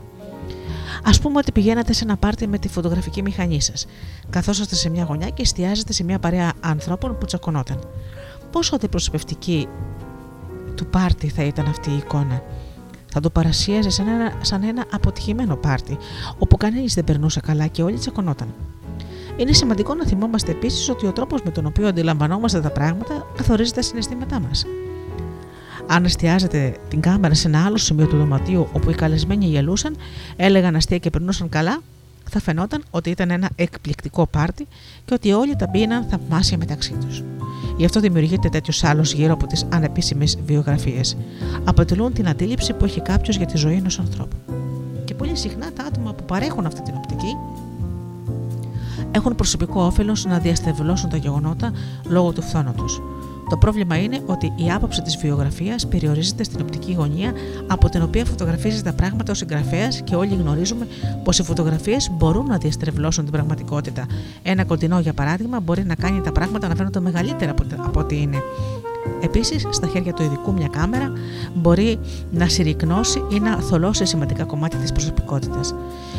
Α 1.06 1.20
πούμε 1.22 1.38
ότι 1.38 1.52
πηγαίνατε 1.52 1.92
σε 1.92 2.04
ένα 2.04 2.16
πάρτι 2.16 2.46
με 2.46 2.58
τη 2.58 2.68
φωτογραφική 2.68 3.22
μηχανή 3.22 3.60
σας. 3.60 3.86
Καθόσαστε 4.30 4.74
σε 4.74 4.90
μια 4.90 5.04
γωνιά 5.04 5.28
και 5.28 5.42
εστιάζετε 5.42 5.92
σε 5.92 6.04
μια 6.04 6.18
παρέα 6.18 6.52
ανθρώπων 6.60 7.18
που 7.18 7.26
τσακωνόταν. 7.26 7.78
Πόσο 8.52 8.74
αντιπροσωπευτική 8.74 9.68
του 10.74 10.86
πάρτι 10.86 11.28
θα 11.28 11.42
ήταν 11.42 11.66
αυτή 11.66 11.90
η 11.90 11.96
εικόνα; 11.96 12.42
Θα 13.06 13.20
το 13.20 13.30
παρασίαζε 13.30 13.90
σαν 13.90 14.08
ένα, 14.08 14.32
σαν 14.40 14.62
ένα 14.62 14.84
αποτυχημένο 14.92 15.56
πάρτι, 15.56 15.96
όπου 16.38 16.56
κανεί 16.56 16.84
δεν 16.86 17.04
περνούσε 17.04 17.40
καλά 17.40 17.66
και 17.66 17.82
όλοι 17.82 17.98
τσακωνόταν. 17.98 18.54
Είναι 19.36 19.52
σημαντικό 19.52 19.94
να 19.94 20.06
θυμόμαστε 20.06 20.50
επίσης 20.50 20.88
ότι 20.88 21.06
ο 21.06 21.12
τρόπος 21.12 21.42
με 21.42 21.50
τον 21.50 21.66
οποίο 21.66 21.88
αντιλαμβανόμαστε 21.88 22.60
τα 22.60 22.70
πράγματα 22.70 23.26
καθορίζει 23.36 23.72
τα 23.72 23.82
συναισθήματά 23.82 24.40
μας. 24.40 24.64
Αν 25.86 26.04
εστιάζετε 26.04 26.76
την 26.88 27.00
κάμερα 27.00 27.34
σε 27.34 27.48
ένα 27.48 27.64
άλλο 27.64 27.76
σημείο 27.76 28.06
του 28.06 28.16
δωματίου 28.16 28.68
όπου 28.72 28.90
οι 28.90 28.94
καλεσμένοι 28.94 29.46
γελούσαν, 29.46 29.96
έλεγαν 30.36 30.76
αστεία 30.76 30.98
και 30.98 31.10
περνούσαν 31.10 31.48
καλά, 31.48 31.80
θα 32.30 32.40
φαινόταν 32.40 32.82
ότι 32.90 33.10
ήταν 33.10 33.30
ένα 33.30 33.50
εκπληκτικό 33.56 34.26
πάρτι 34.26 34.66
και 35.04 35.14
ότι 35.14 35.32
όλοι 35.32 35.56
τα 35.56 35.68
πίναν 35.68 36.06
θαυμάσια 36.10 36.58
μεταξύ 36.58 36.96
τους. 37.06 37.22
Γι' 37.76 37.84
αυτό 37.84 38.00
δημιουργείται 38.00 38.48
τέτοιος 38.48 38.84
άλλος 38.84 39.12
γύρω 39.12 39.32
από 39.32 39.46
τις 39.46 39.66
ανεπίσημες 39.72 40.38
βιογραφίες. 40.46 41.16
Αποτελούν 41.64 42.12
την 42.12 42.28
αντίληψη 42.28 42.72
που 42.72 42.84
έχει 42.84 43.00
κάποιος 43.00 43.36
για 43.36 43.46
τη 43.46 43.56
ζωή 43.56 43.74
ενός 43.74 43.98
ανθρώπου. 43.98 44.36
Και 45.04 45.14
πολύ 45.14 45.36
συχνά 45.36 45.72
τα 45.72 45.84
άτομα 45.84 46.12
που 46.12 46.24
παρέχουν 46.24 46.66
αυτή 46.66 46.82
την 46.82 46.94
οπτική 46.96 47.36
έχουν 49.10 49.34
προσωπικό 49.34 49.82
όφελος 49.82 50.24
να 50.24 50.38
διαστευλώσουν 50.38 51.10
τα 51.10 51.16
γεγονότα 51.16 51.72
λόγω 52.08 52.32
του 52.32 52.42
φθόνου 52.42 52.74
Το 53.48 53.56
πρόβλημα 53.56 53.98
είναι 53.98 54.20
ότι 54.26 54.52
η 54.56 54.70
άποψη 54.72 55.02
της 55.02 55.16
βιογραφίας 55.16 55.86
περιορίζεται 55.86 56.44
στην 56.44 56.60
οπτική 56.60 56.92
γωνία 56.92 57.32
από 57.66 57.88
την 57.88 58.02
οποία 58.02 58.24
φωτογραφίζει 58.24 58.82
τα 58.82 58.92
πράγματα 58.92 59.32
ο 59.32 59.34
συγγραφέας 59.34 60.00
και 60.04 60.14
όλοι 60.14 60.34
γνωρίζουμε 60.34 60.86
πως 61.24 61.38
οι 61.38 61.42
φωτογραφίες 61.42 62.10
μπορούν 62.12 62.46
να 62.46 62.58
διαστρεβλώσουν 62.58 63.24
την 63.24 63.32
πραγματικότητα. 63.32 64.06
Ένα 64.42 64.64
κοντινό, 64.64 65.00
για 65.00 65.12
παράδειγμα, 65.12 65.60
μπορεί 65.60 65.84
να 65.84 65.94
κάνει 65.94 66.20
τα 66.20 66.32
πράγματα 66.32 66.68
να 66.68 66.74
φαίνονται 66.74 67.00
μεγαλύτερα 67.00 67.54
από 67.78 68.00
ό,τι 68.00 68.20
είναι. 68.20 68.36
Επίσης, 69.20 69.66
στα 69.70 69.86
χέρια 69.86 70.12
του 70.12 70.22
ειδικού 70.22 70.52
μια 70.52 70.68
κάμερα 70.68 71.12
μπορεί 71.54 71.98
να 72.30 72.48
συρρυκνώσει 72.48 73.24
ή 73.32 73.40
να 73.40 73.56
θολώσει 73.56 74.04
σημαντικά 74.06 74.44
κομμάτια 74.44 74.78
της 74.78 74.92
προσωπικότητας. 74.92 75.74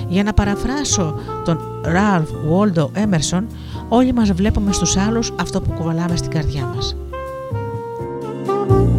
Για 0.08 0.24
να 0.24 0.34
παραφράσω 0.34 1.20
τον 1.46 1.60
Ralph 1.86 2.52
Waldo 2.52 2.84
Emerson, 2.84 3.44
όλοι 3.90 4.14
μας 4.14 4.32
βλέπουμε 4.32 4.72
στους 4.72 4.98
άλλους 4.98 5.34
αυτό 5.40 5.62
που 5.62 5.72
κουβαλάμε 5.72 6.16
στην 6.16 6.32
καρδιά 6.32 6.66
μας. 6.76 6.96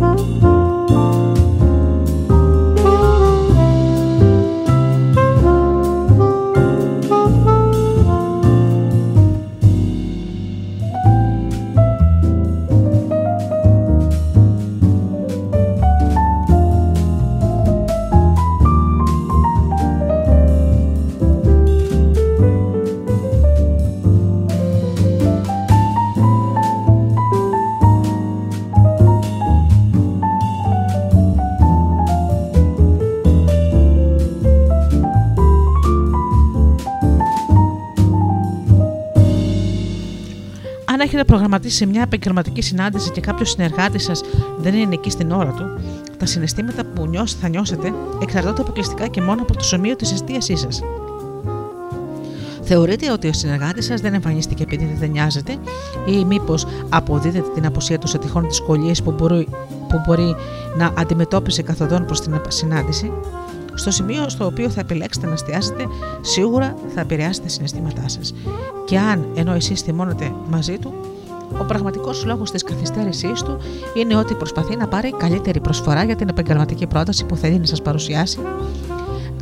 Έχετε 0.03 0.48
προγραμματίσει 41.29 41.87
μια 41.87 42.03
επαγγελματική 42.03 42.63
συνάντηση 42.63 43.11
και 43.11 43.21
κάποιος 43.21 43.51
συνεργάτης 43.51 44.05
σας 44.05 44.21
δεν 44.59 44.75
είναι 44.75 44.95
εκεί 44.95 45.11
στην 45.11 45.31
ώρα 45.31 45.51
του, 45.51 45.65
τα 46.17 46.27
συναισθήματα 46.27 46.85
που 46.85 47.07
νιώσ, 47.07 47.35
θα 47.35 47.49
νιώσετε 47.49 47.93
εξαρτώνται 48.23 48.61
αποκλειστικά 48.61 49.07
και 49.07 49.21
μόνο 49.21 49.43
από 49.43 49.57
το 49.57 49.65
σημείο 49.65 49.97
της 49.97 50.13
εστίασής 50.13 50.61
σας. 50.61 50.81
Θεωρείτε 52.63 53.13
ότι 53.13 53.29
ο 53.29 53.33
συνεργάτης 53.33 53.85
σας 53.85 54.01
δεν 54.01 54.15
εμφανίστηκε 54.15 54.63
επειδή 54.63 54.97
δεν 54.99 55.11
νοιάζεται, 55.11 55.57
ή 56.07 56.25
μήπως 56.25 56.67
αποδίδετε 56.89 57.49
την 57.55 57.67
αποσία 57.67 57.99
του 57.99 58.07
σε 58.07 58.19
τυχόν 58.19 58.49
δυσκολίες 58.49 59.03
που 59.03 59.13
μπορεί, 59.13 59.49
που 59.89 60.01
μπορεί 60.07 60.37
να 60.77 60.93
αντιμετώπισε 60.99 61.63
καθοδόν 61.63 62.05
προς 62.05 62.21
την 62.21 62.41
συνάντηση; 62.49 63.13
Στο 63.75 63.91
σημείο 63.91 64.29
στο 64.29 64.47
οποίο 64.47 64.71
θα 64.71 64.81
επιλέξετε 64.81 65.27
να 65.27 65.33
εστιάσετε, 65.33 65.85
σίγουρα 66.21 66.75
θα 66.95 67.01
επηρεάσετε 67.01 67.47
τα 67.47 67.53
συναισθήματά 67.53 68.09
σας. 68.09 68.35
Και 68.85 68.99
αν 68.99 69.27
ενώ 69.35 69.53
εσείς 69.53 69.81
θυμώνετε 69.81 70.33
μαζί 70.49 70.79
του, 70.79 70.93
ο 71.61 71.65
πραγματικός 71.65 72.25
λόγος 72.25 72.51
της 72.51 72.63
καθυστέρησής 72.63 73.43
του 73.43 73.57
είναι 73.95 74.17
ότι 74.17 74.35
προσπαθεί 74.35 74.77
να 74.77 74.89
πάρει 74.89 75.11
καλύτερη 75.17 75.61
προσφορά 75.61 76.05
για 76.05 76.17
την 76.17 76.29
επαγγελματική 76.29 76.87
πρόταση 76.87 77.25
που 77.25 77.37
θέλει 77.37 77.59
να 77.59 77.67
σας 77.67 77.83
παρουσιάσει. 77.83 78.39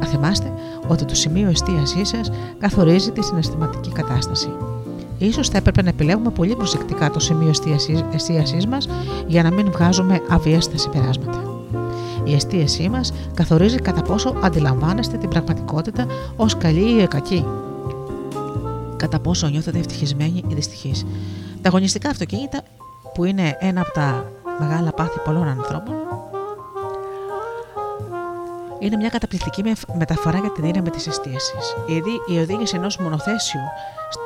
Να 0.01 0.07
θυμάστε 0.07 0.53
ότι 0.89 1.05
το 1.05 1.15
σημείο 1.15 1.49
εστίασής 1.49 2.09
σας 2.09 2.31
καθορίζει 2.59 3.11
τη 3.13 3.25
συναισθηματική 3.25 3.91
κατάσταση. 3.93 4.49
Ίσως 5.19 5.49
θα 5.49 5.59
έπρεπε 5.59 5.83
να 5.83 5.89
επιλέγουμε 5.89 6.31
πολύ 6.31 6.57
προσεκτικά 6.57 7.11
το 7.11 7.21
σημείο 7.21 7.53
εστίασής 8.15 8.67
μας 8.67 8.89
για 9.27 9.43
να 9.43 9.51
μην 9.51 9.71
βγάζουμε 9.71 10.21
αβίαστα 10.29 10.79
συμπεράσματα. 10.79 11.43
Η 12.25 12.35
εστίασή 12.35 12.89
μας 12.89 13.13
καθορίζει 13.35 13.77
κατά 13.77 14.03
πόσο 14.03 14.35
αντιλαμβάνεστε 14.43 15.17
την 15.17 15.29
πραγματικότητα 15.29 16.07
ως 16.37 16.57
καλή 16.57 17.03
ή 17.03 17.07
κακή. 17.07 17.45
Κατά 18.97 19.19
πόσο 19.19 19.49
νιώθετε 19.49 19.79
ευτυχισμένοι 19.79 20.45
ή 20.49 20.55
δυστυχείς. 20.55 21.05
Τα 21.67 21.73
αγωνιστικά 21.73 22.11
αυτοκίνητα, 22.11 22.61
που 23.15 23.25
είναι 23.25 23.57
ένα 23.61 23.81
από 23.81 23.93
τα 23.93 24.33
μεγάλα 24.59 24.91
πάθη 24.91 25.19
πολλών 25.25 25.49
ανθρώπων, 25.49 25.95
είναι 28.79 28.97
μια 28.97 29.09
καταπληκτική 29.09 29.63
μεταφορά 29.99 30.39
για 30.39 30.53
την 30.53 30.65
δύναμη 30.65 30.91
της 30.91 31.07
εστίασης. 31.07 31.77
Ήδη 31.87 32.11
η 32.27 32.39
οδήγηση 32.39 32.77
ενός 32.77 32.97
μονοθέσιου 32.97 33.61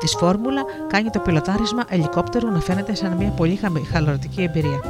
της 0.00 0.14
φόρμουλα 0.18 0.64
κάνει 0.86 1.10
το 1.10 1.18
πιλοτάρισμα 1.18 1.84
ελικόπτερου 1.88 2.50
να 2.50 2.60
φαίνεται 2.60 2.94
σαν 2.94 3.12
μια 3.12 3.30
πολύ 3.30 3.60
χαλαρωτική 3.92 4.42
εμπειρία. 4.42 4.80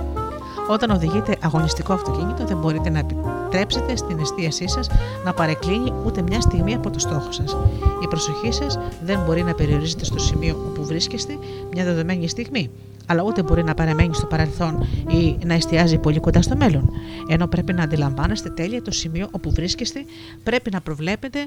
Όταν 0.70 0.90
οδηγείτε 0.90 1.36
αγωνιστικό 1.40 1.92
αυτοκίνητο, 1.92 2.44
δεν 2.44 2.56
μπορείτε 2.56 2.90
να 2.90 2.98
επιτρέψετε 2.98 3.96
στην 3.96 4.18
εστίασή 4.18 4.68
σας 4.68 4.90
να 5.24 5.32
παρεκκλίνει 5.32 5.92
ούτε 6.04 6.22
μια 6.22 6.40
στιγμή 6.40 6.74
από 6.74 6.90
το 6.90 6.98
στόχο 6.98 7.32
σας. 7.32 7.56
Η 8.02 8.06
προσοχή 8.08 8.52
σας 8.52 8.78
δεν 9.04 9.20
μπορεί 9.26 9.42
να 9.42 9.54
περιορίζεται 9.54 10.04
στο 10.04 10.18
σημείο 10.18 10.64
όπου 10.68 10.84
βρίσκεστε 10.84 11.38
μια 11.72 11.84
δεδομένη 11.84 12.28
στιγμή, 12.28 12.70
αλλά 13.06 13.22
ούτε 13.22 13.42
μπορεί 13.42 13.64
να 13.64 13.74
παραμένει 13.74 14.14
στο 14.14 14.26
παρελθόν 14.26 14.86
ή 15.08 15.38
να 15.44 15.54
εστιάζει 15.54 15.98
πολύ 15.98 16.20
κοντά 16.20 16.42
στο 16.42 16.56
μέλλον. 16.56 16.90
Ενώ 17.28 17.46
πρέπει 17.46 17.72
να 17.72 17.82
αντιλαμβάνεστε 17.82 18.50
τέλεια 18.50 18.82
το 18.82 18.90
σημείο 18.90 19.28
όπου 19.30 19.50
βρίσκεστε, 19.50 20.04
πρέπει 20.42 20.70
να 20.70 20.80
προβλέπετε 20.80 21.46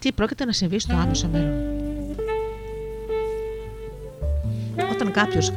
τι 0.00 0.12
πρόκειται 0.12 0.44
να 0.44 0.52
συμβεί 0.52 0.78
στο 0.78 0.94
άμεσο 0.94 1.28
μέλλον. 1.32 1.54
Όταν 4.92 5.10
κάποιος 5.10 5.52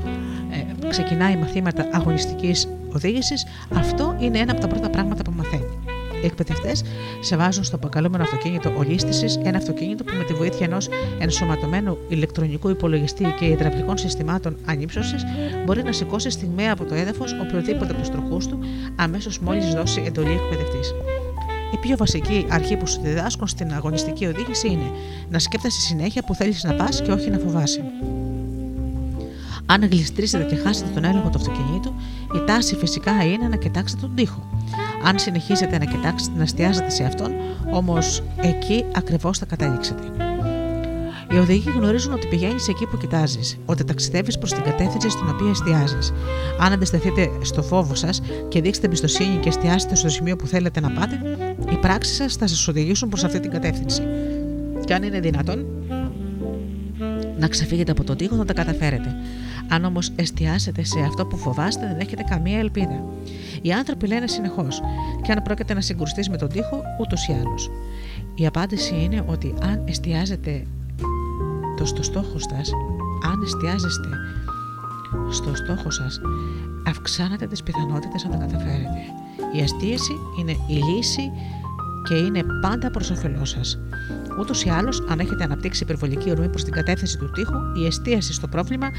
ε, 0.52 0.88
ξεκινάει 0.90 1.36
μαθήματα 1.36 1.88
αγωνιστικής 1.92 2.68
οδήγησης, 2.94 3.46
αυτό 3.74 4.16
είναι 4.20 4.40
ένα 4.40 4.52
από 4.52 4.62
τα 4.62 4.68
πρώτα 4.68 4.90
πράγματα 4.90 5.24
που 5.24 5.32
μαθαίνει. 5.36 5.78
Οι 6.22 6.26
εκπαιδευτές 6.26 6.84
σε 7.20 7.36
βάζουν 7.36 7.64
στο 7.64 7.76
αποκαλούμενο 7.76 8.24
αυτοκίνητο 8.24 8.74
ολίσθησης 8.78 9.40
ένα 9.44 9.58
αυτοκίνητο 9.58 10.04
που 10.04 10.14
με 10.18 10.24
τη 10.24 10.34
βοήθεια 10.34 10.66
ενός 10.66 10.90
ενσωματωμένου 11.20 11.98
ηλεκτρονικού 12.08 12.70
υπολογιστή 12.70 13.36
και 13.40 13.46
υδραυλικών 13.46 13.98
συστημάτων 13.98 14.58
ανύψωσης 14.66 15.24
μπορεί 15.66 15.84
να 15.84 15.92
σηκώσει 15.92 16.30
στιγμαία 16.30 16.74
από 16.74 16.86
το 16.86 16.96
έδαφος 16.96 17.36
οποιοδήποτε 17.42 17.92
από 17.92 18.00
τους 18.00 18.10
τροχούς 18.10 18.48
του 18.48 18.60
αμέσως 18.96 19.40
μόλις 19.40 19.74
δώσει 19.74 20.04
εντολή 20.06 20.32
εκπαιδευτής. 20.32 20.94
Η 21.74 21.78
πιο 21.78 21.98
βασική 21.98 22.46
αρχή 22.50 22.78
που 22.78 22.88
σου 22.88 23.02
διδάσκουν 23.02 23.48
στην 23.48 23.74
αγωνιστική 23.74 24.26
οδήγηση 24.26 24.68
είναι 24.68 24.92
να 25.30 25.40
σκέφτεσαι 25.40 25.80
συνέχεια 25.80 26.24
που 26.24 26.36
θέλεις 26.36 26.64
να 26.64 26.74
πας 26.74 27.02
και 27.02 27.12
όχι 27.12 27.30
να 27.30 27.38
φοβάσει. 27.38 27.82
Αν 29.72 29.88
γλιστρήσετε 29.92 30.44
και 30.44 30.56
χάσετε 30.56 30.90
τον 30.94 31.04
έλεγχο 31.04 31.30
του 31.30 31.38
αυτοκινήτου, 31.38 31.94
η 32.36 32.44
τάση 32.46 32.76
φυσικά 32.76 33.24
είναι 33.24 33.48
να 33.48 33.56
κοιτάξετε 33.56 34.02
τον 34.02 34.16
τοίχο. 34.16 34.50
Αν 35.04 35.20
συνεχίσετε 35.20 35.78
να 35.78 35.86
κοιτάξετε, 35.86 36.38
να 36.38 36.44
εστιάζετε 36.44 36.90
σε 36.90 37.04
αυτόν, 37.04 37.32
όμως 37.72 38.24
εκεί 38.42 38.86
ακριβώς 38.96 39.38
θα 39.38 39.46
καταλήξετε. 39.46 40.04
Οι 41.32 41.38
οδηγοί 41.38 41.72
γνωρίζουν 41.72 42.14
ότι 42.14 42.28
πηγαίνεις 42.28 42.68
εκεί 42.68 42.86
που 42.86 42.98
κοιτάζεις, 42.98 43.58
ότι 43.66 43.84
ταξιδεύεις 43.84 44.38
προς 44.38 44.54
την 44.54 44.64
κατεύθυνση 44.64 45.10
στην 45.10 45.30
οποία 45.30 45.50
εστιάζεις. 45.50 46.14
Αν 46.60 46.72
αντισταθείτε 46.72 47.30
στο 47.42 47.62
φόβο 47.62 47.96
σας 47.96 48.22
και 48.48 48.62
δείξετε 48.62 48.88
εμπιστοσύνη 48.88 49.38
και 49.38 49.50
εστιάσετε 49.50 49.96
στο 49.96 50.10
σημείο 50.10 50.36
που 50.36 50.48
θέλετε 50.48 50.80
να 50.80 50.90
πάτε, 50.90 51.20
οι 51.72 51.76
πράξεις 51.76 52.16
σας 52.16 52.36
θα 52.36 52.48
σας 52.48 52.68
οδηγήσουν 52.68 53.10
προς 53.10 53.24
αυτή 53.24 53.40
την 53.40 53.52
κατεύθυνση. 53.52 54.02
Και 54.86 54.94
αν 54.94 55.04
είναι 55.04 55.20
δυνατόν, 55.20 55.66
να 57.40 57.48
ξεφύγετε 57.48 57.92
από 57.92 58.04
τον 58.04 58.18
τοίχο 58.18 58.36
θα 58.36 58.46
τα 58.46 58.54
καταφέρετε. 58.54 59.16
Αν 59.70 59.86
όμως 59.86 60.12
εστιάσετε 60.16 60.84
σε 60.84 61.00
αυτό 61.00 61.26
που 61.26 61.38
φοβάστε, 61.38 61.88
δεν 61.88 62.00
έχετε 62.00 62.24
καμία 62.24 62.60
ελπίδα. 62.60 63.04
Οι 63.62 63.72
άνθρωποι 63.72 64.08
λένε 64.08 64.28
συνεχώς, 64.28 64.82
και 65.22 65.32
αν 65.32 65.42
πρόκειται 65.44 65.74
να 65.74 65.82
συγκρουστείς 65.82 66.30
με 66.30 66.38
τον 66.38 66.50
τοίχο, 66.50 66.82
ούτως 67.00 67.28
ή 67.28 67.32
άλλως. 67.32 67.70
Η 68.36 68.46
απάντηση 68.46 68.96
είναι 69.04 69.24
ότι 69.28 69.54
αν 69.62 69.82
εστιάζετε 69.86 70.66
το 71.78 71.86
στο 71.86 72.04
στόχο 72.04 72.40
σας, 72.40 72.72
αν 73.32 73.42
εστιάζεστε 73.44 74.10
στο 75.30 75.56
στόχο 75.56 75.92
σας, 75.92 76.20
αυξάνετε 76.88 77.48
τις 77.48 77.64
πιθανότητες 77.64 78.24
να 78.24 78.30
τα 78.30 78.38
καταφέρετε. 78.38 79.00
Η 79.54 79.62
αστίαση 79.62 80.14
είναι 80.40 80.52
η 80.52 80.74
λύση 80.74 81.32
και 82.10 82.16
είναι 82.16 82.44
πάντα 82.62 82.92
προς 82.92 83.10
όφελός 83.10 83.50
σας. 83.50 83.80
Ούτως 84.40 84.64
ή 84.64 84.70
άλλως, 84.70 85.04
αν 85.10 85.20
έχετε 85.20 85.44
αναπτύξει 85.44 85.84
υπερβολική 85.84 86.30
ορμή 86.30 86.50
προς 86.50 86.64
την 86.64 86.74
κατεύθυνση 86.74 87.18
του 87.18 87.32
τείχου, 87.32 87.58
η 87.82 87.86
εστίαση 87.86 88.34
στο 88.34 88.48
πρόβλημα 88.48 88.90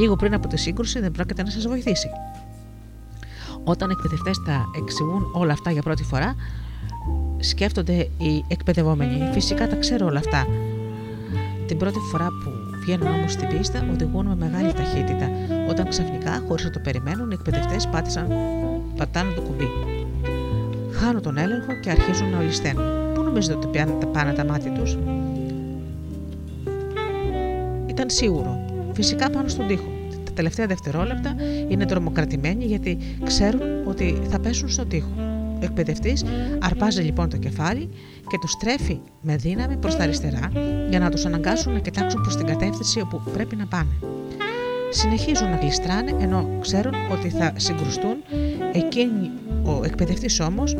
λίγο 0.00 0.16
πριν 0.16 0.34
από 0.34 0.48
τη 0.48 0.56
σύγκρουση 0.56 1.00
δεν 1.00 1.12
πρόκειται 1.12 1.42
να 1.42 1.50
σας 1.50 1.66
βοηθήσει. 1.66 2.08
Όταν 3.64 3.90
εκπαιδευτές 3.90 4.42
τα 4.46 4.64
εξηγούν 4.82 5.30
όλα 5.32 5.52
αυτά 5.52 5.70
για 5.70 5.82
πρώτη 5.82 6.02
φορά, 6.02 6.34
σκέφτονται 7.38 7.96
οι 8.18 8.44
εκπαιδευόμενοι. 8.48 9.30
Φυσικά 9.32 9.68
τα 9.68 9.76
ξέρω 9.76 10.06
όλα 10.06 10.18
αυτά. 10.18 10.46
Την 11.66 11.78
πρώτη 11.78 11.98
φορά 12.10 12.26
που 12.26 12.50
βγαίνουν 12.80 13.06
όμως 13.06 13.32
στην 13.32 13.48
πίστα, 13.48 13.88
οδηγούν 13.92 14.26
με 14.26 14.34
μεγάλη 14.34 14.72
ταχύτητα, 14.72 15.28
όταν 15.70 15.88
ξαφνικά, 15.88 16.42
χωρίς 16.48 16.64
να 16.64 16.70
το 16.70 16.78
περιμένουν, 16.78 17.30
οι 17.30 17.34
εκπαιδευτές 17.34 17.88
πάτησαν, 17.88 18.28
πατάνε 18.96 19.32
το 19.32 19.40
κουμπί. 19.40 19.68
Χάνουν 21.00 21.22
τον 21.22 21.36
έλεγχο 21.36 21.72
και 21.80 21.90
αρχίζουν 21.90 22.30
να 22.30 22.38
ολισθαίνουν. 22.38 23.12
Πού 23.14 23.22
νομίζετε 23.22 23.54
ότι 23.54 24.06
πάνε 24.12 24.32
τα 24.32 24.44
μάτια 24.44 24.72
τους, 24.72 24.98
Ήταν 27.86 28.10
σίγουρο. 28.10 28.64
Φυσικά 28.92 29.30
πάνω 29.30 29.48
στον 29.48 29.66
τοίχο. 29.66 29.92
Τα 30.24 30.32
τελευταία 30.32 30.66
δευτερόλεπτα 30.66 31.34
είναι 31.68 31.86
τρομοκρατημένοι 31.86 32.64
γιατί 32.64 32.98
ξέρουν 33.24 33.60
ότι 33.86 34.22
θα 34.28 34.40
πέσουν 34.40 34.68
στον 34.68 34.88
τοίχο. 34.88 35.10
Ο 35.60 35.64
εκπαιδευτής 35.64 36.24
αρπάζει 36.60 37.02
λοιπόν 37.02 37.28
το 37.28 37.36
κεφάλι 37.36 37.88
και 38.28 38.38
του 38.40 38.48
στρέφει 38.48 39.00
με 39.20 39.36
δύναμη 39.36 39.76
προς 39.76 39.96
τα 39.96 40.02
αριστερά 40.02 40.50
για 40.90 40.98
να 40.98 41.10
τους 41.10 41.24
αναγκάσουν 41.24 41.72
να 41.72 41.78
κοιτάξουν 41.78 42.20
προς 42.22 42.36
την 42.36 42.46
κατεύθυνση 42.46 43.00
όπου 43.00 43.22
πρέπει 43.32 43.56
να 43.56 43.66
πάνε. 43.66 43.90
Συνεχίζουν 44.90 45.50
να 45.50 45.56
γλιστράνε 45.56 46.16
ενώ 46.20 46.48
ξέρουν 46.60 46.94
ότι 47.12 47.28
θα 47.28 47.52
συγκρουστούν. 47.56 48.16
Εκείνοι, 48.72 49.30
ο 49.78 49.84
εκπαιδευτής 49.84 50.40
όμως 50.40 50.76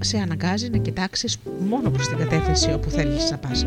σε 0.00 0.18
αναγκάζει 0.18 0.68
να 0.70 0.78
κοιτάξεις 0.78 1.38
μόνο 1.68 1.90
προς 1.90 2.08
την 2.08 2.16
κατεύθυνση 2.16 2.72
όπου 2.72 2.90
θέλει 2.90 3.16
να 3.30 3.38
πας. 3.38 3.66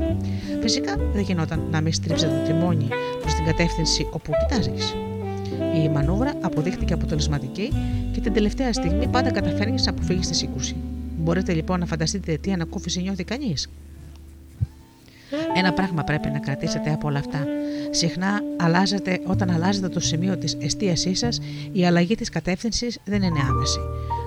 Φυσικά 0.61 0.95
δεν 1.13 1.21
γινόταν 1.21 1.61
να 1.71 1.81
μην 1.81 1.93
στρίψετε 1.93 2.31
το 2.31 2.53
τιμόνι 2.53 2.87
προς 3.21 3.33
την 3.33 3.45
κατεύθυνση 3.45 4.07
όπου 4.11 4.31
κοιτάζεις. 4.39 4.95
Η 5.83 5.89
μανούβρα 5.89 6.33
αποδείχτηκε 6.41 6.93
αποτελεσματική 6.93 7.73
και 8.13 8.21
την 8.21 8.33
τελευταία 8.33 8.73
στιγμή 8.73 9.07
πάντα 9.07 9.31
καταφέρνεις 9.31 9.85
να 9.85 9.91
αποφύγεις 9.91 10.27
τη 10.27 10.35
σύγκρουση. 10.35 10.75
Μπορείτε 11.17 11.53
λοιπόν 11.53 11.79
να 11.79 11.85
φανταστείτε 11.85 12.37
τι 12.37 12.51
ανακούφιση 12.51 13.01
νιώθει 13.01 13.23
κανείς. 13.23 13.69
Ένα 15.55 15.73
πράγμα 15.73 16.03
πρέπει 16.03 16.29
να 16.29 16.39
κρατήσετε 16.39 16.91
από 16.93 17.07
όλα 17.07 17.19
αυτά. 17.19 17.45
Συχνά 17.89 18.41
αλλάζετε, 18.57 19.19
όταν 19.25 19.49
αλλάζετε 19.49 19.89
το 19.89 19.99
σημείο 19.99 20.37
της 20.37 20.57
εστίασής 20.59 21.19
σας, 21.19 21.39
η 21.71 21.85
αλλαγή 21.85 22.15
της 22.15 22.29
κατεύθυνσης 22.29 22.99
δεν 23.05 23.21
είναι 23.21 23.39
άμεση. 23.49 23.79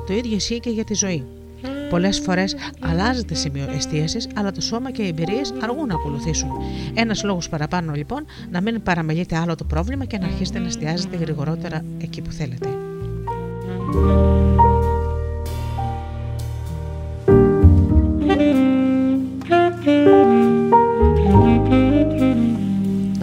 Το 0.07 0.13
ίδιο 0.13 0.37
ισχύει 0.37 0.61
και 0.61 0.71
για 0.71 0.85
τη 0.85 0.95
ζωή. 0.95 1.25
Πολλές 1.91 2.21
φορές 2.21 2.57
αλλάζεται 2.81 3.35
σημείο 3.35 3.71
εστίασης, 3.77 4.29
αλλά 4.35 4.53
το 4.53 4.61
σώμα 4.61 4.91
και 4.91 5.03
οι 5.03 5.07
εμπειρίες 5.07 5.53
αργούν 5.63 5.87
να 5.87 5.95
ακολουθήσουν. 5.95 6.51
Ένας 6.95 7.23
λόγος 7.23 7.49
παραπάνω 7.49 7.93
λοιπόν 7.93 8.27
να 8.51 8.61
μην 8.61 8.83
παραμελείτε 8.83 9.37
άλλο 9.37 9.55
το 9.55 9.65
πρόβλημα 9.65 10.05
και 10.05 10.19
να 10.19 10.27
αρχίσετε 10.27 10.59
να 10.59 10.67
εστιάζετε 10.67 11.17
γρηγορότερα 11.17 11.85
εκεί 11.99 12.21
που 12.21 12.33
θέλετε. 12.33 12.69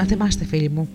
Θυμάστε 0.10 0.46
φίλοι 0.46 0.70
μου, 0.70 0.90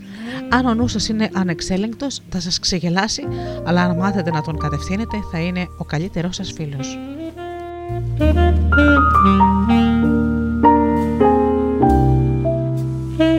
αν 0.48 0.66
ο 0.66 0.74
νους 0.74 0.92
σας 0.92 1.08
είναι 1.08 1.30
ανεξέλεγκτος 1.32 2.20
θα 2.28 2.40
σας 2.40 2.58
ξεγελάσει, 2.58 3.22
αλλά 3.64 3.82
αν 3.82 3.96
μάθετε 3.96 4.30
να 4.30 4.42
τον 4.42 4.58
κατευθύνετε 4.58 5.16
θα 5.32 5.38
είναι 5.38 5.66
ο 5.78 5.84
καλύτερός 5.84 6.36
σας 6.36 6.52
φίλος. 6.52 6.98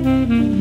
troubles 0.06 0.30
will 0.30 0.55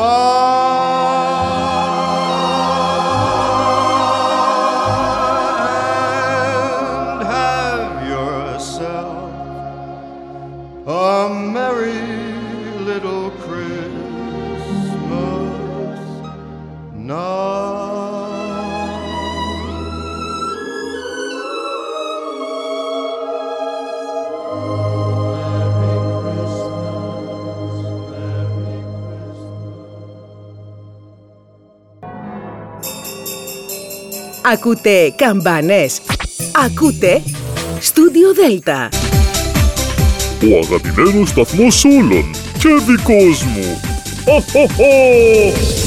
Bye. 0.00 1.19
Ακούτε 34.52 35.12
καμπάνες. 35.16 36.00
Ακούτε 36.64 37.22
Studio 37.78 38.38
Delta. 38.40 38.88
Ο 40.52 40.58
αγαπημένος 40.58 41.28
σταθμός 41.28 41.84
όλων 41.84 42.30
και 42.58 42.68
δικός 42.86 43.42
μου. 43.42 43.80
ο 44.26 44.36
ο 44.36 44.66
ho! 44.76 45.79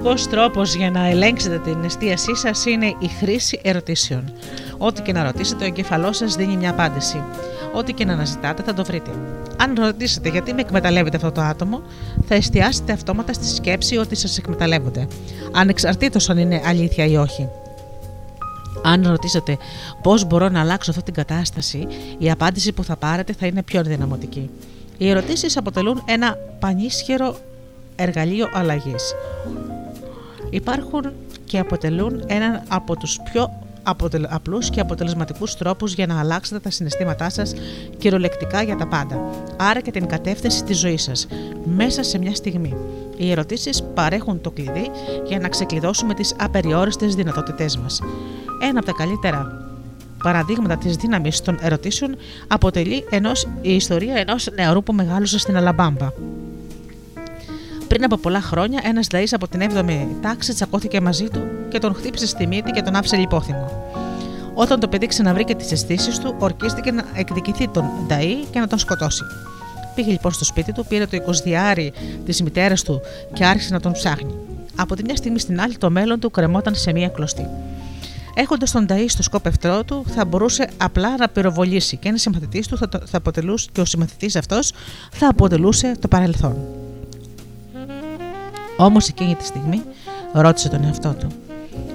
Αποτελεσματικό 0.00 0.30
τρόπος 0.30 0.74
για 0.74 0.90
να 0.90 1.06
ελέγξετε 1.06 1.58
την 1.58 1.84
εστίασή 1.84 2.36
σας 2.36 2.66
είναι 2.66 2.86
η 2.86 3.08
χρήση 3.18 3.60
ερωτήσεων. 3.62 4.32
Ό,τι 4.78 5.02
και 5.02 5.12
να 5.12 5.22
ρωτήσετε, 5.22 5.64
ο 5.64 5.66
εγκεφαλός 5.66 6.16
σας 6.16 6.34
δίνει 6.34 6.56
μια 6.56 6.70
απάντηση. 6.70 7.22
Ό,τι 7.74 7.92
και 7.92 8.04
να 8.04 8.12
αναζητάτε, 8.12 8.62
θα 8.62 8.74
το 8.74 8.84
βρείτε. 8.84 9.10
Αν 9.56 9.74
ρωτήσετε 9.78 10.28
γιατί 10.28 10.52
με 10.52 10.60
εκμεταλλεύεται 10.60 11.16
αυτό 11.16 11.32
το 11.32 11.40
άτομο, 11.40 11.82
θα 12.26 12.34
εστιάσετε 12.34 12.92
αυτόματα 12.92 13.32
στη 13.32 13.46
σκέψη 13.46 13.96
ότι 13.96 14.14
σας 14.14 14.38
εκμεταλλεύονται. 14.38 15.08
Ανεξαρτήτως 15.52 16.30
αν 16.30 16.38
είναι 16.38 16.62
αλήθεια 16.64 17.06
ή 17.06 17.16
όχι. 17.16 17.48
Αν 18.84 19.06
ρωτήσετε 19.08 19.56
πώς 20.02 20.24
μπορώ 20.24 20.48
να 20.48 20.60
αλλάξω 20.60 20.90
αυτή 20.90 21.02
την 21.02 21.14
κατάσταση, 21.14 21.86
η 22.18 22.30
απάντηση 22.30 22.72
που 22.72 22.84
θα 22.84 22.96
πάρετε 22.96 23.32
θα 23.32 23.46
είναι 23.46 23.62
πιο 23.62 23.82
δυναμωτική. 23.82 24.50
Οι 24.98 25.08
ερωτήσεις 25.08 25.56
αποτελούν 25.56 26.02
ένα 26.04 26.36
πανίσχυρο 26.58 27.36
εργαλείο 27.96 28.48
αλλαγής. 28.52 29.14
Υπάρχουν 30.50 31.12
και 31.44 31.58
αποτελούν 31.58 32.24
έναν 32.26 32.62
από 32.68 32.96
τους 32.96 33.18
πιο 33.32 33.50
αποτελ... 33.82 34.26
απλούς 34.28 34.70
και 34.70 34.80
αποτελεσματικούς 34.80 35.56
τρόπους 35.56 35.94
για 35.94 36.06
να 36.06 36.18
αλλάξετε 36.18 36.60
τα 36.60 36.70
συναισθήματά 36.70 37.30
σας 37.30 37.54
κυριολεκτικά 37.98 38.62
για 38.62 38.76
τα 38.76 38.86
πάντα. 38.86 39.20
Άρα 39.56 39.80
και 39.80 39.90
την 39.90 40.06
κατεύθυνση 40.06 40.64
της 40.64 40.78
ζωής 40.78 41.02
σας, 41.02 41.26
μέσα 41.64 42.02
σε 42.02 42.18
μια 42.18 42.34
στιγμή. 42.34 42.76
Οι 43.16 43.30
ερωτήσεις 43.30 43.82
παρέχουν 43.94 44.40
το 44.40 44.50
κλειδί 44.50 44.90
για 45.26 45.38
να 45.38 45.48
ξεκλειδώσουμε 45.48 46.14
τις 46.14 46.34
απεριόριστες 46.40 47.14
δυνατότητές 47.14 47.76
μας. 47.76 48.00
Ένα 48.62 48.78
από 48.78 48.86
τα 48.86 48.92
καλύτερα 48.92 49.68
παραδείγματα 50.22 50.76
της 50.76 50.96
δύναμης 50.96 51.40
των 51.40 51.58
ερωτήσεων 51.60 52.16
αποτελεί 52.46 53.04
ενός, 53.10 53.48
η 53.60 53.74
ιστορία 53.74 54.14
ενός 54.16 54.48
νεαρού 54.54 54.82
που 54.82 54.92
μεγάλωσε 54.92 55.38
στην 55.38 55.56
Αλαμπάμπα. 55.56 56.08
Πριν 58.00 58.12
από 58.12 58.22
πολλά 58.22 58.40
χρόνια, 58.40 58.80
ένας 58.84 59.06
Δαή 59.06 59.24
από 59.30 59.48
την 59.48 59.60
7η 59.60 60.06
τάξη 60.22 60.54
τσακώθηκε 60.54 61.00
μαζί 61.00 61.28
του 61.28 61.40
και 61.68 61.78
τον 61.78 61.94
χτύπησε 61.94 62.26
στη 62.26 62.46
μύτη 62.46 62.70
και 62.70 62.82
τον 62.82 62.94
άφησε 62.94 63.16
λιπόθυμο. 63.16 63.92
Όταν 64.54 64.80
το 64.80 64.88
παιδί 64.88 65.06
ξαναβρήκε 65.06 65.54
τις 65.54 65.72
αισθήσεις 65.72 66.18
του, 66.18 66.34
ορκίστηκε 66.38 66.90
να 66.90 67.04
εκδικηθεί 67.14 67.68
τον 67.68 67.84
Νταή 68.06 68.34
και 68.50 68.58
να 68.58 68.66
τον 68.66 68.78
σκοτώσει. 68.78 69.22
Πήγε 69.94 70.10
λοιπόν 70.10 70.32
στο 70.32 70.44
σπίτι 70.44 70.72
του, 70.72 70.86
πήρε 70.86 71.06
το 71.06 71.18
20 71.76 71.90
της 72.24 72.42
μητέρας 72.42 72.82
του 72.82 73.00
και 73.32 73.44
άρχισε 73.44 73.72
να 73.72 73.80
τον 73.80 73.92
ψάχνει. 73.92 74.34
Από 74.76 74.96
τη 74.96 75.04
μια 75.04 75.16
στιγμή 75.16 75.38
στην 75.38 75.60
άλλη, 75.60 75.76
το 75.76 75.90
μέλλον 75.90 76.20
του 76.20 76.30
κρεμόταν 76.30 76.74
σε 76.74 76.92
μία 76.92 77.08
κλωστή. 77.08 77.46
Έχοντας 78.34 78.70
τον 78.70 78.86
Νταή 78.86 79.08
στο 79.08 79.22
σκόπευτρό 79.22 79.84
του, 79.84 80.04
θα 80.06 80.24
μπορούσε 80.24 80.68
απλά 80.76 81.16
να 81.16 81.28
πυροβολήσει 81.28 81.96
και 81.96 82.08
ένας 82.08 82.20
συμμαθητής 82.20 82.68
του 82.68 82.76
θα, 82.76 82.88
το, 82.88 83.00
θα 83.06 83.16
αποτελούσε 83.16 83.68
και 83.72 83.80
ο 83.80 83.84
συμμαθητής 83.84 84.36
αυτός 84.36 84.72
θα 85.12 85.28
αποτελούσε 85.28 85.96
το 86.00 86.08
παρελθόν. 86.08 86.79
Όμως 88.80 89.08
εκείνη 89.08 89.34
τη 89.34 89.44
στιγμή 89.44 89.82
ρώτησε 90.32 90.68
τον 90.68 90.84
εαυτό 90.84 91.14
του: 91.18 91.26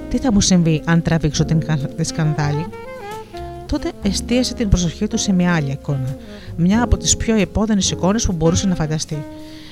Τι 0.10 0.18
θα 0.18 0.32
μου 0.32 0.42
συμβεί 0.42 0.82
αν 0.86 1.02
τραβήξω 1.02 1.46
την 1.46 1.60
τη 1.96 2.04
σκανδάλη; 2.04 2.66
Τότε 3.66 3.92
εστίασε 4.02 4.54
την 4.54 4.70
προσοχή 4.70 5.08
του 5.08 5.18
σε 5.18 5.34
μια 5.34 5.56
άλλη 5.56 5.72
εικόνα, 5.72 6.18
μια 6.56 6.84
από 6.84 6.98
τις 6.98 7.18
πιο 7.18 7.36
επώδυνες 7.36 7.92
εικόνες 7.92 8.26
που 8.26 8.32
μπορούσε 8.32 8.68
να 8.68 8.76
φανταστεί. 8.76 9.26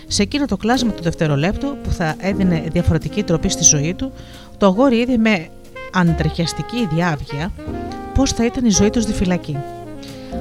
Σε 0.08 0.22
εκείνο 0.22 0.46
το 0.46 0.58
κλάσμα 0.58 0.92
του 0.92 1.04
δευτερολέπτου 1.04 1.78
που 1.84 1.92
θα 1.92 2.16
έδινε 2.18 2.64
διαφορετική 2.72 3.24
τροπή 3.24 3.50
στη 3.50 3.64
ζωή 3.64 3.94
του, 3.94 4.12
το 4.58 4.66
αγόρι 4.66 4.98
είδε 4.98 5.18
με 5.18 5.48
αντρεχιαστική 5.94 6.88
διάβγεια 6.94 7.52
πώς 8.14 8.32
θα 8.32 8.46
ήταν 8.46 8.66
η 8.66 8.70
ζωή 8.70 8.90
τους 8.90 9.04
στη 9.04 9.14
φυλακή. 9.14 9.58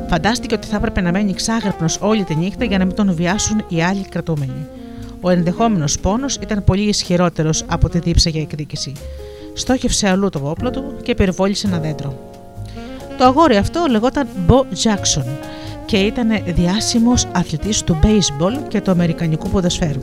Φαντάστηκε 0.08 0.54
ότι 0.54 0.66
θα 0.66 0.76
έπρεπε 0.76 1.00
να 1.00 1.12
μένει 1.12 1.34
ξάγρυπνος 1.34 1.98
όλη 2.00 2.24
τη 2.24 2.34
νύχτα 2.34 2.64
για 2.64 2.78
να 2.78 2.84
μην 2.84 2.94
τον 2.94 3.14
βιάσουν 3.14 3.64
οι 3.68 3.82
άλλοι 3.82 4.04
κρατούμενοι. 4.08 4.66
Ο 5.24 5.30
ενδεχόμενος 5.30 5.98
πόνος 5.98 6.36
ήταν 6.36 6.64
πολύ 6.64 6.82
ισχυρότερος 6.82 7.64
από 7.66 7.88
τη 7.88 7.98
δίψα 7.98 8.30
για 8.30 8.40
εκδίκηση. 8.40 8.92
Στόχευσε 9.54 10.08
αλλού 10.08 10.28
το 10.28 10.40
όπλο 10.42 10.70
του 10.70 10.94
και 11.02 11.14
πυροβόλησε 11.14 11.66
ένα 11.66 11.78
δέντρο. 11.78 12.18
Το 13.18 13.24
αγόρι 13.24 13.56
αυτό 13.56 13.86
λεγόταν 13.90 14.28
Bo 14.48 14.58
Jackson 14.58 15.26
και 15.86 15.96
ήταν 15.96 16.28
διάσημος 16.46 17.26
αθλητής 17.32 17.82
του 17.82 17.98
baseball 18.02 18.68
και 18.68 18.80
του 18.80 18.90
αμερικανικού 18.90 19.48
ποδοσφαίρου. 19.48 20.00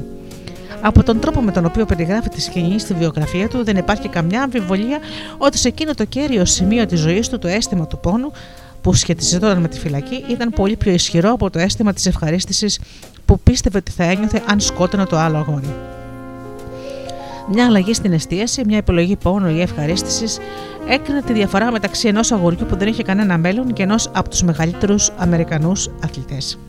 Από 0.82 1.04
τον 1.04 1.20
τρόπο 1.20 1.41
με 1.41 1.52
τον 1.52 1.66
οποίο 1.66 1.86
περιγράφει 1.86 2.30
τη 2.30 2.41
σκηνή 2.41 2.80
στη 2.80 2.94
βιογραφία 2.94 3.48
του, 3.48 3.64
δεν 3.64 3.78
υπάρχει 3.78 4.08
καμιά 4.08 4.41
αμφιβολία 4.41 5.00
ότι 5.38 5.58
σε 5.58 5.68
εκείνο 5.68 5.94
το 5.94 6.06
κέριο 6.06 6.46
σημείο 6.46 6.86
της 6.86 7.00
ζωής 7.00 7.30
του 7.30 7.40
το 7.40 7.48
αίσθημα 7.48 7.88
του 7.88 8.00
πόνου 8.00 8.32
που 8.82 8.94
σχετιζόταν 8.94 9.62
με 9.62 9.68
τη 9.68 9.80
φυλακή 9.80 10.24
ήταν 10.30 10.50
πολύ 10.50 10.76
πιο 10.76 10.91
ισχυρό 10.91 11.32
από 11.32 11.50
το 11.50 11.60
αίσθημα 11.60 11.94
της 11.94 12.06
ευχαρίστησης 12.06 12.80
που 13.30 13.39
πίστευε 13.43 13.77
ότι 13.77 13.91
θα 13.91 14.03
ένιωθε 14.03 14.41
αν 14.47 14.60
σκότωνε 14.60 15.06
το 15.06 15.18
άλλο 15.18 15.38
αγόρι. 15.38 15.73
Μια 17.51 17.65
αλλαγή 17.65 17.93
στην 17.93 18.14
εστίαση, 18.14 18.61
μια 18.65 18.77
επιλογή 18.77 19.15
πόνο 19.15 19.49
ή 19.49 19.61
ευχαρίστησης 19.61 20.38
έκρινε 20.88 21.22
τη 21.22 21.34
διαφορά 21.34 21.72
μεταξύ 21.72 22.07
ενός 22.07 22.31
αγοριού 22.31 22.65
που 22.65 22.76
δεν 22.76 22.88
είχε 22.88 23.03
κανένα 23.03 23.38
μέλλον 23.38 23.73
και 23.73 23.84
ενός 23.84 24.10
από 24.14 24.30
τους 24.30 24.43
μεγαλύτερους 24.43 25.10
Αμερικανούς 25.18 25.89
αθλητές. 26.03 26.60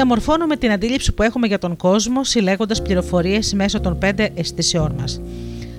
Διαμορφώνουμε 0.00 0.56
την 0.56 0.70
αντίληψη 0.70 1.12
που 1.12 1.22
έχουμε 1.22 1.46
για 1.46 1.58
τον 1.58 1.76
κόσμο 1.76 2.24
συλλέγοντας 2.24 2.82
πληροφορίες 2.82 3.52
μέσω 3.52 3.80
των 3.80 3.98
πέντε 3.98 4.30
αισθησεών 4.34 4.94
μας. 4.98 5.20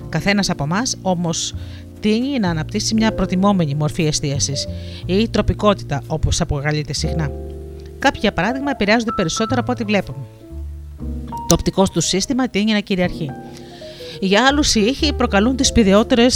Καθένας 0.08 0.50
από 0.50 0.64
εμά 0.64 0.82
όμως 1.02 1.54
τίνει 2.00 2.38
να 2.38 2.50
αναπτύσσει 2.50 2.94
μια 2.94 3.12
προτιμόμενη 3.12 3.74
μορφή 3.74 4.06
εστίασης 4.06 4.68
ή 5.06 5.28
τροπικότητα, 5.28 6.02
όπως 6.06 6.40
αποκαλείται 6.40 6.92
συχνά. 6.92 7.30
Κάποιοι, 7.98 8.20
για 8.22 8.32
παράδειγμα, 8.32 8.70
επηρεάζονται 8.70 9.12
περισσότερο 9.16 9.60
από 9.60 9.72
ό,τι 9.72 9.84
βλέπουμε. 9.84 10.18
Το 11.28 11.54
οπτικό 11.54 11.88
του 11.92 12.00
σύστημα 12.00 12.48
τίνει 12.48 12.72
να 12.72 12.80
κυριαρχεί. 12.80 13.30
Για 14.20 14.46
άλλους 14.46 14.74
οι 14.74 14.80
ήχοι 14.80 15.12
προκαλούν 15.12 15.56
τις 15.56 15.66
σπηδιότερε 15.66 16.26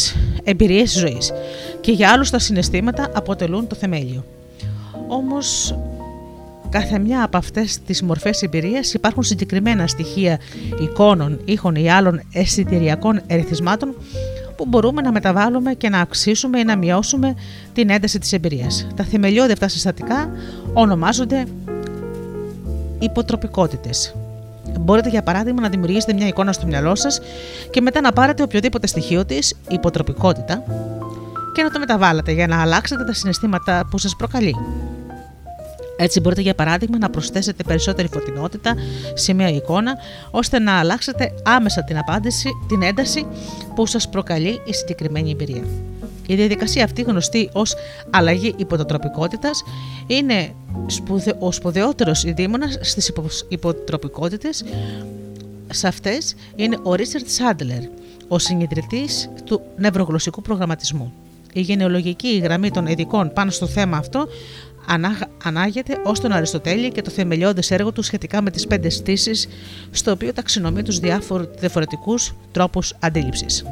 εμπειρίες 0.45 0.99
ζωής 0.99 1.33
και 1.81 1.93
για 1.93 2.11
άλλους 2.11 2.31
τα 2.31 2.39
συναισθήματα 2.39 3.11
αποτελούν 3.15 3.67
το 3.67 3.75
θεμέλιο. 3.75 4.25
Όμως, 5.09 5.79
κάθε 6.71 6.99
μια 6.99 7.25
από 7.25 7.37
αυτές 7.37 7.83
τις 7.83 8.03
μορφές 8.03 8.43
εμπειρίας 8.43 8.95
υπάρχουν 8.95 9.23
συγκεκριμένα 9.23 9.87
στοιχεία 9.87 10.39
εικόνων, 10.81 11.41
ήχων 11.45 11.75
ή 11.75 11.91
άλλων 11.91 12.21
αισθητηριακών 12.33 13.21
ερεθισμάτων 13.27 13.95
που 14.57 14.67
μπορούμε 14.67 15.03
να 15.03 15.13
μεταβάλουμε 15.13 15.75
και 15.75 15.89
να 15.89 16.01
αυξήσουμε 16.01 16.59
ή 16.59 16.65
να 16.65 16.77
μειώσουμε 16.77 17.35
την 17.73 17.91
ένταση 17.91 18.19
της 18.19 18.33
εμπειρίας. 18.33 18.87
Τα 18.95 19.05
θεμελιώδη 19.05 19.53
αυτά 19.53 19.69
συστατικά 19.69 20.31
ονομάζονται 20.73 21.45
υποτροπικότητες. 22.99 24.15
Μπορείτε 24.81 25.09
για 25.09 25.23
παράδειγμα 25.23 25.61
να 25.61 25.69
δημιουργήσετε 25.69 26.13
μια 26.13 26.27
εικόνα 26.27 26.53
στο 26.53 26.67
μυαλό 26.67 26.95
σας 26.95 27.21
και 27.71 27.81
μετά 27.81 28.01
να 28.01 28.13
πάρετε 28.13 28.43
οποιοδήποτε 28.43 28.87
στοιχείο 28.87 29.25
της, 29.25 29.55
υποτροπικότητα, 29.69 30.63
και 31.55 31.63
να 31.63 31.71
το 31.71 31.79
μεταβάλλετε 31.79 32.33
για 32.33 32.47
να 32.47 32.61
αλλάξετε 32.61 33.05
τα 33.05 33.13
συναισθήματα 33.13 33.87
που 33.91 33.99
σας 33.99 34.17
προκαλεί. 34.17 34.55
Έτσι 35.97 36.21
μπορείτε 36.21 36.41
για 36.41 36.55
παράδειγμα 36.55 36.99
να 36.99 37.11
προσθέσετε 37.11 37.63
περισσότερη 37.63 38.09
φωτεινότητα 38.13 38.75
σε 39.15 39.33
μια 39.33 39.49
εικόνα 39.49 39.97
ώστε 40.31 40.59
να 40.59 40.79
αλλάξετε 40.79 41.33
άμεσα 41.43 41.85
την 41.85 41.99
απάντηση, 41.99 42.49
την 42.69 42.83
ένταση 42.83 43.27
που 43.75 43.87
σας 43.87 44.09
προκαλεί 44.09 44.61
η 44.65 44.73
συγκεκριμένη 44.73 45.31
εμπειρία. 45.31 45.65
Η 46.27 46.35
διαδικασία 46.35 46.85
αυτή 46.85 47.03
γνωστή 47.03 47.51
ως 47.53 47.75
αλλαγή 48.11 48.55
υποτροπικότητας 48.57 49.63
είναι 50.07 50.55
ο 51.39 51.53
σπουδαιότερος 51.53 52.25
ειδήμονας 52.25 52.79
στις 52.81 53.13
υποτροπικότητες 53.49 54.65
σε 55.73 55.89
αυτές 55.89 56.35
είναι 56.57 56.79
ο 56.83 56.95
Ρίτσαρτ 56.95 57.29
Σάντλερ, 57.29 57.83
ο 58.29 58.39
συνειδητής 58.39 59.31
του 59.45 59.61
νευρογλωσσικού 59.77 60.43
προγραμματισμού. 60.43 61.13
Η 61.53 61.61
γενεολογική 61.61 62.39
γραμμή 62.39 62.71
των 62.71 62.87
ειδικών 62.87 63.33
πάνω 63.33 63.51
στο 63.51 63.67
θέμα 63.67 63.97
αυτό 63.97 64.29
ανάγεται 65.43 66.01
ως 66.05 66.21
τον 66.21 66.33
Αριστοτέλη 66.33 66.93
και 66.93 67.03
το 67.03 67.11
θεμελιώδες 67.11 67.71
έργο 67.71 67.93
του 67.93 68.03
σχετικά 68.03 68.43
με 68.43 68.51
τις 68.51 68.67
πέντε 68.67 68.89
στήσεις, 68.89 69.49
στο 69.91 70.11
οποίο 70.11 70.33
ταξινομεί 70.33 70.83
τους 70.83 70.99
διαφορετικούς 71.59 72.35
τρόπους 72.53 72.95
αντίληψης. 73.01 73.65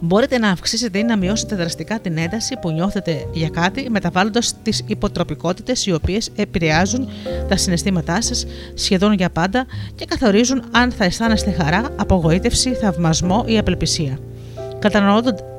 Μπορείτε 0.00 0.38
να 0.38 0.48
αυξήσετε 0.50 0.98
ή 0.98 1.02
να 1.02 1.16
μειώσετε 1.16 1.56
δραστικά 1.56 2.00
την 2.00 2.18
ένταση 2.18 2.56
που 2.60 2.70
νιώθετε 2.70 3.28
για 3.32 3.48
κάτι, 3.48 3.90
μεταβάλλοντας 3.90 4.54
τις 4.62 4.82
υποτροπικότητες 4.86 5.86
οι 5.86 5.92
οποίες 5.92 6.30
επηρεάζουν 6.36 7.08
τα 7.48 7.56
συναισθήματά 7.56 8.20
σας 8.20 8.46
σχεδόν 8.74 9.12
για 9.12 9.30
πάντα 9.30 9.66
και 9.94 10.04
καθορίζουν 10.04 10.64
αν 10.70 10.90
θα 10.90 11.04
αισθάνεστε 11.04 11.50
χαρά, 11.50 11.88
απογοήτευση, 11.96 12.74
θαυμασμό 12.74 13.44
ή 13.46 13.58
απελπισία. 13.58 14.18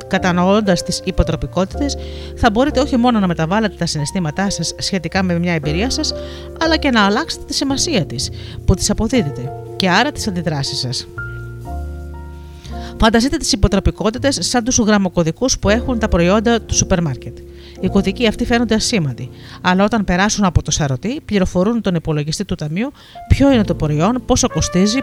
Κατανοώντας 0.08 0.84
τις 0.84 1.02
υποτροπικότητες, 1.04 1.98
θα 2.36 2.50
μπορείτε 2.50 2.80
όχι 2.80 2.98
μόνο 2.98 3.20
να 3.20 3.28
μεταβάλλετε 3.28 3.76
τα 3.78 3.86
συναισθήματά 3.86 4.50
σας 4.50 4.74
σχετικά 4.78 5.24
με 5.24 5.40
μια 5.40 5.54
εμπειρία 5.54 5.90
σας, 5.90 6.14
αλλά 6.60 6.78
και 6.78 6.90
να 6.90 7.06
αλλάξετε 7.06 7.44
τη 7.46 7.54
σημασία 7.54 8.06
της 8.06 8.30
που 8.66 8.74
της 8.74 8.90
αποδίδετε 8.90 9.52
και 9.76 9.90
άρα 9.90 10.12
τις 10.12 10.28
αντιδράσεις 10.28 10.80
σας. 10.80 11.08
Φανταστείτε 13.00 13.38
τις 13.38 13.52
υποτροπικότητες 13.52 14.38
σαν 14.42 14.64
τους 14.64 14.78
γραμμοκωδικούς 14.78 15.60
που 15.60 15.70
έχουν 15.70 16.00
τα 16.00 16.08
προϊόντα 16.08 16.62
του 16.62 16.76
σούπερ 16.76 17.02
μάρκετ. 17.02 17.38
Οι 17.80 17.88
κωδικοί 17.90 18.28
αυτοί 18.28 18.46
φαίνονται 18.46 18.76
ασήμαντοι, 18.76 19.30
αλλά 19.62 19.84
όταν 19.84 20.04
περάσουν 20.04 20.44
από 20.44 20.62
το 20.62 20.72
σαρωτή, 20.72 21.22
πληροφορούν 21.26 21.82
τον 21.82 21.96
υπολογιστή 21.96 22.46
του 22.46 22.56
ταμείου 22.56 22.92
ποιο 23.28 23.52
είναι 23.52 23.64
το 23.64 23.76
προϊόν, 23.76 24.24
πόσο 24.26 24.50
κοστίζει, 24.50 25.00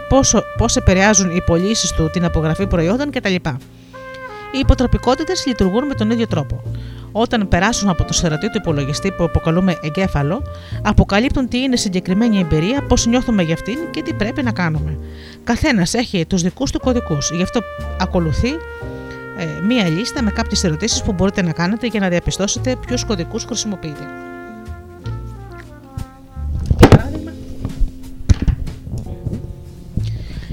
πώς 0.57 0.75
επηρεάζουν 0.75 1.35
οι 1.35 1.41
πωλήσεις 1.41 1.91
του 1.91 2.09
την 2.13 2.25
απογραφή 2.25 2.67
προϊόντων 2.67 3.11
κτλ. 3.11 3.35
Οι 4.53 4.59
υποτροπικότητες 4.59 5.45
λειτουργούν 5.45 5.85
με 5.85 5.93
τον 5.93 6.11
ίδιο 6.11 6.27
τρόπο. 6.27 6.61
Όταν 7.11 7.47
περάσουν 7.47 7.89
από 7.89 8.03
το 8.03 8.13
σερωτή 8.13 8.49
του 8.49 8.57
υπολογιστή 8.57 9.11
που 9.11 9.23
αποκαλούμε 9.23 9.77
εγκέφαλο, 9.81 10.41
αποκαλύπτουν 10.81 11.47
τι 11.47 11.57
είναι 11.57 11.75
συγκεκριμένη 11.75 12.39
εμπειρία, 12.39 12.83
πώς 12.87 13.05
νιώθουμε 13.05 13.43
για 13.43 13.53
αυτήν 13.53 13.77
και 13.91 14.01
τι 14.01 14.13
πρέπει 14.13 14.43
να 14.43 14.51
κάνουμε. 14.51 14.97
Καθένας 15.43 15.93
έχει 15.93 16.25
τους 16.25 16.41
δικούς 16.41 16.71
του 16.71 16.79
κωδικούς, 16.79 17.31
γι' 17.31 17.41
αυτό 17.41 17.59
ακολουθεί 17.99 18.49
ε, 19.37 19.61
μία 19.67 19.89
λίστα 19.89 20.23
με 20.23 20.31
κάποιες 20.31 20.63
ερωτήσεις 20.63 21.01
που 21.01 21.13
μπορείτε 21.13 21.41
να 21.41 21.51
κάνετε 21.51 21.87
για 21.87 21.99
να 21.99 22.09
διαπιστώσετε 22.09 22.75
ποιους 22.85 23.05
κωδικούς 23.05 23.43
χρησιμοποιείτε. 23.43 24.03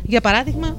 Για 0.03 0.21
παράδειγμα, 0.21 0.77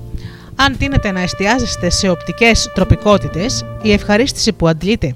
αν 0.66 0.78
τίνετε 0.78 1.12
να 1.12 1.22
εστιάζεστε 1.22 1.90
σε 1.90 2.10
οπτικές 2.10 2.72
τροπικότητες, 2.74 3.66
η 3.82 3.92
ευχαρίστηση 3.92 4.54
που 4.54 4.68
αντλείτε 4.68 5.16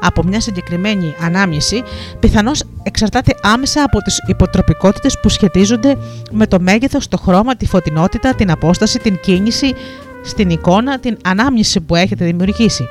από 0.00 0.22
μια 0.22 0.40
συγκεκριμένη 0.40 1.14
ανάμνηση 1.20 1.82
πιθανώς 2.20 2.62
εξαρτάται 2.82 3.34
άμεσα 3.42 3.82
από 3.82 3.98
τις 4.02 4.18
υποτροπικότητες 4.26 5.18
που 5.20 5.28
σχετίζονται 5.28 5.96
με 6.30 6.46
το 6.46 6.60
μέγεθος, 6.60 7.08
το 7.08 7.16
χρώμα, 7.16 7.56
τη 7.56 7.66
φωτεινότητα, 7.66 8.34
την 8.34 8.50
απόσταση, 8.50 8.98
την 8.98 9.20
κίνηση 9.20 9.74
στην 10.24 10.50
εικόνα, 10.50 10.98
την 10.98 11.16
ανάμνηση 11.24 11.80
που 11.80 11.94
έχετε 11.94 12.24
δημιουργήσει. 12.24 12.88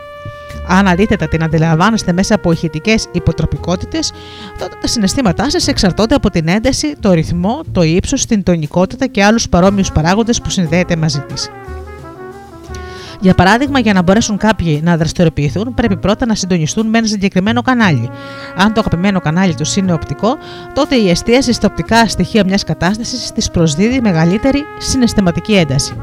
Αν 0.67 0.87
αντίθετα 0.87 1.27
την 1.27 1.43
αντιλαμβάνεστε 1.43 2.13
μέσα 2.13 2.35
από 2.35 2.51
ηχητικές 2.51 3.07
υποτροπικότητες, 3.11 4.11
τότε 4.59 4.75
τα 4.81 4.87
συναισθήματά 4.87 5.49
σας 5.49 5.67
εξαρτώνται 5.67 6.15
από 6.15 6.29
την 6.29 6.47
ένταση, 6.47 6.95
το 6.99 7.13
ρυθμό, 7.13 7.61
το 7.71 7.83
ύψος, 7.83 8.25
την 8.25 8.43
τονικότητα 8.43 9.07
και 9.07 9.23
άλλους 9.23 9.49
παρόμοιους 9.49 9.91
παράγοντες 9.91 10.41
που 10.41 10.49
συνδέεται 10.49 10.95
μαζί 10.95 11.19
της. 11.19 11.49
Για 13.19 13.33
παράδειγμα, 13.33 13.79
για 13.79 13.93
να 13.93 14.01
μπορέσουν 14.01 14.37
κάποιοι 14.37 14.81
να 14.83 14.97
δραστηριοποιηθούν, 14.97 15.73
πρέπει 15.73 15.97
πρώτα 15.97 16.25
να 16.25 16.35
συντονιστούν 16.35 16.87
με 16.87 16.97
ένα 16.97 17.07
συγκεκριμένο 17.07 17.61
κανάλι. 17.61 18.09
Αν 18.55 18.73
το 18.73 18.79
αγαπημένο 18.79 19.19
κανάλι 19.19 19.55
τους 19.55 19.75
είναι 19.75 19.93
οπτικό, 19.93 20.37
τότε 20.73 20.95
η 20.95 21.09
εστίαση 21.09 21.53
στα 21.53 21.67
οπτικά 21.67 22.07
στοιχεία 22.07 22.43
μιας 22.45 22.63
κατάστασης 22.63 23.31
τη 23.31 23.49
προσδίδει 23.51 24.01
μεγαλύτερη 24.01 24.63
συναισθηματική 24.77 25.53
ένταση. 25.55 25.95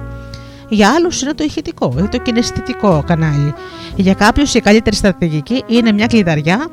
Για 0.69 0.93
άλλους 0.93 1.23
είναι 1.23 1.33
το 1.33 1.45
ηχητικό 1.45 1.95
ή 1.99 2.09
το 2.09 2.19
κινηστικό 2.19 3.03
κανάλι. 3.07 3.55
Για 3.97 4.15
κάποιους 4.15 4.55
η 4.55 4.61
καλύτερη 4.61 4.97
στρατηγική 4.97 5.65
είναι 5.67 5.93
μια 5.93 6.07
κλειδαριά, 6.07 6.69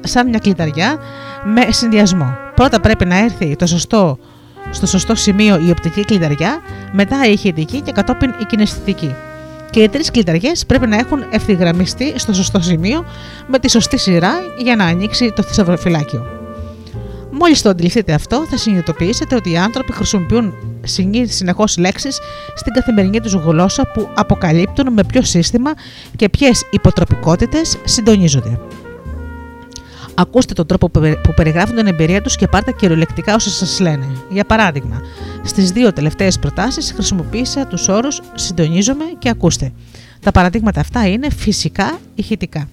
σαν 0.00 0.28
μια 0.28 0.38
κλειδαριά 0.38 0.98
με 1.44 1.66
συνδυασμό. 1.68 2.36
Πρώτα 2.54 2.80
πρέπει 2.80 3.04
να 3.04 3.18
έρθει 3.18 3.56
το 3.56 3.66
σωστό, 3.66 4.18
στο 4.70 4.86
σωστό 4.86 5.14
σημείο 5.14 5.60
η 5.66 5.70
οπτική 5.70 6.04
κλειδαριά, 6.04 6.58
μετά 6.92 7.26
η 7.26 7.32
ηχητική 7.32 7.80
και 7.80 7.92
κατόπιν 7.92 8.34
η 8.40 8.44
κινηστική 8.44 9.14
και 9.70 9.80
οι 9.82 9.88
τρεις 9.88 10.10
κλειδαριέ 10.10 10.52
πρέπει 10.66 10.86
να 10.86 10.96
έχουν 10.96 11.24
ευθυγραμμιστεί 11.30 12.12
στο 12.18 12.32
σωστό 12.32 12.60
σημείο 12.60 13.04
με 13.46 13.58
τη 13.58 13.70
σωστή 13.70 13.98
σειρά 13.98 14.32
για 14.62 14.76
να 14.76 14.84
ανοίξει 14.84 15.32
το 15.36 15.42
θησαυροφυλάκιο. 15.42 16.26
Μόλις 17.30 17.62
το 17.62 17.68
αντιληφθείτε 17.68 18.12
αυτό, 18.12 18.46
θα 18.50 18.56
συνειδητοποιήσετε 18.56 19.34
ότι 19.34 19.50
οι 19.50 19.56
άνθρωποι 19.56 19.92
χρησιμοποιούν 19.92 20.54
συνεχώς 21.24 21.78
λέξεις 21.78 22.18
στην 22.54 22.72
καθημερινή 22.72 23.20
τους 23.20 23.32
γλώσσα 23.32 23.90
που 23.94 24.08
αποκαλύπτουν 24.14 24.92
με 24.92 25.04
ποιο 25.04 25.22
σύστημα 25.22 25.70
και 26.16 26.28
ποιες 26.28 26.64
υποτροπικότητες 26.70 27.76
συντονίζονται. 27.84 28.58
Ακούστε 30.20 30.54
τον 30.54 30.66
τρόπο 30.66 30.90
που 31.22 31.34
περιγράφουν 31.36 31.76
την 31.76 31.86
εμπειρία 31.86 32.22
τους 32.22 32.36
και 32.36 32.46
πάρτε 32.46 32.72
κυριολεκτικά 32.72 33.34
όσα 33.34 33.50
σας 33.50 33.80
λένε. 33.80 34.06
Για 34.30 34.44
παράδειγμα, 34.44 35.00
στις 35.44 35.70
δύο 35.70 35.92
τελευταίες 35.92 36.38
προτάσεις 36.38 36.92
χρησιμοποίησα 36.92 37.66
τους 37.66 37.88
όρους 37.88 38.20
συντονίζομαι 38.34 39.04
και 39.18 39.28
ακούστε. 39.28 39.72
Τα 40.20 40.30
παραδείγματα 40.30 40.80
αυτά 40.80 41.08
είναι 41.08 41.30
φυσικά 41.30 41.98
ηχητικά. 42.14 42.68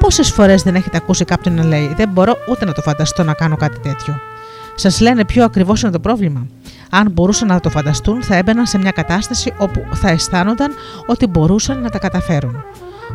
Πόσες 0.00 0.30
φορές 0.30 0.62
δεν 0.62 0.74
έχετε 0.74 0.96
ακούσει 0.96 1.24
κάποιον 1.24 1.54
να 1.54 1.64
λέει 1.64 1.94
Δεν 1.96 2.08
μπορώ 2.08 2.36
ούτε 2.50 2.64
να 2.64 2.72
το 2.72 2.80
φανταστώ 2.80 3.24
να 3.24 3.32
κάνω 3.32 3.56
κάτι 3.56 3.78
τέτοιο. 3.80 4.20
Σας 4.74 5.00
λένε 5.00 5.24
ποιο 5.24 5.44
ακριβώς 5.44 5.82
είναι 5.82 5.90
το 5.90 6.00
πρόβλημα. 6.00 6.46
Αν 6.90 7.10
μπορούσαν 7.10 7.48
να 7.48 7.60
το 7.60 7.70
φανταστούν, 7.70 8.22
θα 8.22 8.36
έμπαιναν 8.36 8.66
σε 8.66 8.78
μια 8.78 8.90
κατάσταση 8.90 9.52
όπου 9.58 9.80
θα 9.92 10.08
αισθάνονταν 10.08 10.72
ότι 11.06 11.26
μπορούσαν 11.26 11.80
να 11.80 11.90
τα 11.90 11.98
καταφέρουν. 11.98 12.64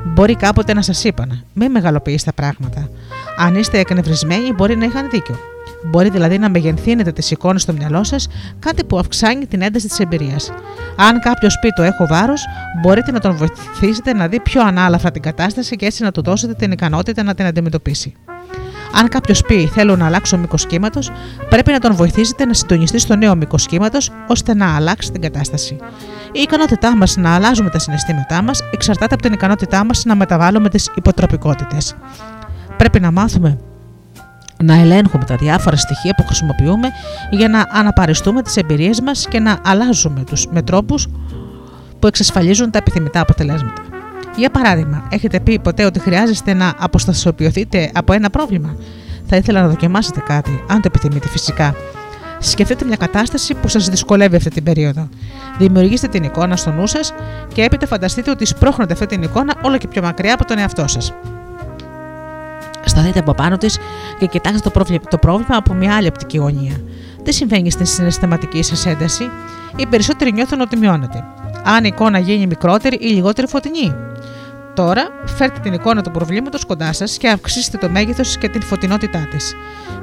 Μπορεί 0.04 0.36
κάποτε 0.36 0.74
να 0.74 0.82
σας 0.82 1.04
είπαν: 1.04 1.44
Μην 1.54 1.72
μεγαλοποιείς 1.72 2.24
τα 2.24 2.34
πράγματα. 2.34 2.90
Αν 3.38 3.56
είστε 3.56 3.80
εκνευρισμένοι, 3.80 4.54
μπορεί 4.54 4.76
να 4.76 4.86
είχαν 4.86 5.10
δίκιο. 5.10 5.36
Μπορεί 5.84 6.10
δηλαδή 6.10 6.38
να 6.38 6.50
μεγενθύνετε 6.50 7.12
τις 7.12 7.32
εικόνες 7.32 7.62
στο 7.62 7.74
μυαλό 7.74 8.04
σας, 8.04 8.28
κάτι 8.60 8.84
που 8.84 8.98
αυξάνει 8.98 9.46
την 9.46 9.62
ένταση 9.62 9.88
της 9.88 10.00
εμπειρίας. 10.00 10.52
Αν 10.96 11.20
κάποιος 11.20 11.60
πει 11.62 11.70
το 11.70 11.84
έχω 11.84 12.06
βάρος, 12.08 12.46
μπορείτε 12.82 13.12
να 13.12 13.20
τον 13.20 13.36
βοηθήσετε 13.36 14.14
να 14.14 14.28
δει 14.28 14.40
πιο 14.40 14.62
ανάλαφρα 14.62 15.12
την 15.12 15.22
κατάσταση 15.22 15.76
και 15.76 15.86
έτσι 15.86 16.04
να 16.04 16.12
του 16.12 16.22
δώσετε 16.22 16.54
την 16.54 16.72
ικανότητα 16.72 17.24
να 17.24 17.34
την 17.34 17.46
αντιμετωπίσει. 17.46 18.14
Αν 18.98 19.08
κάποιος 19.08 19.42
πει 19.42 19.68
θέλω 19.68 19.96
να 19.96 20.06
αλλάξω 20.06 20.38
μήκος 20.38 20.66
κύματος, 20.66 21.12
πρέπει 21.50 21.72
να 21.72 21.80
τον 21.80 21.96
βοηθήσετε 21.96 22.46
να 22.46 22.54
συντονιστεί 22.54 23.00
στο 23.00 23.16
νέο 23.16 23.36
μήκος 23.36 23.66
κύματος 23.66 24.12
ώστε 24.28 24.56
να 24.56 24.76
αλλάξει 24.76 25.12
την 25.12 25.22
κατάσταση. 25.22 25.78
Η 26.32 26.40
ικανότητά 26.40 26.98
μας 26.98 27.16
να 27.18 27.36
αλλάζουμε 27.36 27.70
τα 27.70 27.80
συναισθήματά 27.80 28.42
μας 28.42 28.64
εξαρτάται 28.72 29.14
από 29.14 29.24
την 29.24 29.34
ικανότητά 29.34 29.86
μας 29.86 30.06
να 30.06 30.16
μεταβάλουμε 30.16 30.70
τις 30.70 30.92
υποτροπικότητες. 30.96 31.96
Πρέπει 32.78 33.00
να 33.00 33.12
μάθουμε 33.12 33.58
να 34.64 34.76
ελέγχουμε 34.76 35.26
τα 35.26 35.36
διάφορα 35.36 35.76
στοιχεία 35.76 36.14
που 36.18 36.26
χρησιμοποιούμε 36.26 36.88
για 37.32 37.50
να 37.50 37.68
αναπαριστούμε 37.72 38.42
τις 38.42 38.58
εμπειρίες 38.58 39.02
μας 39.02 39.28
και 39.30 39.40
να 39.40 39.60
αλλάζουμε 39.64 40.24
τους 40.24 40.48
με 40.48 40.62
τρόπους 40.62 41.08
που 42.00 42.08
εξασφαλίζουν 42.08 42.72
τα 42.72 42.78
επιθυμητά 42.78 43.20
αποτελέσματα. 43.20 43.85
Για 44.38 44.50
παράδειγμα, 44.50 45.08
έχετε 45.10 45.40
πει 45.40 45.60
ποτέ 45.60 45.86
ότι 45.86 46.00
χρειάζεστε 46.00 46.54
να 46.54 46.74
αποστασιοποιηθείτε 46.80 47.92
από 47.94 48.14
ένα 48.14 48.30
πρόβλημα; 48.30 48.76
Θα 49.26 49.36
ήθελα 49.36 49.62
να 49.62 49.68
δοκιμάσετε 49.68 50.20
κάτι, 50.28 50.64
αν 50.68 50.82
το 50.82 50.88
επιθυμείτε 50.88 51.28
φυσικά. 51.28 51.76
Σκεφτείτε 52.40 52.86
μια 52.86 52.96
κατάσταση 52.96 53.54
που 53.54 53.68
σας 53.68 53.90
δυσκολεύει 53.90 54.36
αυτή 54.36 54.50
την 54.50 54.64
περίοδο. 54.64 55.10
Δημιουργήστε 55.58 56.08
την 56.08 56.24
εικόνα 56.24 56.56
στο 56.56 56.72
νου 56.72 56.88
σας 56.88 57.14
και 57.54 57.64
έπειτα 57.64 57.88
φανταστείτε 57.88 58.32
ότι 58.32 58.46
σπρώχνετε 58.46 58.94
αυτή 58.94 59.06
την 59.06 59.24
εικόνα 59.24 59.54
όλο 59.62 59.78
και 59.78 59.88
πιο 59.88 60.02
μακριά 60.02 60.34
από 60.34 60.46
τον 60.46 60.58
εαυτό 60.58 60.88
σας. 60.88 61.14
Σταθείτε 62.86 63.20
από 63.20 63.34
πάνω 63.34 63.58
της 63.58 63.78
και 64.20 64.26
κοιτάξτε 64.26 64.60
το 64.60 64.70
πρόβλημα, 64.70 65.02
το 65.10 65.18
πρόβλημα 65.18 65.56
από 65.58 65.74
μια 65.74 65.96
άλλη 65.96 66.08
οπτική 66.08 66.38
γωνία. 66.38 66.76
Τι 67.24 67.34
συμβαίνει 67.34 67.72
στην 67.72 67.86
συναισθηματική 67.86 68.64
σας 68.64 68.86
ένταση, 68.86 69.30
οι 69.76 69.86
περισσότεροι 69.86 70.34
νιώθουν 70.34 70.62
ότι 70.62 70.78
μειώνεται. 70.78 71.24
Αν 71.64 71.84
η 71.84 71.90
εικόνα 71.92 72.20
γίνει 72.20 72.48
μικρότερη 72.48 72.98
ή 73.02 73.08
λιγότερη 73.08 73.48
φωτεινή; 73.48 73.94
Τώρα, 74.76 75.08
φέρτε 75.26 75.60
την 75.60 75.74
εικόνα 75.74 76.02
του 76.02 76.12
προβλήματος 76.12 76.66
κοντά 76.66 76.94
σας 76.94 77.18
και 77.18 77.30
αυξήστε 77.30 77.78
το 77.78 77.90
μέγεθος 77.90 78.38
και 78.38 78.50
την 78.50 78.62
φωτεινότητά 78.62 79.28
της. 79.32 79.56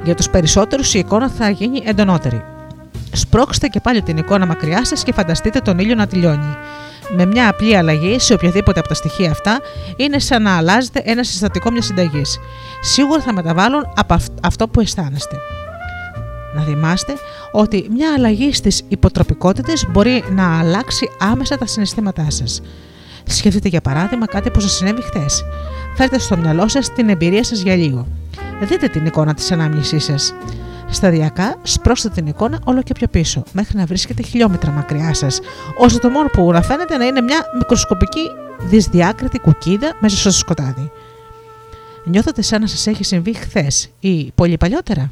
Για 0.03 0.15
τους 0.15 0.29
περισσότερους, 0.29 0.93
η 0.93 0.99
εικόνα 0.99 1.29
θα 1.29 1.49
γίνει 1.49 1.81
εντονότερη. 1.85 2.43
Σπρώξτε 3.11 3.67
και 3.67 3.79
πάλι 3.79 4.01
την 4.01 4.17
εικόνα 4.17 4.45
μακριά 4.45 4.85
σας 4.85 5.03
και 5.03 5.13
φανταστείτε 5.13 5.59
τον 5.59 5.79
ήλιο 5.79 5.95
να 5.95 6.07
τελειώνει. 6.07 6.57
Με 7.15 7.25
μια 7.25 7.49
απλή 7.49 7.77
αλλαγή 7.77 8.19
σε 8.19 8.33
οποιαδήποτε 8.33 8.79
από 8.79 8.87
τα 8.87 8.93
στοιχεία 8.93 9.31
αυτά, 9.31 9.59
είναι 9.95 10.19
σαν 10.19 10.41
να 10.41 10.57
αλλάζετε 10.57 11.01
ένα 11.05 11.23
συστατικό 11.23 11.71
μιας 11.71 11.85
συνταγής. 11.85 12.39
Σίγουρα 12.81 13.21
θα 13.21 13.33
μεταβάλουν 13.33 13.91
από 13.95 14.17
αυτό 14.43 14.67
που 14.67 14.79
αισθάνεστε. 14.79 15.35
Να 16.55 16.61
θυμάστε 16.61 17.13
ότι 17.51 17.87
μια 17.93 18.13
αλλαγή 18.17 18.53
στις 18.53 18.81
υποτροπικότητες 18.87 19.85
μπορεί 19.89 20.23
να 20.31 20.59
αλλάξει 20.59 21.09
άμεσα 21.19 21.57
τα 21.57 21.65
συναισθήματά 21.65 22.27
σας. 22.29 22.61
Σκεφτείτε 23.25 23.67
για 23.67 23.81
παράδειγμα 23.81 24.25
κάτι 24.25 24.49
που 24.49 24.59
σας 24.59 24.71
συνέβη 24.71 25.01
χθες. 25.01 25.45
Φέρτε 25.95 26.19
στο 26.19 26.37
μυαλό 26.37 26.67
σας 26.67 26.93
την 26.93 27.09
εμπειρία 27.09 27.43
σας 27.43 27.61
για 27.61 27.75
λίγο. 27.75 28.07
Δείτε 28.61 28.87
την 28.87 29.05
εικόνα 29.05 29.33
της 29.33 29.51
ανάμνησής 29.51 30.03
σας. 30.03 30.33
Σταδιακά 30.89 31.55
σπρώστε 31.63 32.09
την 32.09 32.27
εικόνα 32.27 32.59
όλο 32.63 32.81
και 32.81 32.93
πιο 32.93 33.07
πίσω, 33.07 33.43
μέχρι 33.53 33.77
να 33.77 33.85
βρίσκεται 33.85 34.23
χιλιόμετρα 34.23 34.71
μακριά 34.71 35.13
σας, 35.13 35.39
ώστε 35.77 35.99
το 35.99 36.09
μόνο 36.09 36.27
που 36.27 36.51
να 36.51 36.61
φαίνεται 36.61 36.97
να 36.97 37.05
είναι 37.05 37.21
μια 37.21 37.45
μικροσκοπική 37.57 38.29
δυσδιάκριτη 38.59 39.39
κουκίδα 39.39 39.95
μέσα 39.99 40.17
στο 40.17 40.31
σκοτάδι. 40.31 40.91
Νιώθετε 42.05 42.41
σαν 42.41 42.61
να 42.61 42.67
σας 42.67 42.87
έχει 42.87 43.03
συμβεί 43.03 43.33
χθες 43.33 43.89
ή 43.99 44.31
πολύ 44.35 44.57
παλιότερα; 44.57 45.11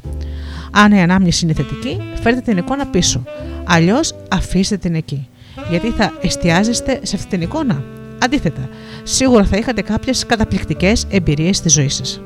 Αν 0.70 0.92
η 0.92 1.02
ανάμνηση 1.02 1.44
είναι 1.44 1.54
θετική, 1.54 2.00
φέρτε 2.22 2.40
την 2.40 2.56
εικόνα 2.56 2.86
πίσω. 2.86 3.22
Αλλιώς 3.64 4.14
αφήστε 4.28 4.76
την 4.76 4.94
εκεί. 4.94 5.28
Γιατί 5.70 5.90
θα 5.90 6.12
εστιάζεστε 6.20 7.00
σε 7.02 7.16
αυτή 7.16 7.28
την 7.28 7.40
εικόνα. 7.40 7.84
Αντίθετα, 8.24 8.68
σίγουρα 9.02 9.44
θα 9.44 9.56
είχατε 9.56 9.82
κάποιες 9.82 10.26
καταπληκτικές 10.26 11.06
εμπειρίες 11.10 11.56
στη 11.56 11.68
ζωή 11.68 11.88
σας. 11.88 12.20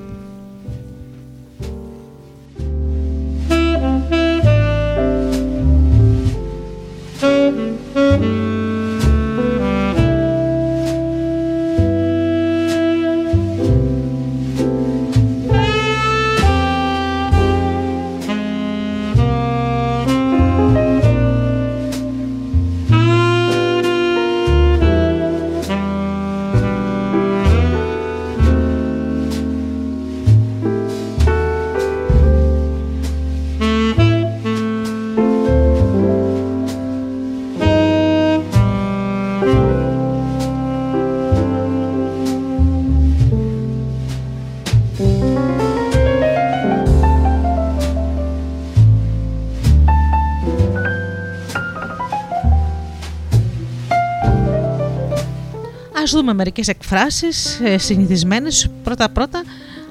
Ας 56.26 56.32
δούμε 56.32 56.44
μερικές 56.44 56.68
εκφράσεις 56.68 57.60
ε, 57.64 57.78
συνηθισμένες 57.78 58.70
πρώτα-πρώτα 58.84 59.42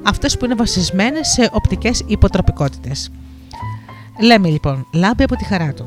αυτές 0.03 0.37
που 0.37 0.45
είναι 0.45 0.55
βασισμένες 0.55 1.27
σε 1.27 1.49
οπτικές 1.51 2.03
υποτροπικότητες. 2.07 3.11
Λέμε 4.21 4.47
λοιπόν, 4.47 4.85
λάμπει 4.93 5.23
από 5.23 5.35
τη 5.35 5.43
χαρά 5.45 5.73
του. 5.73 5.85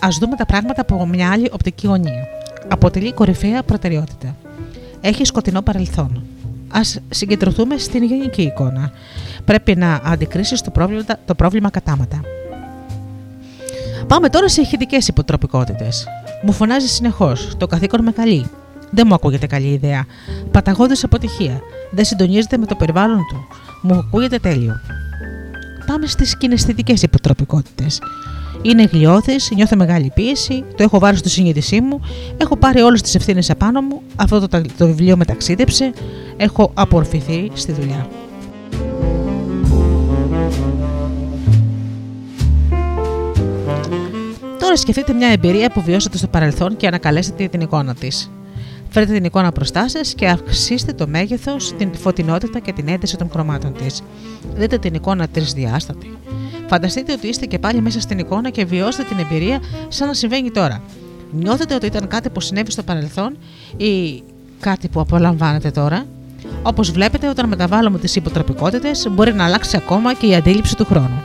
Ας 0.00 0.18
δούμε 0.18 0.36
τα 0.36 0.46
πράγματα 0.46 0.80
από 0.80 1.06
μια 1.06 1.30
άλλη 1.30 1.50
οπτική 1.52 1.86
γωνία. 1.86 2.26
Αποτελεί 2.68 3.12
κορυφαία 3.12 3.62
προτεραιότητα. 3.62 4.36
Έχει 5.00 5.24
σκοτεινό 5.24 5.62
παρελθόν. 5.62 6.22
Α 6.68 6.80
συγκεντρωθούμε 7.10 7.78
στην 7.78 8.02
γενική 8.02 8.42
εικόνα. 8.42 8.92
Πρέπει 9.44 9.76
να 9.76 10.00
αντικρίσεις 10.04 10.60
το 10.60 10.70
πρόβλημα, 10.70 11.04
το 11.24 11.34
πρόβλημα 11.34 11.70
κατάματα. 11.70 12.20
Πάμε 14.06 14.28
τώρα 14.28 14.48
σε 14.48 14.60
ηχητικές 14.60 15.08
υποτροπικότητες. 15.08 16.06
Μου 16.42 16.52
φωνάζει 16.52 16.86
συνεχώς. 16.86 17.56
Το 17.56 17.66
καθήκον 17.66 18.02
με 18.02 18.10
καλεί. 18.10 18.50
Δεν 18.90 19.04
μου 19.08 19.14
ακούγεται 19.14 19.46
καλή 19.46 19.66
ιδέα. 19.66 20.04
Παταγώδη 20.50 20.94
αποτυχία. 21.02 21.60
Δεν 21.90 22.04
συντονίζεται 22.04 22.56
με 22.56 22.66
το 22.66 22.74
περιβάλλον 22.74 23.18
του. 23.28 23.46
Μου 23.82 23.94
ακούγεται 23.94 24.38
τέλειο. 24.38 24.80
Πάμε 25.86 26.06
στις 26.06 26.36
κιναισθητικές 26.36 27.02
υποτροπικότητες. 27.02 28.00
Είναι 28.62 28.82
γλιώδη, 28.82 29.36
νιώθω 29.54 29.76
μεγάλη 29.76 30.10
πίεση, 30.14 30.64
το 30.76 30.82
έχω 30.82 30.98
βάλει 30.98 31.16
στο 31.16 31.28
συνείδησή 31.28 31.80
μου, 31.80 32.00
έχω 32.36 32.56
πάρει 32.56 32.80
όλες 32.80 33.02
τις 33.02 33.14
ευθύνες 33.14 33.50
απάνω 33.50 33.80
μου, 33.80 34.02
αυτό 34.16 34.48
το, 34.48 34.60
το 34.78 34.86
βιβλίο 34.86 35.16
με 35.16 35.24
ταξίδεψε, 35.24 35.92
έχω 36.36 36.70
απορροφηθεί 36.74 37.50
στη 37.54 37.72
δουλειά. 37.72 38.08
Τώρα 44.58 44.76
σκεφτείτε 44.76 45.12
μια 45.12 45.28
εμπειρία 45.28 45.70
που 45.70 45.82
βιώσατε 45.82 46.16
στο 46.16 46.26
παρελθόν 46.26 46.76
και 46.76 46.86
ανακαλέσετε 46.86 47.48
την 47.48 47.60
εικόνα 47.60 47.94
της. 47.94 48.30
Φέρετε 48.90 49.12
την 49.12 49.24
εικόνα 49.24 49.50
μπροστά 49.54 49.88
σας 49.88 50.14
και 50.14 50.28
αυξήστε 50.28 50.92
το 50.92 51.06
μέγεθος, 51.08 51.74
την 51.76 51.94
φωτεινότητα 51.94 52.58
και 52.58 52.72
την 52.72 52.88
ένταση 52.88 53.16
των 53.16 53.30
χρωμάτων 53.32 53.72
της. 53.72 54.02
Δείτε 54.54 54.78
την 54.78 54.94
εικόνα 54.94 55.28
τρισδιάστατη. 55.28 56.18
Φανταστείτε 56.68 57.12
ότι 57.12 57.26
είστε 57.26 57.46
και 57.46 57.58
πάλι 57.58 57.80
μέσα 57.80 58.00
στην 58.00 58.18
εικόνα 58.18 58.50
και 58.50 58.64
βιώστε 58.64 59.02
την 59.02 59.18
εμπειρία 59.18 59.60
σαν 59.88 60.06
να 60.06 60.14
συμβαίνει 60.14 60.50
τώρα. 60.50 60.82
Νιώθετε 61.32 61.74
ότι 61.74 61.86
ήταν 61.86 62.08
κάτι 62.08 62.30
που 62.30 62.40
συνέβη 62.40 62.70
στο 62.70 62.82
παρελθόν 62.82 63.36
ή 63.76 64.22
κάτι 64.60 64.88
που 64.88 65.00
απολαμβάνετε 65.00 65.70
τώρα; 65.70 66.06
Όπως 66.62 66.90
βλέπετε, 66.90 67.28
όταν 67.28 67.48
μεταβάλλουμε 67.48 67.98
τις 67.98 68.16
υποτροπικότητες, 68.16 69.08
μπορεί 69.10 69.34
να 69.34 69.44
αλλάξει 69.44 69.76
ακόμα 69.76 70.14
και 70.14 70.26
η 70.26 70.34
αντίληψη 70.34 70.76
του 70.76 70.84
χρόνου. 70.84 71.22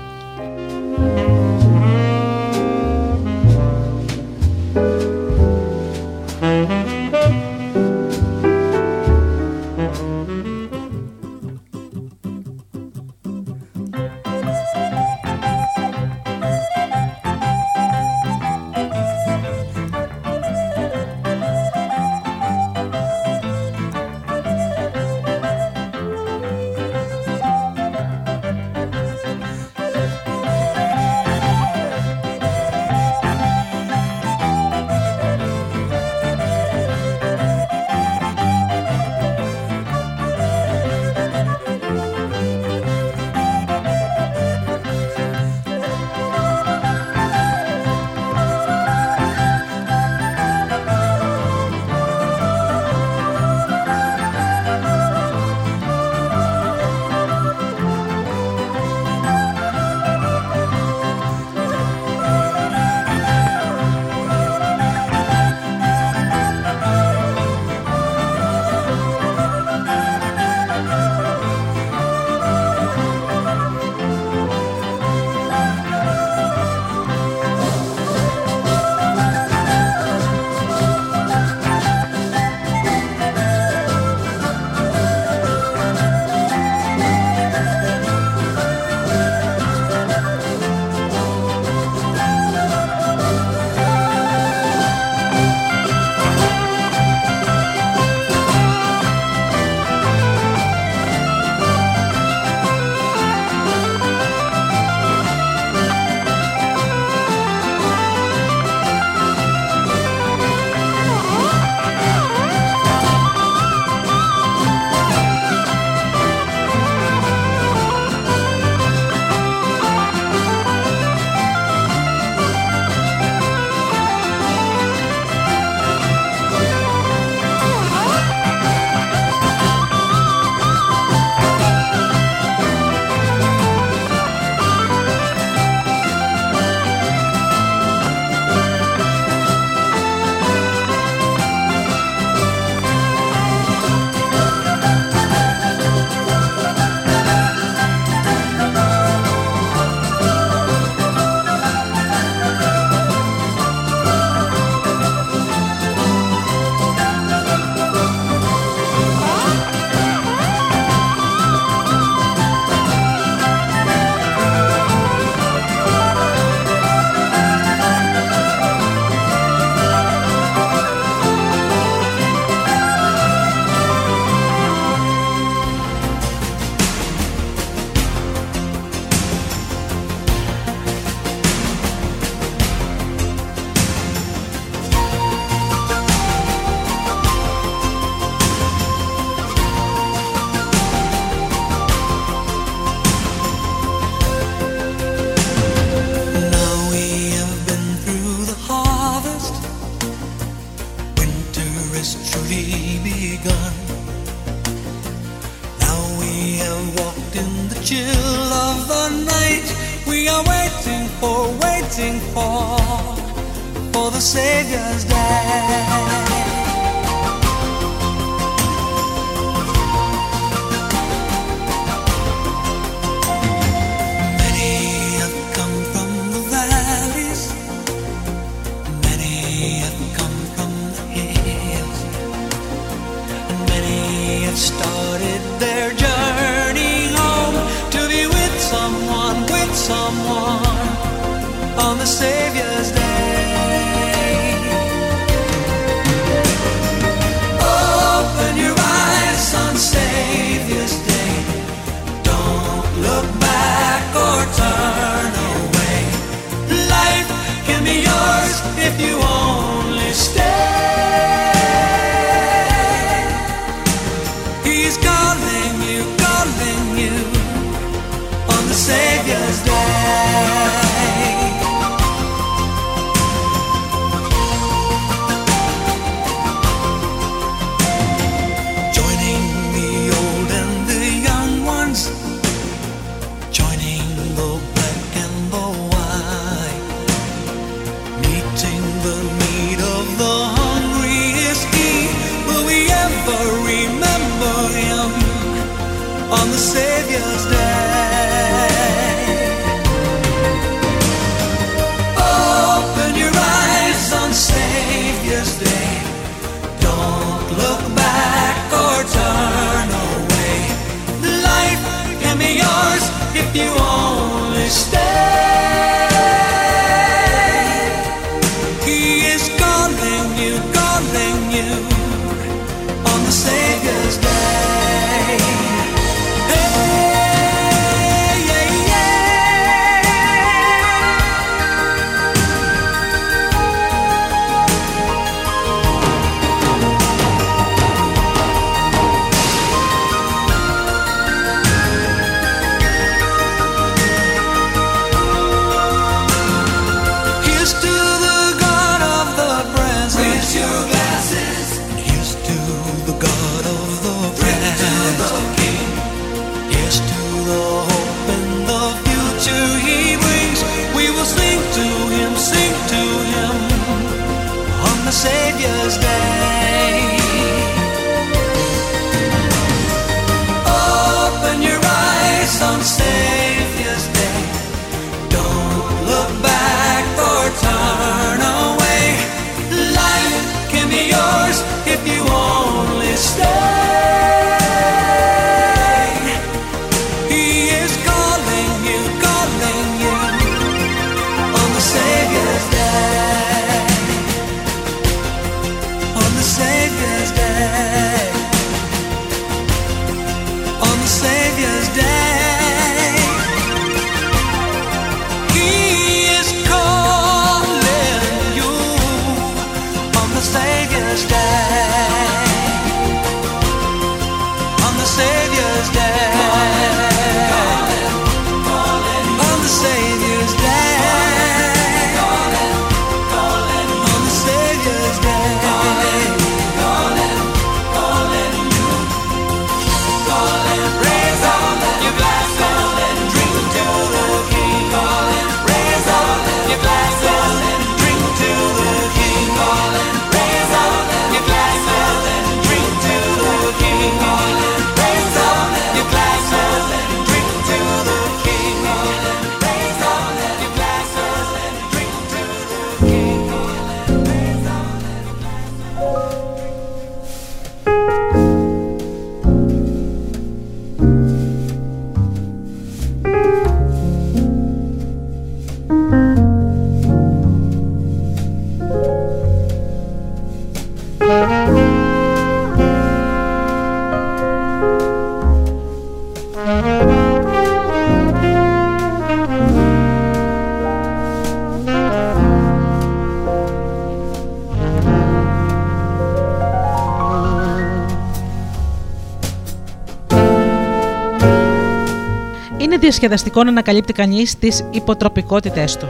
Διασκεδαστικό 493.03 493.63
να 493.63 493.69
ανακαλύπτει 493.69 494.13
κανείς 494.13 494.57
τις 494.59 494.85
υποτροπικότητές 494.91 495.97
του. 495.97 496.07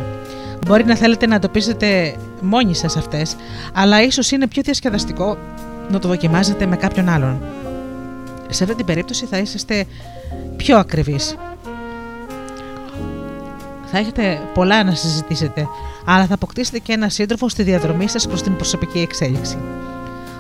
Μπορεί 0.68 0.86
να 0.86 0.96
θέλετε 0.96 1.28
να 1.28 1.36
εντοπίσετε 1.36 2.16
μόνοι 2.42 2.76
σας 2.76 2.98
αυτές, 2.98 3.36
αλλά 3.74 4.02
ίσως 4.04 4.32
είναι 4.32 4.48
πιο 4.48 4.62
διασκεδαστικό 4.62 5.38
να 5.90 6.00
το 6.00 6.08
δοκιμάζετε 6.08 6.66
με 6.66 6.76
κάποιον 6.76 7.10
άλλον. 7.10 7.42
Σε 8.50 8.64
αυτή 8.64 8.76
την 8.76 8.86
περίπτωση 8.86 9.26
θα 9.26 9.38
είσαστε 9.38 9.86
πιο 10.58 10.78
ακριβείς. 10.78 11.36
Θα 13.92 13.98
έχετε 13.98 14.42
πολλά 14.54 14.84
να 14.84 14.96
συζητήσετε, 14.96 15.68
αλλά 16.06 16.26
θα 16.26 16.34
αποκτήσετε 16.34 16.80
και 16.80 16.94
ένα 16.94 17.10
σύντροφο 17.10 17.50
στη 17.50 17.64
διαδρομή 17.64 18.08
σας 18.08 18.28
προς 18.28 18.42
την 18.42 18.56
προσωπική 18.56 19.00
εξέλιξη. 19.00 19.58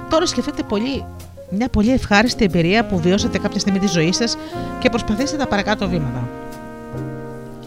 Τώρα 0.09 0.25
σκεφτείτε 0.25 0.63
πολύ, 0.63 1.05
μια 1.49 1.69
πολύ 1.69 1.91
ευχάριστη 1.91 2.43
εμπειρία 2.43 2.85
που 2.85 2.99
βιώσατε 2.99 3.37
κάποια 3.37 3.59
στιγμή 3.59 3.79
τη 3.79 3.87
ζωή 3.87 4.13
σας 4.13 4.37
και 4.79 4.89
προσπαθήστε 4.89 5.37
τα 5.37 5.47
παρακάτω 5.47 5.89
βήματα. 5.89 6.27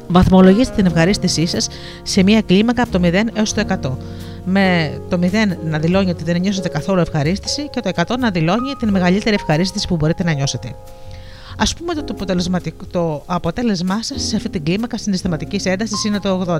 Βαθμολογήστε 0.09 0.75
την 0.75 0.87
ευχαρίστησή 0.87 1.47
σας 1.47 1.69
σε 2.03 2.23
μια 2.23 2.41
κλίμακα 2.43 2.83
από 2.83 2.93
το 2.93 3.01
0 3.03 3.13
έως 3.35 3.53
το 3.53 3.63
100. 3.83 3.91
Με 4.45 4.99
το 5.09 5.19
0 5.23 5.29
να 5.65 5.79
δηλώνει 5.79 6.11
ότι 6.11 6.25
δεν 6.25 6.41
νιώσετε 6.41 6.69
καθόλου 6.69 7.01
ευχαρίστηση 7.01 7.69
και 7.69 7.81
το 7.81 7.91
100 7.95 8.05
να 8.19 8.31
δηλώνει 8.31 8.75
την 8.79 8.89
μεγαλύτερη 8.89 9.35
ευχαρίστηση 9.35 9.87
που 9.89 9.97
μπορείτε 9.97 10.25
να 10.25 10.33
νιώσετε. 10.33 10.69
Α 11.57 11.79
πούμε 11.79 11.93
ότι 11.97 12.15
το, 12.15 12.87
το 12.91 13.23
αποτέλεσμά 13.27 14.03
σας 14.03 14.23
σε 14.23 14.37
αυτή 14.37 14.49
την 14.49 14.65
κλίμακα 14.65 14.99
συναισθηματικής 14.99 15.65
έντασης 15.65 16.05
είναι 16.05 16.21
το 16.21 16.45
80. 16.49 16.59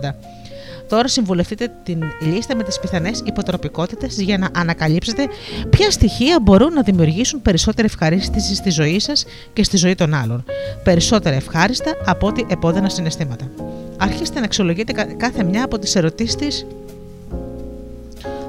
Τώρα 0.89 1.09
συμβουλευτείτε 1.09 1.73
την 1.83 2.03
λίστα 2.21 2.57
με 2.57 2.63
τις 2.63 2.81
πιθανές 2.81 3.23
υποτροπικότητες 3.25 4.21
για 4.21 4.39
να 4.39 4.49
ανακαλύψετε 4.55 5.27
ποια 5.71 5.91
στοιχεία 5.91 6.39
μπορούν 6.43 6.73
να 6.73 6.83
δημιουργήσουν 6.83 7.43
περισσότερη 7.43 7.87
ευχαρίστηση 7.87 8.55
στη 8.55 8.71
ζωή 8.71 8.99
σας 8.99 9.25
και 9.53 9.65
στη 9.65 9.77
ζωή 9.77 9.95
των 9.95 10.15
άλλων. 10.15 10.45
Περισσότερα 10.83 11.37
ευχάριστα 11.37 11.93
από 12.05 12.27
ό,τι 12.27 12.45
επώδυνα 12.49 12.89
συναισθήματα. 12.89 13.51
Αρχίστε 13.99 14.39
να 14.39 14.45
αξιολογείτε 14.45 14.93
κάθε 15.17 15.45
μια 15.45 15.65
από 15.65 15.79
τις 15.79 15.95
ερωτήσεις 15.95 16.67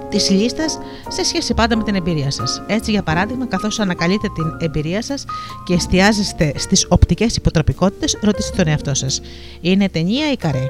της 0.10 0.30
λίστας 0.30 0.80
σε 1.08 1.24
σχέση 1.24 1.54
πάντα 1.54 1.78
με 1.78 1.84
την 1.84 1.96
εμπειρία 1.96 2.32
σας. 2.32 2.62
Έτσι, 2.68 2.92
για 2.92 3.04
παράδειγμα, 3.04 3.46
καθώς 3.46 3.80
ανακαλείτε 3.80 4.28
την 4.36 4.68
εμπειρία 4.68 5.02
σας 5.02 5.26
και 5.66 5.74
εστιάζεστε 5.74 6.54
στις 6.56 6.86
οπτικές 6.90 7.36
υποτροπικότητες, 7.36 8.18
ρωτήστε 8.22 8.56
τον 8.58 8.68
εαυτό 8.68 8.94
σας: 8.94 9.22
Είναι 9.62 9.90
ταινία 9.90 10.32
ή 10.32 10.36
καρέ; 10.36 10.66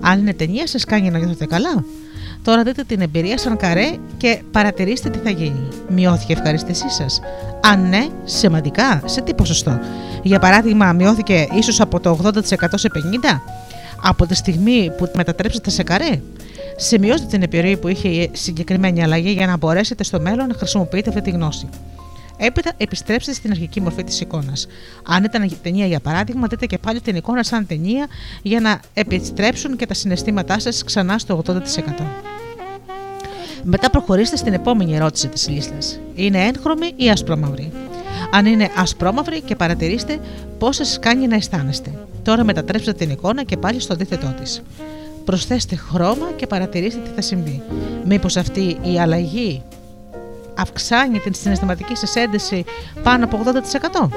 Αν 0.00 0.18
είναι 0.18 0.32
ταινία, 0.34 0.66
σας 0.66 0.84
κάνει 0.84 1.10
να 1.10 1.18
νιώθετε 1.18 1.46
καλά. 1.46 1.84
Τώρα 2.42 2.62
δείτε 2.62 2.82
την 2.82 3.00
εμπειρία 3.00 3.38
σαν 3.38 3.56
καρέ 3.56 3.94
και 4.16 4.42
παρατηρήστε 4.50 5.08
τι 5.10 5.18
θα 5.18 5.30
γίνει. 5.30 5.68
Μειώθηκε 5.88 6.32
η 6.32 6.36
ευχαρίστησή 6.38 6.90
σας. 6.90 7.20
Αν 7.60 7.88
ναι, 7.88 8.06
σημαντικά, 8.24 9.02
σε 9.04 9.20
τι 9.20 9.34
ποσοστό. 9.34 9.78
Για 10.22 10.38
παράδειγμα, 10.38 10.92
μειώθηκε 10.92 11.46
ίσως 11.52 11.80
από 11.80 12.00
το 12.00 12.18
80% 12.24 12.32
σε 12.74 12.88
50%. 13.22 13.40
Από 14.02 14.26
τη 14.26 14.34
στιγμή 14.34 14.92
που 14.96 15.10
μετατρέψετε 15.14 15.70
σε 15.70 15.82
καρέ. 15.82 16.20
Σημειώστε 16.76 17.26
την 17.26 17.42
εμπειρία 17.42 17.78
που 17.78 17.88
είχε 17.88 18.08
η 18.08 18.30
συγκεκριμένη 18.32 19.02
αλλαγή 19.02 19.30
για 19.30 19.46
να 19.46 19.56
μπορέσετε 19.56 20.04
στο 20.04 20.20
μέλλον 20.20 20.46
να 20.46 20.54
χρησιμοποιείτε 20.54 21.08
αυτή 21.08 21.22
τη 21.22 21.30
γνώση. 21.30 21.68
Έπειτα 22.42 22.72
επιστρέψτε 22.76 23.32
στην 23.32 23.50
αρχική 23.50 23.80
μορφή 23.80 24.04
της 24.04 24.20
εικόνας. 24.20 24.66
Αν 25.06 25.24
ήταν 25.24 25.58
ταινία 25.62 25.86
για 25.86 26.00
παράδειγμα, 26.00 26.46
δείτε 26.46 26.66
και 26.66 26.78
πάλι 26.78 27.00
την 27.00 27.16
εικόνα 27.16 27.42
σαν 27.42 27.66
ταινία 27.66 28.06
για 28.42 28.60
να 28.60 28.80
επιστρέψουν 28.94 29.76
και 29.76 29.86
τα 29.86 29.94
συναισθήματά 29.94 30.58
σας 30.58 30.84
ξανά 30.84 31.18
στο 31.18 31.42
80%. 31.46 31.52
Μετά 33.62 33.90
προχωρήστε 33.90 34.36
στην 34.36 34.52
επόμενη 34.52 34.94
ερώτηση 34.94 35.28
της 35.28 35.48
λίστας. 35.48 36.00
Είναι 36.14 36.46
έγχρωμη 36.46 36.92
ή 36.96 37.10
ασπρόμαυρη; 37.10 37.72
Αν 38.32 38.46
είναι 38.46 38.70
ασπρόμαυρη 38.76 39.40
και 39.40 39.56
παρατηρήστε 39.56 40.18
πώς 40.58 40.76
σας 40.76 40.98
κάνει 40.98 41.26
να 41.26 41.34
αισθάνεστε. 41.34 41.92
Τώρα 42.22 42.44
μετατρέψτε 42.44 42.92
την 42.92 43.10
εικόνα 43.10 43.42
και 43.42 43.56
πάλι 43.56 43.80
στο 43.80 43.92
αντίθετό 43.92 44.34
της. 44.40 44.62
Προσθέστε 45.24 45.76
χρώμα 45.76 46.30
και 46.36 46.46
παρατηρήστε 46.46 47.00
τι 47.00 47.10
θα 47.14 47.20
συμβεί. 47.20 47.62
Μήπως 48.04 48.36
αυτή 48.36 48.76
η 48.82 49.00
αλλαγή 49.00 49.62
αυξάνει 50.58 51.18
την 51.18 51.34
συναισθηματική 51.34 51.96
σας 51.96 52.14
ένταση 52.14 52.64
πάνω 53.02 53.24
από 53.24 53.40
80%. 54.02 54.08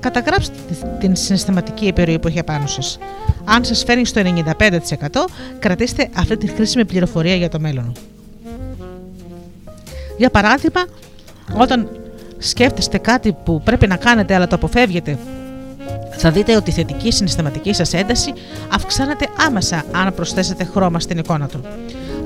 Καταγράψτε 0.00 0.54
την 0.98 1.16
συναισθηματική 1.16 1.86
επιρροή 1.86 2.18
που 2.18 2.28
έχει 2.28 2.38
απάνω 2.38 2.66
σας. 2.66 2.98
Αν 3.44 3.64
σας 3.64 3.82
φέρνει 3.84 4.04
στο 4.04 4.20
95% 4.20 5.28
κρατήστε 5.58 6.08
αυτή 6.14 6.36
τη 6.36 6.46
χρήσιμη 6.46 6.84
πληροφορία 6.84 7.34
για 7.34 7.48
το 7.48 7.60
μέλλον. 7.60 7.92
Για 10.16 10.30
παράδειγμα, 10.30 10.84
όταν 11.56 11.88
σκέφτεστε 12.38 12.98
κάτι 12.98 13.32
που 13.44 13.62
πρέπει 13.64 13.86
να 13.86 13.96
κάνετε 13.96 14.34
αλλά 14.34 14.46
το 14.46 14.54
αποφεύγετε 14.54 15.18
θα 16.10 16.30
δείτε 16.30 16.56
ότι 16.56 16.70
η 16.70 16.72
θετική 16.72 17.12
συναισθηματική 17.12 17.72
σας 17.72 17.92
ένταση 17.92 18.32
αυξάνεται 18.72 19.28
άμεσα 19.46 19.84
αν 19.92 20.14
προσθέσετε 20.14 20.64
χρώμα 20.64 21.00
στην 21.00 21.18
εικόνα 21.18 21.46
του. 21.46 21.64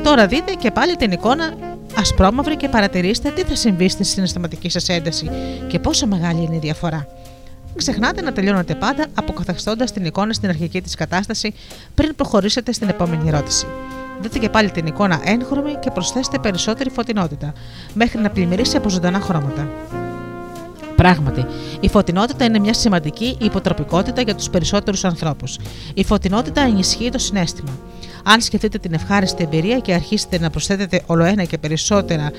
Τώρα 0.02 0.26
δείτε 0.26 0.52
και 0.52 0.70
πάλι 0.70 0.96
την 0.96 1.10
εικόνα 1.10 1.54
ασπρόμαυρη 1.96 2.56
και 2.56 2.68
παρατηρήστε 2.68 3.30
τι 3.30 3.42
θα 3.42 3.54
συμβεί 3.54 3.88
στη 3.88 4.04
συναισθηματική 4.04 4.68
σας 4.68 4.88
ένταση 4.88 5.30
και 5.68 5.78
πόσο 5.78 6.06
μεγάλη 6.06 6.42
είναι 6.42 6.56
η 6.56 6.58
διαφορά. 6.58 7.06
Ξεχνάτε 7.76 8.20
να 8.20 8.32
τελειώνετε 8.32 8.74
πάντα 8.74 9.06
αποκαθιστώντας 9.14 9.92
την 9.92 10.04
εικόνα 10.04 10.32
στην 10.32 10.48
αρχική 10.48 10.82
της 10.82 10.94
κατάσταση 10.94 11.54
πριν 11.94 12.14
προχωρήσετε 12.14 12.72
στην 12.72 12.88
επόμενη 12.88 13.28
ερώτηση. 13.28 13.66
Δείτε 14.20 14.38
και 14.38 14.48
πάλι 14.48 14.70
την 14.70 14.86
εικόνα 14.86 15.20
έγχρωμη 15.24 15.74
και 15.80 15.90
προσθέστε 15.90 16.38
περισσότερη 16.38 16.90
φωτεινότητα, 16.90 17.52
μέχρι 17.94 18.20
να 18.20 18.30
πλημμυρίσει 18.30 18.76
από 18.76 18.88
ζωντανά 18.88 19.20
χρώματα. 19.20 19.68
Πράγματι, 20.96 21.46
η 21.80 21.88
φωτεινότητα 21.88 22.44
είναι 22.44 22.58
μια 22.58 22.74
σημαντική 22.74 23.36
υποτροπικότητα 23.40 24.20
για 24.20 24.34
τους 24.34 24.50
περισσότερους 24.50 25.04
ανθρώπους. 25.04 25.58
Η 25.94 26.04
φωτεινότητα 26.04 26.60
ενισχύει 26.60 27.10
το 27.10 27.18
συνέστημα. 27.18 27.70
Αν 28.28 28.40
σκεφτείτε 28.40 28.78
την 28.78 28.92
ευχάριστη 28.92 29.42
εμπειρία 29.42 29.78
και 29.78 29.94
αρχίσετε 29.94 30.38
να 30.38 30.50
προσθέτετε 30.50 31.02
ολοένα 31.06 31.44
και 31.44 31.58
περισσότερα 31.58 32.24
ε, 32.24 32.32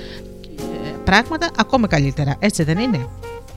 πράγματα, 1.03 1.49
ακόμα 1.57 1.87
καλύτερα. 1.87 2.35
Έτσι 2.39 2.63
δεν 2.63 2.77
είναι; 2.77 3.07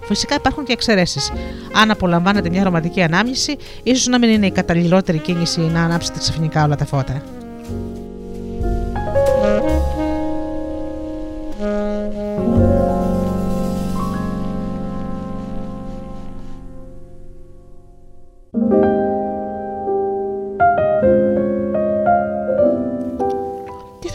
Φυσικά 0.05 0.35
υπάρχουν 0.35 0.65
και 0.65 0.73
εξαιρέσεις. 0.73 1.32
Αν 1.73 1.90
απολαμβάνετε 1.90 2.51
μια 2.51 2.65
ρομαντική 2.65 3.02
ανάμνηση, 3.02 3.57
ίσως 3.82 4.07
να 4.07 4.19
μην 4.19 4.31
είναι 4.31 4.47
η 4.47 4.51
καταλληλότερη 4.51 5.19
κίνηση 5.19 5.61
να 5.61 5.82
ανάψετε 5.85 6.19
ξαφνικά 6.19 6.65
όλα 6.65 6.77
τα 6.77 6.85
φώτα. 6.85 7.23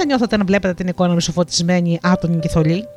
Νιώθετε 0.06 0.38
να 0.38 0.44
βλέπετε 0.44 0.74
την 0.74 0.88
εικόνα 0.88 1.14
μισοφωτισμένη, 1.14 2.00
άτομη 2.02 2.40
και 2.40 2.48
θολή. 2.48 2.88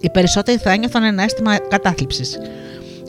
Οι 0.00 0.10
περισσότεροι 0.10 0.58
θα 0.58 0.70
ένιωθαν 0.70 1.02
ένα 1.02 1.22
αίσθημα 1.22 1.58
κατάθλιψης. 1.58 2.38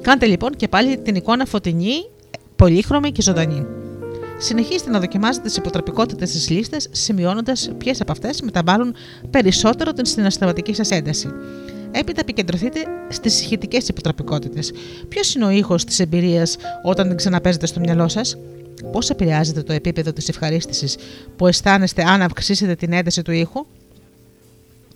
Κάντε 0.01 0.25
λοιπόν 0.25 0.51
και 0.51 0.67
πάλι 0.67 0.97
την 0.97 1.15
εικόνα 1.15 1.45
φωτεινή, 1.45 2.09
πολύχρωμη 2.55 3.11
και 3.11 3.21
ζωντανή. 3.21 3.65
Συνεχίστε 4.37 4.89
να 4.89 4.99
δοκιμάζετε 4.99 5.47
τις 5.47 5.57
υποτροπικότητες 5.57 6.31
της 6.31 6.49
λίστα, 6.49 6.77
σημειώνοντας 6.91 7.71
ποιες 7.77 8.01
από 8.01 8.11
αυτές 8.11 8.41
μεταβάλλουν 8.41 8.95
περισσότερο 9.29 9.93
την 9.93 10.05
συναισθηματική 10.05 10.73
σας 10.73 10.91
ένταση. 10.91 11.29
Έπειτα 11.91 12.19
επικεντρωθείτε 12.19 12.79
στις 13.09 13.41
ηχητικές 13.41 13.87
υποτροπικότητες. 13.87 14.71
Ποιος 15.07 15.35
είναι 15.35 15.45
ο 15.45 15.49
ήχος 15.49 15.83
της 15.83 15.99
εμπειρίας 15.99 16.55
όταν 16.83 17.07
την 17.07 17.17
ξαναπέζετε 17.17 17.65
στο 17.65 17.79
μυαλό 17.79 18.07
σας, 18.07 18.37
Πώς 18.91 19.09
επηρεάζεται 19.09 19.63
το 19.63 19.73
επίπεδο 19.73 20.13
της 20.13 20.29
ευχαρίστησης 20.29 20.97
που 21.35 21.47
αισθάνεστε 21.47 22.03
αν 22.03 22.21
αυξήσετε 22.21 22.75
την 22.75 22.93
ένταση 22.93 23.21
του 23.21 23.31
ήχου, 23.31 23.65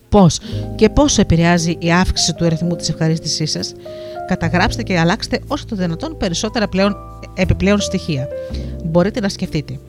Πώς 0.10 0.40
και 0.76 0.90
πόσο 0.90 1.22
επηρεάζει 1.22 1.78
η 1.80 1.92
αύξηση 1.92 2.34
του 2.34 2.46
αριθμού 2.46 2.76
της 2.76 2.90
ευχαρίστησής 2.90 3.52
σας, 3.52 3.74
καταγράψτε 4.28 4.84
και 4.84 5.00
αλλάξτε 5.00 5.40
όσο 5.48 5.66
το 5.66 5.76
δυνατόν 5.76 6.18
περισσότερα 6.18 6.68
πλέον, 6.68 6.96
επιπλέον 7.34 7.80
στοιχεία. 7.80 8.28
Μπορείτε 8.84 9.20
να 9.20 9.30
σκεφτείτε. 9.30 9.80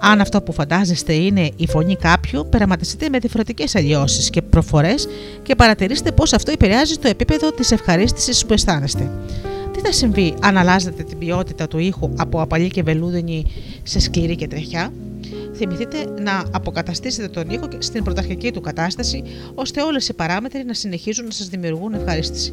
Αν 0.00 0.20
αυτό 0.20 0.42
που 0.42 0.52
φαντάζεστε 0.52 1.12
είναι 1.12 1.50
η 1.56 1.66
φωνή 1.68 1.96
κάποιου, 1.96 2.46
περαματιστείτε 2.50 3.08
με 3.08 3.18
διαφορετικές 3.18 3.76
αλλοιώσεις 3.76 4.30
και 4.30 4.42
προφορές 4.42 5.08
και 5.42 5.54
παρατηρήστε 5.54 6.12
πώς 6.12 6.32
αυτό 6.32 6.50
επηρεάζει 6.50 6.96
το 6.96 7.08
επίπεδο 7.08 7.52
της 7.52 7.70
ευχαρίστησης 7.70 8.46
που 8.46 8.52
αισθάνεστε. 8.52 9.10
Τι 9.78 9.84
θα 9.84 9.92
συμβεί 9.92 10.34
αν 10.40 10.56
αλλάζετε 10.56 11.02
την 11.02 11.18
ποιότητα 11.18 11.68
του 11.68 11.78
ήχου 11.78 12.10
από 12.16 12.42
απαλή 12.42 12.68
και 12.68 12.82
βελούδινη 12.82 13.44
σε 13.82 13.98
σκληρή 14.00 14.36
και 14.36 14.46
τρεχιά. 14.46 14.92
Θυμηθείτε 15.54 15.96
να 16.20 16.42
αποκαταστήσετε 16.52 17.28
τον 17.28 17.50
ήχο 17.50 17.68
στην 17.78 18.04
πρωταρχική 18.04 18.52
του 18.52 18.60
κατάσταση, 18.60 19.22
ώστε 19.54 19.82
όλες 19.82 20.08
οι 20.08 20.14
παράμετροι 20.14 20.64
να 20.64 20.74
συνεχίζουν 20.74 21.24
να 21.24 21.30
σας 21.30 21.48
δημιουργούν 21.48 21.94
ευχαρίστηση. 21.94 22.52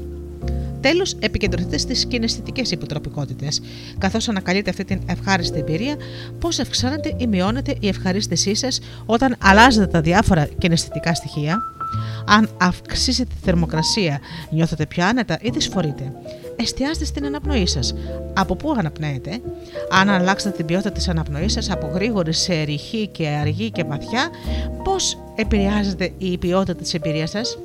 Τέλος, 0.82 1.16
επικεντρωθείτε 1.20 1.78
στις 1.78 2.06
κιναισθητικές 2.06 2.72
υποτροπικότητες. 2.72 3.62
Καθώς 3.98 4.30
ανακαλείτε 4.30 4.70
αυτή 4.70 4.84
την 4.86 5.02
ευχάριστη 5.06 5.60
εμπειρία, 5.60 5.96
πώς 6.40 6.60
αυξάνεται 6.60 7.16
ή 7.18 7.28
μειώνεται 7.28 7.76
η 7.80 7.88
ευχαρίστησή 7.88 8.56
σας 8.56 8.80
όταν 9.06 9.36
αλλάζετε 9.40 9.88
τα 9.88 10.02
διάφορα 10.02 10.50
κιναισθητικά 10.58 11.14
στοιχεία; 11.14 11.58
Αν 12.28 12.50
αυξήσετε 12.58 13.30
τη 13.36 13.46
θερμοκρασία, 13.46 14.20
νιώθετε 14.50 14.86
πιο 14.86 15.06
άνετα 15.06 15.38
ή 15.42 15.50
δυσφορείτε 15.50 16.12
εστιάστε 16.56 17.06
στην 17.06 17.26
αναπνοή 17.26 17.68
σας. 17.68 17.94
Από 18.34 18.56
πού 18.56 18.76
αναπνέετε, 18.78 19.42
αν 19.90 20.10
αλλάξετε 20.10 20.56
την 20.56 20.66
ποιότητα 20.66 20.92
της 20.92 21.10
αναπνοής 21.10 21.54
σας 21.54 21.72
από 21.72 21.88
γρήγορη 21.88 22.34
σε 22.34 22.62
ρηχή 22.62 23.08
και 23.08 23.28
αργή 23.28 23.72
και 23.72 23.84
βαθιά, 23.84 24.30
πώς 24.84 25.18
επηρεάζεται 25.36 26.12
η 26.18 26.38
ποιότητα 26.38 26.76
της 26.76 26.94
εμπειρίας 26.94 27.30
σας; 27.30 27.58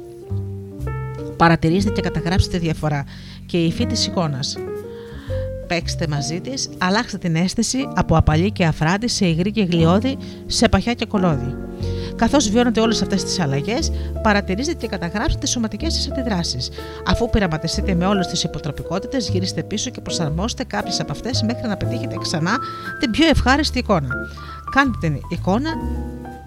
Παρατηρήστε 1.37 1.91
και 1.91 2.01
καταγράψτε 2.01 2.59
τη 2.59 2.65
διαφορά 2.65 3.05
και 3.47 3.59
η 3.63 3.67
υφή 3.67 3.87
της 3.87 4.07
εικόνας. 4.07 4.57
Παίξτε 5.67 6.07
μαζί 6.09 6.41
της, 6.41 6.69
αλλάξτε 6.79 7.19
την 7.19 7.37
αίσθηση 7.37 7.89
από 7.95 8.17
απαλή 8.17 8.53
και 8.53 8.65
αφράτη 8.65 9.09
σε 9.09 9.27
υγρή 9.27 9.51
και 9.51 9.63
γλιώδη, 9.63 10.19
σε 10.47 10.69
παχιά 10.69 10.95
και 10.95 11.07
κολόδι. 11.07 11.60
Καθώς 12.21 12.49
βιώνετε 12.51 12.81
όλες 12.81 13.03
αυτές 13.03 13.25
τις 13.25 13.41
αλλαγές, 13.41 13.93
παρατηρήστε 14.23 14.75
και 14.75 14.87
καταγράψτε 14.87 15.39
τι 15.39 15.49
σωματικές 15.49 15.95
σας 15.95 16.11
αντιδράσεις. 16.11 16.71
Αφού 17.07 17.31
πειραματιστείτε 17.31 17.95
με 17.95 18.07
όλες 18.07 18.27
τις 18.27 18.43
υποτροπικότητες, 18.43 19.29
γυρίστε 19.29 19.63
πίσω 19.63 19.91
και 19.91 20.01
προσαρμόστε 20.01 20.65
κάποιες 20.65 21.01
από 21.01 21.13
αυτές 21.13 21.43
μέχρι 21.43 21.69
να 21.69 21.77
πετύχετε 21.77 22.17
ξανά 22.23 22.59
την 23.01 23.11
πιο 23.11 23.27
ευχάριστη 23.27 23.79
εικόνα. 23.79 24.09
Κάντε 24.71 24.97
την 25.01 25.21
εικόνα 25.29 25.71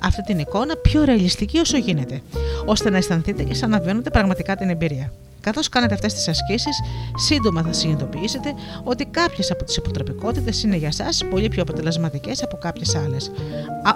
αυτή 0.04 0.22
την 0.22 0.40
εικόνα 0.40 0.76
πιο 0.76 1.04
ρεαλιστική 1.04 1.58
όσο 1.58 1.78
γίνεται, 1.78 2.22
ώστε 2.66 2.90
να 2.90 2.98
αισθανθείτε 2.98 3.44
και 3.44 3.54
σαν 3.54 3.70
να 3.70 3.80
βιώνετε 3.80 4.10
πραγματικά 4.10 4.56
την 4.56 4.70
εμπειρία. 4.70 5.12
Καθώς 5.42 5.70
κάνετε 5.70 5.94
αυτές 5.94 6.14
τις 6.14 6.28
ασκήσεις, 6.28 6.80
σύντομα 7.16 7.62
θα 7.62 7.74
συνειδητοποιήσετε 7.74 8.54
ότι 8.84 9.06
κάποιες 9.06 9.52
από 9.52 9.64
τις 9.64 9.76
υποτροπικότητε 9.76 10.52
είναι 10.66 10.76
για 10.76 10.88
εσά 10.88 11.26
πολύ 11.30 11.48
πιο 11.50 11.62
αποτελεσματικές 11.62 12.44
από 12.44 12.58
κάποιες 12.58 12.96
άλλες. 12.96 13.32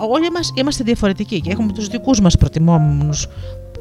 Όλοι 0.10 0.32
μας 0.32 0.52
είμαστε 0.56 0.84
διαφορετικοί 0.84 1.42
και 1.42 1.52
έχουμε 1.52 1.74
τους 1.74 1.88
δικούς 1.88 2.22
μας 2.22 2.38
προτιμόμενους 2.38 3.28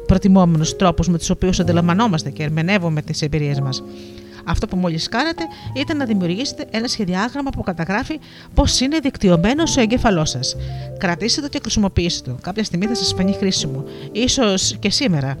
προτιμόμενους 0.07 0.75
τρόπους 0.75 1.07
με 1.07 1.17
τους 1.17 1.29
οποίους 1.29 1.59
αντιλαμβανόμαστε 1.59 2.29
και 2.29 2.43
ερμηνεύουμε 2.43 3.01
τις 3.01 3.21
εμπειρίες 3.21 3.59
μας. 3.59 3.83
Αυτό 4.47 4.67
που 4.67 4.77
μόλις 4.77 5.09
κάνατε 5.09 5.43
ήταν 5.73 5.97
να 5.97 6.05
δημιουργήσετε 6.05 6.65
ένα 6.71 6.87
σχεδιάγραμμα 6.87 7.49
που 7.49 7.63
καταγράφει 7.63 8.19
πώς 8.53 8.79
είναι 8.79 8.99
δικτυωμένος 8.99 9.77
ο 9.77 9.81
εγκέφαλός 9.81 10.29
σας. 10.29 10.55
Κρατήστε 10.97 11.41
το 11.41 11.47
και 11.47 11.59
χρησιμοποιήστε 11.61 12.31
το. 12.31 12.37
Κάποια 12.41 12.63
στιγμή 12.63 12.85
θα 12.85 12.95
σας 12.95 13.13
φανεί 13.17 13.33
χρήσιμο. 13.33 13.83
σω 14.27 14.75
και 14.79 14.89
σήμερα. 14.89 15.37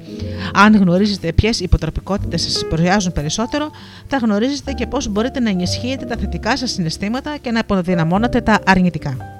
Αν 0.53 0.75
γνωρίζετε 0.75 1.31
ποιες 1.31 1.59
υποτροπικότητες 1.59 2.41
σας 2.41 2.61
επηρεάζουν 2.61 3.11
περισσότερο, 3.11 3.71
θα 4.07 4.17
γνωρίζετε 4.17 4.71
και 4.71 4.87
πώς 4.87 5.07
μπορείτε 5.07 5.39
να 5.39 5.49
ενισχύετε 5.49 6.05
τα 6.05 6.15
θετικά 6.15 6.57
σας 6.57 6.71
συναισθήματα 6.71 7.37
και 7.37 7.51
να 7.51 7.59
αποδυναμώνετε 7.59 8.41
τα 8.41 8.59
αρνητικά. 8.65 9.36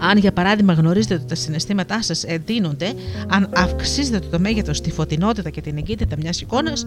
Αν 0.00 0.18
για 0.18 0.32
παράδειγμα 0.32 0.72
γνωρίζετε 0.72 1.14
ότι 1.14 1.24
τα 1.24 1.34
συναισθήματά 1.34 2.02
σας 2.02 2.24
εντείνονται, 2.24 2.92
αν 3.28 3.50
αυξήσετε 3.54 4.18
το 4.30 4.38
μέγεθος, 4.38 4.80
τη 4.80 4.90
φωτεινότητα 4.90 5.50
και 5.50 5.60
την 5.60 5.76
εγκύτητα 5.76 6.16
μιας 6.22 6.40
εικόνας, 6.40 6.86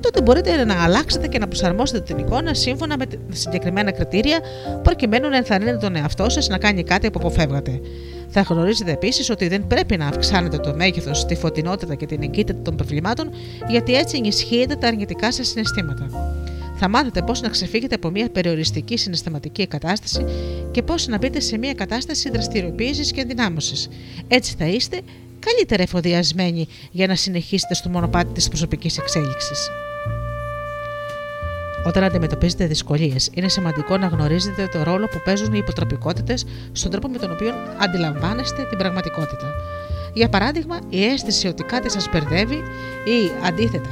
τότε 0.00 0.22
μπορείτε 0.22 0.64
να 0.64 0.82
αλλάξετε 0.82 1.26
και 1.26 1.38
να 1.38 1.48
προσαρμόσετε 1.48 2.00
την 2.00 2.18
εικόνα 2.18 2.54
σύμφωνα 2.54 2.96
με 2.96 3.04
συγκεκριμένα 3.32 3.90
κριτήρια, 3.90 4.38
προκειμένου 4.82 5.28
να 5.28 5.36
ενθαρρύνετε 5.36 5.76
τον 5.76 5.96
εαυτό 5.96 6.28
σας 6.28 6.48
να 6.48 6.58
κάνει 6.58 6.82
κάτι 6.82 7.10
που 7.10 7.18
αποφεύγατε. 7.18 7.80
Θα 8.28 8.40
γνωρίζετε 8.40 8.90
επίσης 8.90 9.30
ότι 9.30 9.48
δεν 9.48 9.66
πρέπει 9.66 9.96
να 9.96 10.06
αυξάνετε 10.06 10.58
το 10.58 10.74
μέγεθος, 10.74 11.26
τη 11.26 11.34
φωτεινότητα 11.34 11.94
και 11.94 12.06
την 12.06 12.22
εγκύτητα 12.22 12.62
των 12.62 12.76
προβλημάτων, 12.76 13.30
γιατί 13.68 13.94
έτσι 13.94 14.16
ενισχύετε 14.16 14.74
τα 14.74 14.86
αρνητικά 14.88 15.32
σας 15.32 15.48
συναισθήματα 15.48 16.06
θα 16.84 16.90
μάθετε 16.90 17.22
πώς 17.22 17.40
να 17.40 17.48
ξεφύγετε 17.48 17.94
από 17.94 18.10
μια 18.10 18.30
περιοριστική 18.30 18.96
συναισθηματική 18.96 19.66
κατάσταση 19.66 20.24
και 20.70 20.82
πώς 20.82 21.06
να 21.06 21.18
μπείτε 21.18 21.40
σε 21.40 21.58
μια 21.58 21.74
κατάσταση 21.74 22.30
δραστηριοποίησης 22.30 23.12
και 23.12 23.20
ενδυνάμωσης. 23.20 23.88
Έτσι 24.28 24.54
θα 24.58 24.66
είστε 24.66 25.00
καλύτερα 25.38 25.82
εφοδιασμένοι 25.82 26.66
για 26.90 27.06
να 27.06 27.14
συνεχίσετε 27.14 27.74
στο 27.74 27.88
μονοπάτι 27.88 28.32
της 28.32 28.48
προσωπικής 28.48 28.98
εξέλιξης. 28.98 29.70
Όταν 31.86 32.04
αντιμετωπίζετε 32.04 32.66
δυσκολίες, 32.66 33.30
είναι 33.34 33.48
σημαντικό 33.48 33.96
να 33.96 34.06
γνωρίζετε 34.06 34.68
το 34.72 34.82
ρόλο 34.82 35.06
που 35.06 35.20
παίζουν 35.24 35.54
οι 35.54 35.58
υποτροπικότητες 35.58 36.44
στον 36.72 36.90
τρόπο 36.90 37.08
με 37.08 37.18
τον 37.18 37.32
οποίο 37.32 37.52
αντιλαμβάνεστε 37.78 38.62
την 38.62 38.78
πραγματικότητα. 38.78 39.54
Για 40.14 40.28
παράδειγμα, 40.28 40.78
η 40.88 41.04
αίσθηση 41.04 41.46
ότι 41.46 41.62
κάτι 41.62 41.90
σας 41.90 42.08
μπερδεύει 42.12 42.62
ή 43.04 43.46
αντίθετα 43.46 43.90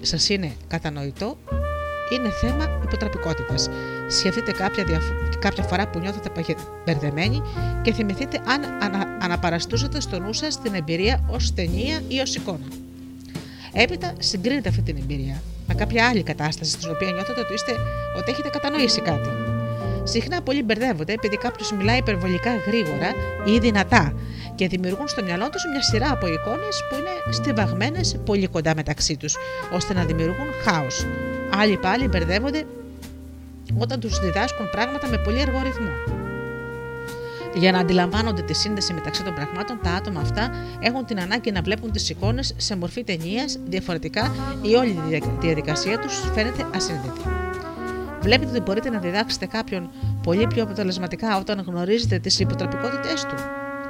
σας 0.00 0.28
είναι 0.28 0.52
κατανοητό 0.68 1.36
είναι 2.10 2.30
θέμα 2.30 2.80
υποτραπικότητας. 2.84 3.68
Σκεφτείτε 4.08 4.52
κάποια, 4.52 4.84
κάποια 5.38 5.62
φορά 5.62 5.88
που 5.88 5.98
νιώθετε 5.98 6.30
μπερδεμένοι 6.84 7.42
και 7.82 7.92
θυμηθείτε 7.92 8.40
αν 8.46 8.64
ανα... 8.80 9.18
αναπαραστούσατε 9.20 10.00
στο 10.00 10.20
νου 10.20 10.32
σας 10.32 10.60
την 10.60 10.74
εμπειρία 10.74 11.24
ως 11.30 11.54
ταινία 11.54 12.02
ή 12.08 12.18
ως 12.18 12.34
εικόνα. 12.34 12.66
Έπειτα 13.72 14.12
συγκρίνετε 14.18 14.68
αυτή 14.68 14.82
την 14.82 14.96
εμπειρία 14.96 15.42
με 15.66 15.74
κάποια 15.74 16.08
άλλη 16.08 16.22
κατάσταση 16.22 16.70
στην 16.70 16.90
οποία 16.90 17.10
νιώθετε 17.10 17.40
ότι, 17.40 17.54
είστε, 17.54 17.72
ότι 18.18 18.30
έχετε 18.30 18.48
κατανοήσει 18.48 19.00
κάτι. 19.00 19.28
Συχνά 20.02 20.42
πολλοί 20.42 20.62
μπερδεύονται 20.62 21.12
επειδή 21.12 21.36
κάποιος 21.36 21.72
μιλάει 21.72 21.98
υπερβολικά 21.98 22.50
γρήγορα 22.66 23.10
ή 23.44 23.58
δυνατά 23.58 24.14
και 24.54 24.68
δημιουργούν 24.68 25.08
στο 25.08 25.22
μυαλό 25.22 25.50
τους 25.50 25.62
μια 25.72 25.82
σειρά 25.82 26.12
από 26.12 26.26
εικόνες 26.26 26.84
που 26.88 26.96
είναι 26.98 27.32
στιβαγμένες 27.34 28.16
πολύ 28.24 28.46
κοντά 28.46 28.74
μεταξύ 28.74 29.16
τους, 29.16 29.36
ώστε 29.72 29.94
να 29.94 30.04
δημιουργούν 30.04 30.46
χάος. 30.64 31.06
Άλλοι 31.54 31.76
πάλι 31.76 32.08
μπερδεύονται 32.08 32.66
όταν 33.78 34.00
τους 34.00 34.18
διδάσκουν 34.18 34.70
πράγματα 34.70 35.08
με 35.08 35.18
πολύ 35.18 35.40
αργό 35.40 35.60
ρυθμό. 35.62 35.90
Για 37.54 37.72
να 37.72 37.78
αντιλαμβάνονται 37.78 38.42
τη 38.42 38.54
σύνδεση 38.54 38.92
μεταξύ 38.92 39.22
των 39.22 39.34
πραγμάτων, 39.34 39.78
τα 39.82 39.90
άτομα 39.90 40.20
αυτά 40.20 40.50
έχουν 40.80 41.04
την 41.04 41.20
ανάγκη 41.20 41.50
να 41.50 41.62
βλέπουν 41.62 41.92
τις 41.92 42.10
εικόνες 42.10 42.54
σε 42.56 42.76
μορφή 42.76 43.04
ταινίας 43.04 43.58
διαφορετικά 43.66 44.34
ή 44.62 44.74
όλη 44.74 44.90
η 44.90 45.22
διαδικασία 45.40 45.98
τους 45.98 46.20
φαίνεται 46.34 46.66
ασύνδετη. 46.74 47.20
Βλέπετε 48.20 48.50
ότι 48.50 48.60
μπορείτε 48.60 48.90
να 48.90 48.98
διδάξετε 48.98 49.46
κάποιον 49.46 49.90
πολύ 50.22 50.46
πιο 50.46 50.62
αποτελεσματικά 50.62 51.38
όταν 51.38 51.64
γνωρίζετε 51.66 52.18
τις 52.18 52.40
υποτροπικότητέ 52.40 53.14
του. 53.28 53.34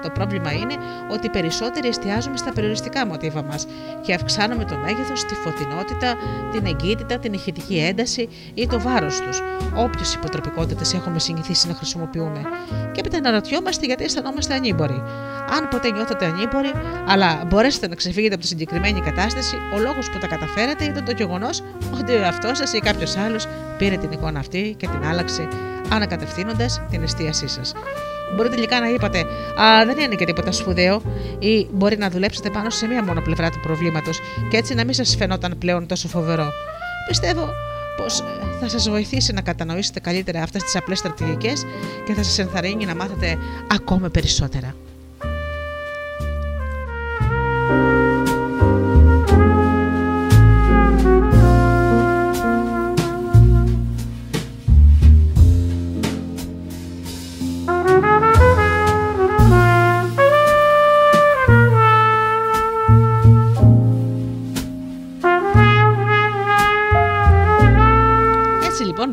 Το 0.03 0.11
πρόβλημα 0.11 0.53
είναι 0.53 0.75
ότι 1.11 1.27
οι 1.27 1.31
περισσότεροι 1.31 1.89
εστιάζουμε 1.89 2.37
στα 2.37 2.53
περιοριστικά 2.53 3.07
μοτίβα 3.07 3.43
μας 3.43 3.67
και 4.01 4.15
αυξάνουμε 4.15 4.65
το 4.65 4.77
μέγεθος, 4.77 5.25
τη 5.25 5.35
φωτεινότητα, 5.35 6.15
την 6.53 6.67
εγκύτητα, 6.67 7.19
την 7.19 7.33
ηχητική 7.33 7.79
ένταση 7.79 8.29
ή 8.55 8.67
το 8.67 8.81
βάρος 8.81 9.21
τους, 9.21 9.43
όποιες 9.77 10.15
υποτροπικότητες 10.15 10.95
έχουμε 10.95 11.19
συνηθίσει 11.19 11.69
να 11.69 11.75
χρησιμοποιούμε. 11.75 12.41
Και 12.93 13.01
έπειτα 13.01 13.17
αναρωτιόμαστε 13.17 13.87
γιατί 13.87 14.05
αισθανόμαστε 14.05 14.55
ανήμποροι. 14.55 15.03
Αν 15.57 15.69
ποτέ 15.69 15.91
νιώθετε 15.91 16.25
ανήμποροι, 16.25 16.73
αλλά 17.09 17.45
μπορέσετε 17.47 17.89
να 17.89 17.95
ξεφύγετε 17.95 18.35
από 18.35 18.43
τη 18.43 18.49
συγκεκριμένη 18.49 19.01
κατάσταση, 19.01 19.57
ο 19.75 19.79
λόγος 19.79 20.11
που 20.11 20.19
τα 20.19 20.27
καταφέρατε 20.27 20.85
ήταν 20.85 21.05
το 21.05 21.13
γεγονός 21.13 21.63
ότι 22.01 22.13
ο 22.13 22.17
εαυτός 22.17 22.59
σας 22.59 22.73
ή 22.73 22.79
κάποιος 22.79 23.17
άλλος 23.17 23.47
πήρε 23.79 23.97
την 23.97 24.13
εικόνα 24.13 24.39
αυτή 24.39 24.75
και 24.79 24.87
την 24.87 25.05
άλλαξε, 25.05 25.49
ανακατευθύνοντας 25.93 26.81
την 26.91 27.03
εστίασή 27.03 27.49
σας. 27.49 27.73
Μπορεί 28.37 28.49
τελικά 28.49 28.81
να 28.81 28.89
είπατε 28.89 29.19
Α, 29.61 29.85
δεν 29.87 29.99
είναι 29.99 30.15
και 30.15 30.25
τίποτα 30.25 30.53
σπουδαίο, 30.53 31.03
ή 31.39 31.67
μπορεί 31.73 31.97
να 31.99 32.11
δουλέψετε 32.11 32.51
πάνω 32.51 32.71
σε 32.71 32.87
μία 32.87 33.05
μόνο 33.05 33.21
πλευρά 33.21 33.51
του 33.51 33.61
προβλήματος 33.63 34.19
και 34.51 34.57
έτσι 34.57 34.75
να 34.75 34.85
μην 34.85 34.95
σας 34.95 35.17
φαινόταν 35.17 35.59
πλέον 35.59 35.87
τόσο 35.87 36.09
φοβερό. 36.09 36.51
Πιστεύω 37.09 37.49
πως 37.97 38.21
ε, 38.21 38.25
θα 38.61 38.69
σας 38.69 38.89
βοηθήσει 38.89 39.33
να 39.33 39.41
κατανοήσετε 39.41 40.01
καλύτερα 40.01 40.43
αυτές 40.43 40.63
τις 40.63 40.77
απλές 40.77 40.99
στρατηγικές 40.99 41.65
και 42.07 42.15
θα 42.15 42.23
σας 42.23 42.39
ενθαρρύνει 42.39 42.85
να 42.85 42.95
μάθετε 42.95 43.39
ακόμα 43.71 44.09
περισσότερα. 44.09 44.75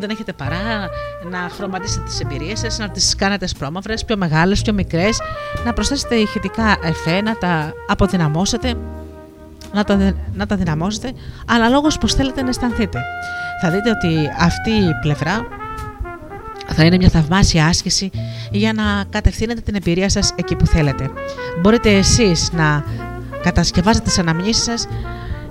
Δεν 0.08 0.16
έχετε 0.16 0.34
παρά 0.34 0.90
να 1.30 1.50
χρωματίσετε 1.58 2.04
τις 2.06 2.20
εμπειρίες 2.20 2.60
σας, 2.60 2.78
να 2.78 2.90
τις 2.90 3.16
κάνετε 3.16 3.48
σπρώμαυρες, 3.48 4.06
πιο 4.06 4.18
μεγάλες, 4.18 4.62
πιο 4.62 4.74
μικρές, 4.74 5.18
να 5.66 5.74
προσθέσετε 5.74 6.16
ηχητικά 6.16 6.78
εφέ, 6.84 7.22
να 7.22 7.38
τα 7.38 7.74
αποδυναμώσετε, 7.88 8.74
να 9.74 9.84
τα, 9.84 10.14
να 10.34 10.46
τα 10.46 10.56
δυναμώσετε, 10.56 11.12
αναλόγως 11.48 11.98
πώς 11.98 12.14
θέλετε 12.14 12.42
να 12.42 12.50
αισθανθείτε. 12.50 13.00
Θα 13.62 13.70
δείτε 13.70 13.90
ότι 13.90 14.30
αυτή 14.40 14.72
η 14.72 14.94
πλευρά 15.02 15.48
θα 16.68 16.84
είναι 16.84 16.98
μια 16.98 17.10
θαυμάσια 17.10 17.66
άσκηση 17.66 18.10
για 18.52 18.74
να 18.74 19.04
κατευθύνετε 19.10 19.62
την 19.62 19.76
εμπειρία 19.76 20.10
σας 20.10 20.34
εκεί 20.36 20.56
που 20.56 20.66
θέλετε. 20.66 21.10
Μπορείτε 21.62 21.90
εσείς 21.90 22.52
να 22.52 22.84
κατασκευάζετε 23.44 24.06
τις 24.06 24.20
αναμνήσεις 24.20 24.64
σας 24.64 24.88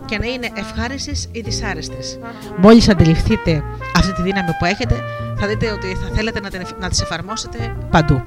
και 0.07 0.19
να 0.19 0.27
είναι 0.27 0.49
ευχάριστες 0.55 1.29
ή 1.33 1.41
δυσάρεστες. 1.41 2.19
Μόλις 2.57 2.89
αντιληφθείτε 2.89 3.63
αυτή 3.97 4.13
τη 4.13 4.23
δύναμη 4.23 4.51
που 4.59 4.65
έχετε, 4.65 4.95
θα 5.39 5.47
δείτε 5.47 5.71
ότι 5.71 5.87
θα 5.87 6.11
θέλετε 6.15 6.41
να, 6.41 6.51
να 6.81 6.89
τις 6.89 7.01
εφαρμόσετε 7.01 7.77
παντού. 7.91 8.23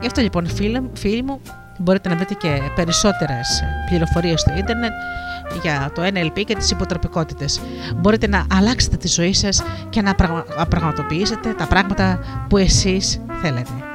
Γι' 0.00 0.06
αυτό 0.06 0.20
λοιπόν 0.20 0.46
φίλοι, 0.48 0.90
φίλοι 0.94 1.22
μου, 1.22 1.40
μπορείτε 1.78 2.08
να 2.08 2.16
βρείτε 2.16 2.34
και 2.34 2.60
περισσότερες 2.74 3.62
πληροφορίες 3.88 4.40
στο 4.40 4.52
ίντερνετ 4.56 4.92
για 5.62 5.90
το 5.94 6.02
NLP 6.02 6.44
και 6.44 6.54
τις 6.54 6.70
υποτροπικότητες. 6.70 7.60
Μπορείτε 7.96 8.26
να 8.26 8.46
αλλάξετε 8.54 8.96
τη 8.96 9.08
ζωή 9.08 9.34
σας 9.34 9.62
και 9.90 10.02
να 10.02 10.14
πραγματοποιήσετε 10.68 11.52
τα 11.52 11.66
πράγματα 11.66 12.18
που 12.48 12.56
εσείς 12.56 13.20
θέλετε. 13.42 13.93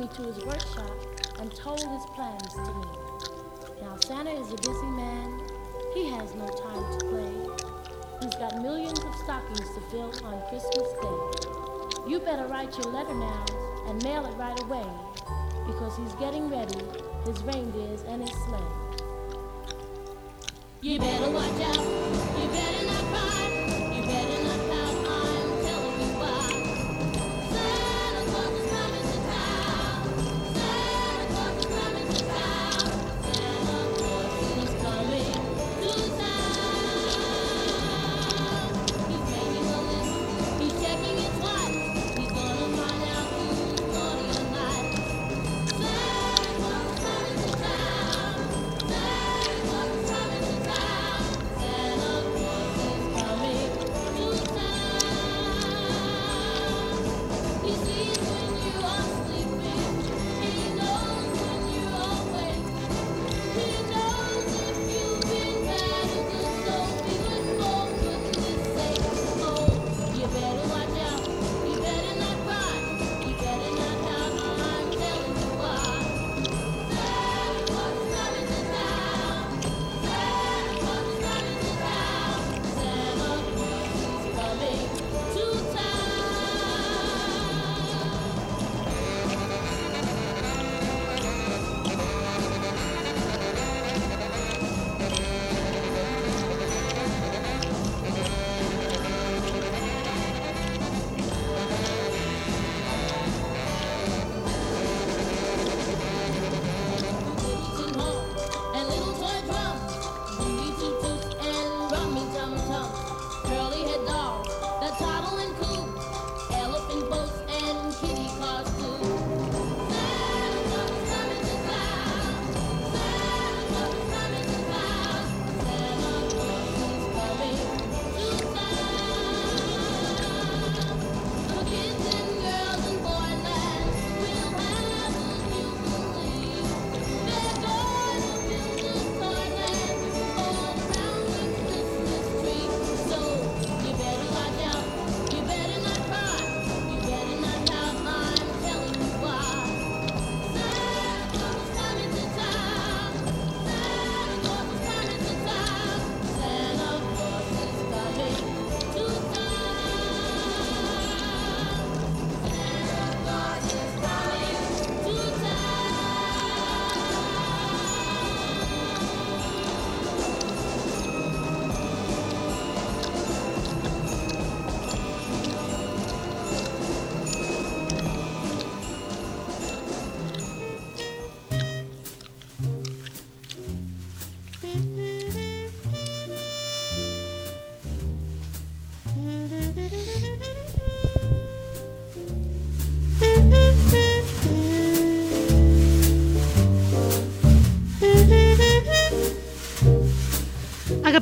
Me 0.00 0.08
to 0.14 0.22
his 0.22 0.44
workshop 0.46 0.96
and 1.40 1.54
told 1.54 1.78
his 1.78 2.06
plans 2.14 2.54
to 2.54 2.72
me. 2.72 2.86
Now 3.82 3.96
Santa 3.96 4.30
is 4.30 4.50
a 4.50 4.56
busy 4.56 4.86
man. 4.86 5.42
He 5.92 6.08
has 6.08 6.34
no 6.34 6.46
time 6.46 6.98
to 6.98 7.06
play. 7.06 7.34
He's 8.22 8.34
got 8.36 8.62
millions 8.62 8.98
of 8.98 9.14
stockings 9.16 9.68
to 9.74 9.80
fill 9.90 10.10
on 10.24 10.40
Christmas 10.48 10.88
Day. 11.02 12.08
You 12.08 12.18
better 12.18 12.46
write 12.46 12.76
your 12.78 12.90
letter 12.92 13.14
now 13.14 13.44
and 13.88 14.02
mail 14.02 14.24
it 14.24 14.34
right 14.36 14.58
away 14.62 14.86
because 15.66 15.96
he's 15.98 16.14
getting 16.14 16.48
ready, 16.48 16.80
his 17.26 17.42
reindeers 17.42 18.02
and 18.08 18.22
his 18.22 18.30
sleigh. 18.44 18.60
You 20.80 20.98
better 20.98 21.30
watch 21.30 21.60
out. 21.60 21.76
You 21.76 22.48
better 22.48 22.86
not 22.86 23.04
cry. 23.12 23.59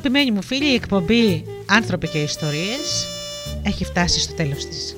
Αγαπημένοι 0.09 0.35
μου 0.37 0.43
φίλοι, 0.43 0.71
η 0.71 0.73
εκπομπή 0.73 1.45
«Άνθρωποι 1.65 2.07
και 2.07 2.17
Ιστορίες» 2.17 3.07
έχει 3.63 3.85
φτάσει 3.85 4.19
στο 4.19 4.33
τέλος 4.33 4.65
της. 4.65 4.95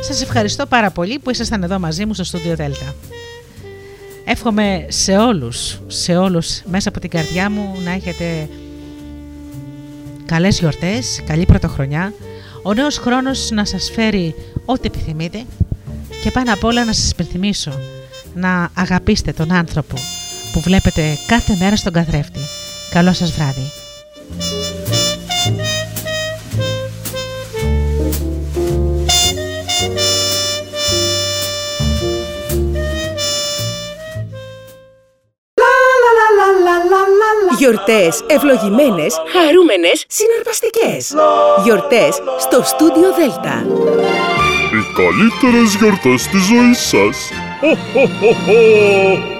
Σας 0.00 0.22
ευχαριστώ 0.22 0.66
πάρα 0.66 0.90
πολύ 0.90 1.18
που 1.18 1.30
ήσασταν 1.30 1.62
εδώ 1.62 1.78
μαζί 1.78 2.04
μου 2.04 2.14
στο 2.14 2.24
στούντιο 2.24 2.54
Δέλτα. 2.54 2.94
Εύχομαι 4.24 4.86
σε 4.88 5.16
όλους, 5.16 5.80
σε 5.86 6.16
όλους 6.16 6.62
μέσα 6.70 6.88
από 6.88 7.00
την 7.00 7.10
καρδιά 7.10 7.50
μου 7.50 7.76
να 7.84 7.90
έχετε 7.90 8.48
καλές 10.26 10.58
γιορτές, 10.58 11.22
καλή 11.26 11.44
πρωτοχρονιά, 11.46 12.12
ο 12.62 12.74
νέος 12.74 12.98
χρόνος 12.98 13.50
να 13.50 13.64
σας 13.64 13.90
φέρει 13.94 14.34
ό,τι 14.64 14.86
επιθυμείτε 14.86 15.44
και 16.22 16.30
πάνω 16.30 16.52
απ' 16.52 16.64
όλα 16.64 16.84
να 16.84 16.92
σας 16.92 17.10
υπενθυμίσω 17.10 17.72
να 18.34 18.70
αγαπήσετε 18.74 19.32
τον 19.32 19.52
άνθρωπο 19.52 19.94
που 20.52 20.60
βλέπετε 20.60 21.18
κάθε 21.26 21.56
μέρα 21.58 21.76
στον 21.76 21.92
καθρέφτη. 21.92 22.43
Καλό 22.94 23.12
σας 23.12 23.32
βράδυ. 23.32 23.70
Γιορτές 37.58 38.24
ευλογημένες, 38.26 39.16
χαρούμενες, 39.32 40.04
συναρπαστικές. 40.08 41.14
Γιορτές 41.64 42.22
στο 42.38 42.62
στούντιο 42.62 43.14
Δέλτα. 43.14 43.66
Οι 44.72 44.82
καλύτερες 44.94 45.74
γιορτές 45.74 46.26
της 46.26 46.42
ζωής 46.42 46.78
σας. 46.78 47.30
Χω, 47.60 47.76
χω, 47.92 48.06
χω, 48.06 48.34
χω. 48.34 49.33